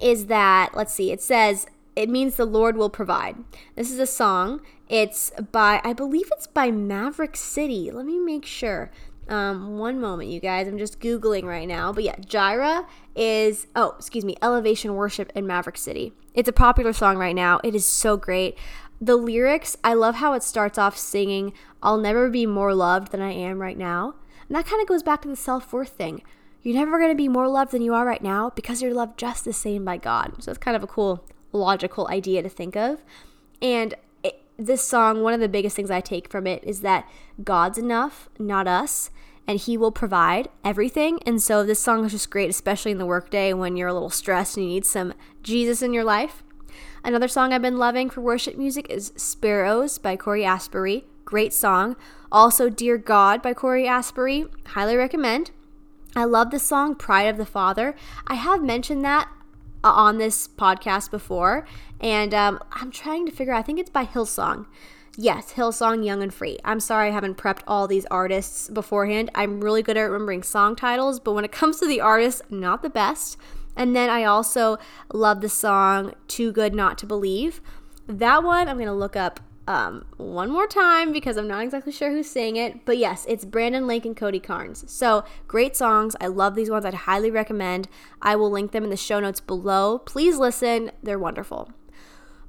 is 0.02 0.26
that, 0.26 0.72
let's 0.76 0.94
see, 0.94 1.12
it 1.12 1.22
says, 1.22 1.68
it 1.96 2.10
means 2.10 2.36
the 2.36 2.46
Lord 2.46 2.76
will 2.76 2.90
provide. 2.90 3.38
This 3.76 3.90
is 3.90 3.98
a 3.98 4.06
song. 4.06 4.62
It's 4.90 5.32
by, 5.52 5.82
I 5.84 5.94
believe 5.94 6.30
it's 6.34 6.48
by 6.48 6.70
Maverick 6.70 7.38
City. 7.38 7.92
Let 7.92 8.06
me 8.06 8.20
make 8.20 8.46
sure. 8.46 8.92
Um, 9.30 9.78
one 9.78 10.00
moment, 10.00 10.30
you 10.30 10.40
guys. 10.40 10.68
I'm 10.68 10.78
just 10.78 11.00
Googling 11.00 11.44
right 11.44 11.68
now. 11.68 11.92
But 11.92 12.04
yeah, 12.04 12.16
Jireh 12.20 12.86
is, 13.16 13.68
oh, 13.76 13.96
excuse 13.98 14.24
me, 14.24 14.38
Elevation 14.42 14.96
Worship 14.96 15.32
in 15.34 15.48
Maverick 15.48 15.78
City. 15.78 16.14
It's 16.34 16.48
a 16.48 16.54
popular 16.54 16.94
song 16.94 17.18
right 17.18 17.36
now. 17.36 17.60
It 17.64 17.74
is 17.74 17.86
so 17.86 18.16
great. 18.16 18.58
The 19.00 19.16
lyrics, 19.16 19.78
I 19.84 19.94
love 19.94 20.16
how 20.16 20.34
it 20.34 20.44
starts 20.44 20.78
off 20.78 20.98
singing, 20.98 21.54
I'll 21.84 21.98
never 21.98 22.30
be 22.30 22.46
more 22.46 22.74
loved 22.74 23.12
than 23.12 23.22
I 23.22 23.32
am 23.32 23.60
right 23.60 23.78
now. 23.78 24.16
And 24.48 24.56
that 24.56 24.66
kind 24.66 24.82
of 24.82 24.88
goes 24.88 25.04
back 25.04 25.22
to 25.22 25.28
the 25.28 25.36
self 25.36 25.72
worth 25.72 25.90
thing. 25.90 26.24
You're 26.64 26.76
never 26.76 26.98
going 26.98 27.12
to 27.12 27.16
be 27.16 27.30
more 27.30 27.48
loved 27.48 27.72
than 27.72 27.82
you 27.82 27.94
are 27.94 28.06
right 28.06 28.22
now 28.22 28.50
because 28.50 28.82
you're 28.82 28.94
loved 28.94 29.18
just 29.18 29.46
the 29.46 29.54
same 29.54 29.86
by 29.86 29.98
God. 29.98 30.44
So 30.44 30.52
it's 30.52 30.58
kind 30.58 30.76
of 30.76 30.84
a 30.84 30.88
cool, 30.88 31.26
logical 31.52 32.08
idea 32.10 32.42
to 32.44 32.50
think 32.50 32.76
of. 32.76 33.04
And 33.62 33.94
it, 34.24 34.42
this 34.58 34.84
song, 34.84 35.22
one 35.22 35.34
of 35.34 35.40
the 35.40 35.48
biggest 35.48 35.76
things 35.76 35.92
I 35.92 36.02
take 36.02 36.30
from 36.30 36.48
it 36.48 36.64
is 36.64 36.82
that 36.82 37.08
God's 37.44 37.78
enough, 37.78 38.30
not 38.40 38.68
us 38.68 39.12
and 39.48 39.60
he 39.60 39.78
will 39.78 39.92
provide 39.92 40.50
everything. 40.64 41.20
And 41.26 41.42
so 41.42 41.64
this 41.64 41.80
song 41.80 42.04
is 42.06 42.12
just 42.12 42.30
great, 42.30 42.50
especially 42.50 42.92
in 42.92 42.98
the 42.98 43.06
workday 43.06 43.54
when 43.54 43.78
you're 43.78 43.88
a 43.88 43.94
little 43.94 44.10
stressed 44.10 44.58
and 44.58 44.66
you 44.66 44.74
need 44.74 44.86
some 44.86 45.14
Jesus 45.42 45.82
in 45.82 45.94
your 45.94 46.04
life. 46.04 46.44
Another 47.04 47.28
song 47.28 47.54
I've 47.54 47.62
been 47.62 47.78
loving 47.78 48.10
for 48.10 48.22
worship 48.22 48.58
music 48.58 48.90
is 48.90 49.14
Sparrows 49.16 49.98
by 49.98 50.16
Cory 50.16 50.44
Asbury. 50.44 51.06
Great 51.26 51.54
song. 51.54 51.96
Also, 52.32 52.70
Dear 52.70 52.98
God 52.98 53.42
by 53.42 53.54
Cory 53.54 53.88
Asbury. 53.88 54.46
Highly 54.68 54.96
recommend. 54.96 55.52
I 56.16 56.24
love 56.26 56.52
the 56.52 56.60
song 56.60 56.96
Pride 56.96 57.28
of 57.28 57.38
the 57.38 57.46
Father. 57.46 57.96
I 58.26 58.36
have 58.36 58.64
mentioned 58.64 59.06
that 59.06 59.30
uh, 59.84 59.92
on 59.92 60.18
this 60.18 60.48
podcast 60.48 61.12
before, 61.12 61.66
and 62.02 62.34
um, 62.34 62.60
I'm 62.72 62.92
trying 62.92 63.26
to 63.26 63.32
figure 63.32 63.54
out, 63.54 63.60
I 63.60 63.64
think 63.64 63.80
it's 63.80 63.90
by 63.90 64.06
Hillsong. 64.06 64.66
Yes, 65.20 65.54
Hillsong 65.54 66.06
Young 66.06 66.22
and 66.22 66.34
Free. 66.34 66.60
I'm 66.64 66.80
sorry 66.80 67.08
I 67.08 67.12
haven't 67.12 67.38
prepped 67.38 67.64
all 67.68 67.88
these 67.88 68.06
artists 68.12 68.70
beforehand. 68.70 69.32
I'm 69.34 69.62
really 69.62 69.82
good 69.82 69.98
at 69.98 70.04
remembering 70.04 70.44
song 70.44 70.76
titles, 70.76 71.20
but 71.20 71.34
when 71.34 71.46
it 71.46 71.52
comes 71.52 71.80
to 71.80 71.88
the 71.88 72.02
artists, 72.02 72.42
not 72.50 72.84
the 72.84 72.90
best. 72.90 73.38
And 73.78 73.96
then 73.96 74.10
I 74.10 74.24
also 74.24 74.78
love 75.14 75.40
the 75.40 75.50
song 75.50 76.14
Too 76.28 76.52
Good 76.52 76.74
Not 76.74 76.98
to 76.98 77.06
Believe. 77.06 77.62
That 78.08 78.44
one 78.44 78.68
I'm 78.68 78.78
going 78.78 78.88
to 78.88 78.94
look 78.94 79.16
up 79.16 79.40
um, 79.68 80.06
one 80.16 80.50
more 80.50 80.66
time 80.66 81.12
because 81.12 81.38
I'm 81.38 81.48
not 81.48 81.62
exactly 81.62 81.92
sure 81.92 82.10
who's 82.10 82.30
saying 82.30 82.56
it. 82.56 82.86
But 82.86 82.98
yes, 82.98 83.26
it's 83.28 83.46
Brandon 83.46 83.86
Lake 83.86 84.06
and 84.06 84.16
Cody 84.16 84.40
Carnes. 84.40 84.90
So 84.92 85.26
great 85.48 85.76
songs. 85.76 86.16
I 86.20 86.28
love 86.28 86.56
these 86.56 86.70
ones. 86.70 86.86
I'd 86.86 86.94
highly 86.94 87.30
recommend. 87.30 87.88
I 88.22 88.36
will 88.36 88.50
link 88.50 88.72
them 88.72 88.84
in 88.84 88.90
the 88.90 88.98
show 88.98 89.20
notes 89.20 89.42
below. 89.42 90.00
Please 90.00 90.38
listen, 90.38 90.92
they're 91.04 91.20
wonderful. 91.20 91.70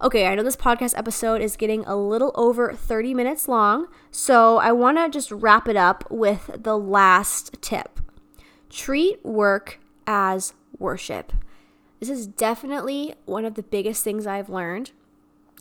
Okay, 0.01 0.29
I 0.29 0.37
know 0.37 0.45
this 0.45 0.55
podcast 0.55 0.97
episode 0.97 1.41
is 1.41 1.57
getting 1.57 1.85
a 1.85 1.97
little 1.97 2.31
over 2.37 2.73
30 2.73 3.15
minutes 3.15 3.49
long, 3.49 3.89
so 4.13 4.59
I 4.59 4.71
want 4.71 4.97
to 4.97 5.11
just 5.11 5.33
wrap 5.33 5.67
it 5.67 5.75
up 5.75 6.09
with 6.09 6.51
the 6.57 6.79
last 6.79 7.57
tip. 7.61 7.99
Treat 8.71 9.25
work 9.25 9.81
as 10.07 10.55
worship. 10.79 11.33
This 12.01 12.09
is 12.09 12.27
definitely 12.27 13.15
one 13.25 13.45
of 13.45 13.55
the 13.55 13.63
biggest 13.63 14.05
things 14.05 14.27
I've 14.27 14.49
learned. 14.49 14.93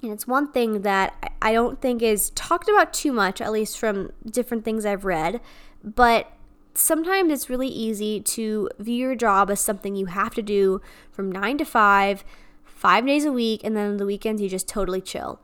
And 0.04 0.12
it's 0.12 0.28
one 0.28 0.52
thing 0.52 0.82
that 0.84 1.34
I 1.42 1.54
don't 1.54 1.82
think 1.82 2.02
is 2.04 2.30
talked 2.32 2.70
about 2.70 2.94
too 2.94 3.12
much, 3.12 3.42
at 3.42 3.52
least 3.52 3.80
from 3.80 4.12
different 4.30 4.64
things 4.64 4.86
I've 4.86 5.06
read. 5.06 5.42
But 5.84 6.32
sometimes 6.76 7.32
it's 7.32 7.50
really 7.50 7.68
easy 7.68 8.22
to 8.22 8.70
view 8.78 8.96
your 8.96 9.16
job 9.16 9.50
as 9.50 9.60
something 9.60 9.96
you 9.96 10.06
have 10.06 10.36
to 10.36 10.44
do 10.44 10.82
from 11.12 11.32
nine 11.32 11.58
to 11.58 11.66
five 11.66 12.24
five 12.64 13.08
days 13.08 13.26
a 13.26 13.32
week, 13.32 13.62
and 13.64 13.76
then 13.76 13.98
the 13.98 14.06
weekends 14.06 14.40
you 14.40 14.48
just 14.48 14.68
totally 14.68 15.02
chill. 15.02 15.40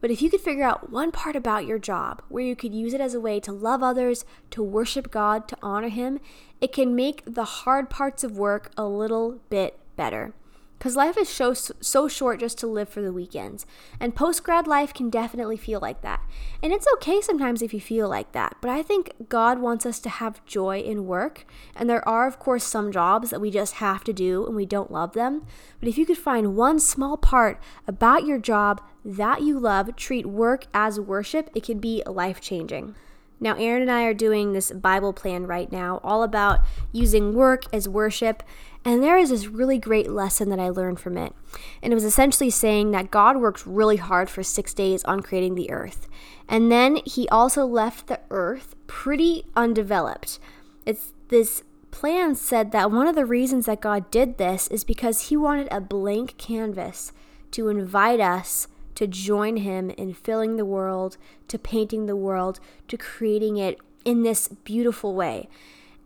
But 0.00 0.10
if 0.10 0.20
you 0.20 0.30
could 0.30 0.40
figure 0.40 0.64
out 0.64 0.90
one 0.90 1.10
part 1.10 1.36
about 1.36 1.66
your 1.66 1.78
job 1.78 2.22
where 2.28 2.44
you 2.44 2.54
could 2.54 2.74
use 2.74 2.92
it 2.92 3.00
as 3.00 3.14
a 3.14 3.20
way 3.20 3.40
to 3.40 3.52
love 3.52 3.82
others, 3.82 4.24
to 4.50 4.62
worship 4.62 5.10
God, 5.10 5.48
to 5.48 5.58
honor 5.62 5.88
Him, 5.88 6.20
it 6.60 6.72
can 6.72 6.94
make 6.94 7.22
the 7.26 7.44
hard 7.44 7.90
parts 7.90 8.22
of 8.22 8.36
work 8.36 8.70
a 8.76 8.86
little 8.86 9.40
bit 9.48 9.78
better. 9.96 10.34
Because 10.78 10.96
life 10.96 11.16
is 11.16 11.28
so, 11.28 11.54
so 11.54 12.06
short 12.06 12.40
just 12.40 12.58
to 12.58 12.66
live 12.66 12.88
for 12.88 13.00
the 13.00 13.12
weekends. 13.12 13.64
And 13.98 14.14
post 14.14 14.44
grad 14.44 14.66
life 14.66 14.92
can 14.92 15.08
definitely 15.08 15.56
feel 15.56 15.80
like 15.80 16.02
that. 16.02 16.20
And 16.62 16.72
it's 16.72 16.86
okay 16.94 17.20
sometimes 17.20 17.62
if 17.62 17.72
you 17.72 17.80
feel 17.80 18.08
like 18.08 18.32
that. 18.32 18.56
But 18.60 18.70
I 18.70 18.82
think 18.82 19.28
God 19.28 19.58
wants 19.58 19.86
us 19.86 19.98
to 20.00 20.08
have 20.08 20.44
joy 20.44 20.80
in 20.80 21.06
work. 21.06 21.46
And 21.74 21.88
there 21.88 22.06
are, 22.06 22.26
of 22.26 22.38
course, 22.38 22.64
some 22.64 22.92
jobs 22.92 23.30
that 23.30 23.40
we 23.40 23.50
just 23.50 23.74
have 23.74 24.04
to 24.04 24.12
do 24.12 24.46
and 24.46 24.54
we 24.54 24.66
don't 24.66 24.90
love 24.90 25.14
them. 25.14 25.46
But 25.80 25.88
if 25.88 25.96
you 25.96 26.04
could 26.04 26.18
find 26.18 26.56
one 26.56 26.78
small 26.78 27.16
part 27.16 27.60
about 27.86 28.26
your 28.26 28.38
job 28.38 28.82
that 29.04 29.42
you 29.42 29.58
love, 29.58 29.96
treat 29.96 30.26
work 30.26 30.66
as 30.74 31.00
worship, 31.00 31.48
it 31.54 31.62
can 31.62 31.78
be 31.78 32.02
life 32.06 32.40
changing. 32.40 32.94
Now, 33.38 33.54
Aaron 33.56 33.82
and 33.82 33.90
I 33.90 34.04
are 34.04 34.14
doing 34.14 34.52
this 34.52 34.70
Bible 34.70 35.12
plan 35.12 35.46
right 35.46 35.70
now, 35.70 36.00
all 36.02 36.22
about 36.22 36.60
using 36.90 37.34
work 37.34 37.64
as 37.72 37.86
worship. 37.86 38.42
And 38.86 39.02
there 39.02 39.18
is 39.18 39.30
this 39.30 39.48
really 39.48 39.78
great 39.78 40.08
lesson 40.08 40.48
that 40.50 40.60
I 40.60 40.68
learned 40.68 41.00
from 41.00 41.18
it. 41.18 41.34
And 41.82 41.92
it 41.92 41.96
was 41.96 42.04
essentially 42.04 42.50
saying 42.50 42.92
that 42.92 43.10
God 43.10 43.36
worked 43.36 43.66
really 43.66 43.96
hard 43.96 44.30
for 44.30 44.44
six 44.44 44.72
days 44.72 45.02
on 45.02 45.22
creating 45.22 45.56
the 45.56 45.72
earth. 45.72 46.06
And 46.48 46.70
then 46.70 47.00
he 47.04 47.28
also 47.28 47.66
left 47.66 48.06
the 48.06 48.20
earth 48.30 48.76
pretty 48.86 49.44
undeveloped. 49.56 50.38
It's 50.86 51.12
this 51.30 51.64
plan 51.90 52.36
said 52.36 52.70
that 52.70 52.92
one 52.92 53.08
of 53.08 53.16
the 53.16 53.26
reasons 53.26 53.66
that 53.66 53.80
God 53.80 54.08
did 54.12 54.38
this 54.38 54.68
is 54.68 54.84
because 54.84 55.30
he 55.30 55.36
wanted 55.36 55.66
a 55.72 55.80
blank 55.80 56.36
canvas 56.38 57.10
to 57.50 57.68
invite 57.68 58.20
us 58.20 58.68
to 58.94 59.08
join 59.08 59.56
him 59.56 59.90
in 59.90 60.14
filling 60.14 60.56
the 60.56 60.64
world, 60.64 61.16
to 61.48 61.58
painting 61.58 62.06
the 62.06 62.14
world, 62.14 62.60
to 62.86 62.96
creating 62.96 63.56
it 63.56 63.78
in 64.04 64.22
this 64.22 64.46
beautiful 64.46 65.12
way. 65.12 65.48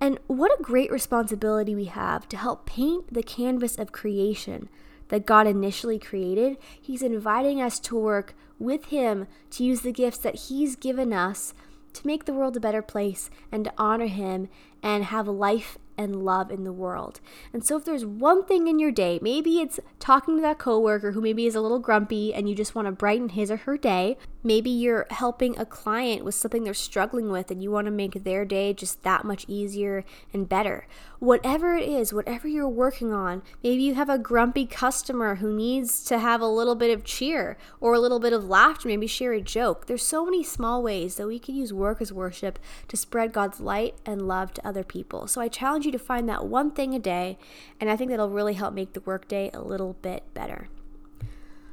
And 0.01 0.19
what 0.27 0.59
a 0.59 0.63
great 0.63 0.91
responsibility 0.91 1.75
we 1.75 1.85
have 1.85 2.29
to 2.31 2.37
help 2.37 2.65
paint 2.65 3.13
the 3.13 3.23
canvas 3.23 3.79
of 3.79 3.93
creation 3.93 4.71
that 5.09 5.27
God 5.27 5.47
initially 5.47 5.99
created. 5.99 6.57
He's 6.81 7.03
inviting 7.03 7.61
us 7.61 7.79
to 7.81 7.99
work 7.99 8.35
with 8.59 8.87
Him 8.87 9.27
to 9.51 9.65
use 9.65 9.83
the 9.83 9.93
gifts 9.93 10.19
that 10.19 10.37
He's 10.47 10.75
given 10.77 11.13
us 11.13 11.53
to 11.93 12.07
make 12.07 12.25
the 12.25 12.33
world 12.33 12.57
a 12.57 12.61
better 12.61 12.83
place 12.83 13.31
and 13.53 13.65
to 13.65 13.73
honor 13.77 14.07
Him 14.07 14.49
and 14.83 15.05
have 15.05 15.29
life 15.29 15.77
and 15.99 16.25
love 16.25 16.51
in 16.51 16.65
the 16.65 16.73
world. 16.73 17.21
And 17.53 17.63
so 17.65 17.77
if 17.77 17.85
there's 17.85 18.07
one 18.07 18.45
thing 18.45 18.69
in 18.69 18.79
your 18.79 18.91
day, 18.91 19.19
maybe 19.21 19.61
it's 19.61 19.79
talking 19.99 20.37
to 20.37 20.43
that 20.43 20.59
coworker 20.59 21.13
who 21.13 21.21
maybe 21.21 21.45
is 21.45 21.55
a 21.55 21.61
little 21.61 21.79
grumpy 21.79 22.33
and 22.33 22.49
you 22.49 22.55
just 22.55 22.75
want 22.75 22.87
to 22.87 22.93
brighten 22.93 23.31
his 23.31 23.51
or 23.51 23.59
her 23.59 23.77
day. 23.77 24.17
Maybe 24.43 24.71
you're 24.71 25.07
helping 25.11 25.59
a 25.59 25.67
client 25.67 26.25
with 26.25 26.35
something 26.35 26.65
they're 26.65 26.73
struggling 26.73 27.31
with 27.31 27.51
and 27.51 27.63
you 27.63 27.71
want 27.71 27.87
to 27.87 27.91
make 27.91 28.25
their 28.25 28.47
day 28.47 28.73
just 28.73 29.03
that 29.03 29.25
much 29.25 29.45
easier 29.49 30.05
and 30.33 30.49
better. 30.49 30.87
Whatever 31.19 31.77
it 31.77 31.87
is, 31.87 32.15
whatever 32.15 32.49
you're 32.49 32.67
working 32.67 33.13
on, 33.13 33.43
maybe 33.63 33.83
you 33.83 33.95
have 33.95 34.09
a 34.09 34.19
grumpy 34.19 34.65
customer 34.65 35.37
who 35.37 35.55
needs 35.55 36.03
to 36.05 36.19
have 36.19 36.41
a 36.41 36.47
little 36.47 36.75
bit 36.75 36.91
of 36.91 37.05
cheer 37.05 37.59
or 37.81 37.93
a 37.93 38.01
little 38.01 38.19
bit 38.19 38.33
of 38.33 38.49
laughter, 38.49 38.89
maybe 38.89 39.07
share 39.07 39.35
a 39.35 39.43
joke. 39.43 39.87
There's 39.87 40.03
so 40.03 40.25
many 40.25 40.43
small 40.43 40.83
ways 40.83 41.17
that 41.17 41.27
we 41.27 41.39
can 41.39 41.55
use 41.55 41.73
work 41.73 42.01
as 42.01 42.11
worship 42.11 42.59
to 42.89 42.97
spread 42.97 43.35
God's 43.35 43.61
light 43.61 43.95
and 44.07 44.27
love 44.27 44.55
to 44.55 44.67
other 44.67 44.85
people. 44.85 45.27
So 45.27 45.43
I 45.43 45.49
challenge 45.49 45.85
you 45.85 45.93
to 45.93 45.99
find 45.99 46.27
that 46.31 46.47
one 46.47 46.71
thing 46.71 46.95
a 46.95 46.99
day, 46.99 47.39
and 47.79 47.91
I 47.91 47.97
think 47.97 48.11
that'll 48.11 48.31
really 48.31 48.55
help 48.55 48.73
make 48.73 48.95
the 48.95 49.01
workday 49.01 49.51
a 49.53 49.61
little 49.61 49.95
bit 50.01 50.25
better. 50.33 50.69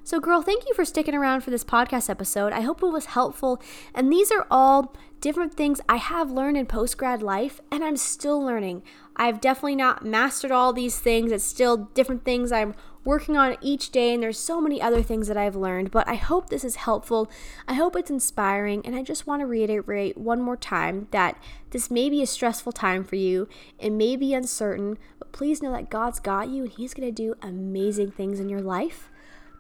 So, 0.07 0.21
girl, 0.21 0.41
thank 0.41 0.65
you 0.65 0.73
for 0.73 0.85
sticking 0.85 1.15
around 1.15 1.41
for 1.41 1.51
this 1.51 1.65
podcast 1.65 2.09
episode. 2.09 2.53
I 2.53 2.61
hope 2.61 2.81
it 2.81 2.87
was 2.87 3.07
helpful. 3.07 3.61
And 3.93 4.09
these 4.09 4.31
are 4.31 4.47
all 4.49 4.95
different 5.19 5.55
things 5.55 5.81
I 5.89 5.97
have 5.97 6.31
learned 6.31 6.55
in 6.55 6.65
post 6.65 6.97
grad 6.97 7.21
life, 7.21 7.59
and 7.69 7.83
I'm 7.83 7.97
still 7.97 8.41
learning. 8.41 8.83
I've 9.17 9.41
definitely 9.41 9.75
not 9.75 10.05
mastered 10.05 10.49
all 10.49 10.71
these 10.71 10.97
things. 10.97 11.33
It's 11.33 11.43
still 11.43 11.89
different 11.93 12.23
things 12.23 12.53
I'm 12.53 12.73
working 13.03 13.35
on 13.35 13.57
each 13.59 13.91
day, 13.91 14.13
and 14.13 14.23
there's 14.23 14.39
so 14.39 14.61
many 14.61 14.81
other 14.81 15.03
things 15.03 15.27
that 15.27 15.35
I've 15.35 15.57
learned. 15.57 15.91
But 15.91 16.07
I 16.07 16.15
hope 16.15 16.49
this 16.49 16.63
is 16.63 16.77
helpful. 16.77 17.29
I 17.67 17.73
hope 17.73 17.93
it's 17.97 18.09
inspiring, 18.09 18.83
and 18.85 18.95
I 18.95 19.03
just 19.03 19.27
want 19.27 19.41
to 19.41 19.45
reiterate 19.45 20.17
one 20.17 20.41
more 20.41 20.55
time 20.55 21.09
that 21.11 21.37
this 21.71 21.91
may 21.91 22.09
be 22.09 22.23
a 22.23 22.27
stressful 22.27 22.71
time 22.71 23.03
for 23.03 23.17
you. 23.17 23.49
It 23.77 23.89
may 23.89 24.15
be 24.15 24.33
uncertain, 24.33 24.99
but 25.19 25.33
please 25.33 25.61
know 25.61 25.73
that 25.73 25.89
God's 25.89 26.21
got 26.21 26.47
you, 26.47 26.63
and 26.63 26.71
He's 26.71 26.93
going 26.93 27.09
to 27.09 27.11
do 27.11 27.35
amazing 27.41 28.11
things 28.11 28.39
in 28.39 28.47
your 28.47 28.61
life. 28.61 29.09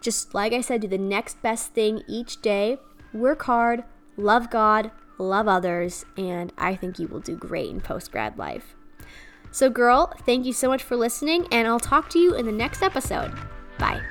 Just 0.07 0.33
like 0.33 0.53
I 0.53 0.61
said, 0.61 0.79
do 0.79 0.87
the 0.87 0.97
next 0.97 1.41
best 1.41 1.73
thing 1.73 2.01
each 2.07 2.41
day. 2.41 2.77
Work 3.11 3.43
hard, 3.43 3.83
love 4.15 4.49
God, 4.49 4.89
love 5.17 5.49
others, 5.49 6.05
and 6.15 6.53
I 6.57 6.77
think 6.77 6.97
you 6.97 7.09
will 7.09 7.19
do 7.19 7.35
great 7.35 7.69
in 7.69 7.81
post 7.81 8.13
grad 8.13 8.37
life. 8.37 8.73
So, 9.51 9.69
girl, 9.69 10.13
thank 10.25 10.45
you 10.45 10.53
so 10.53 10.69
much 10.69 10.81
for 10.81 10.95
listening, 10.95 11.45
and 11.51 11.67
I'll 11.67 11.77
talk 11.77 12.09
to 12.11 12.19
you 12.19 12.35
in 12.35 12.45
the 12.45 12.53
next 12.53 12.83
episode. 12.83 13.33
Bye. 13.79 14.01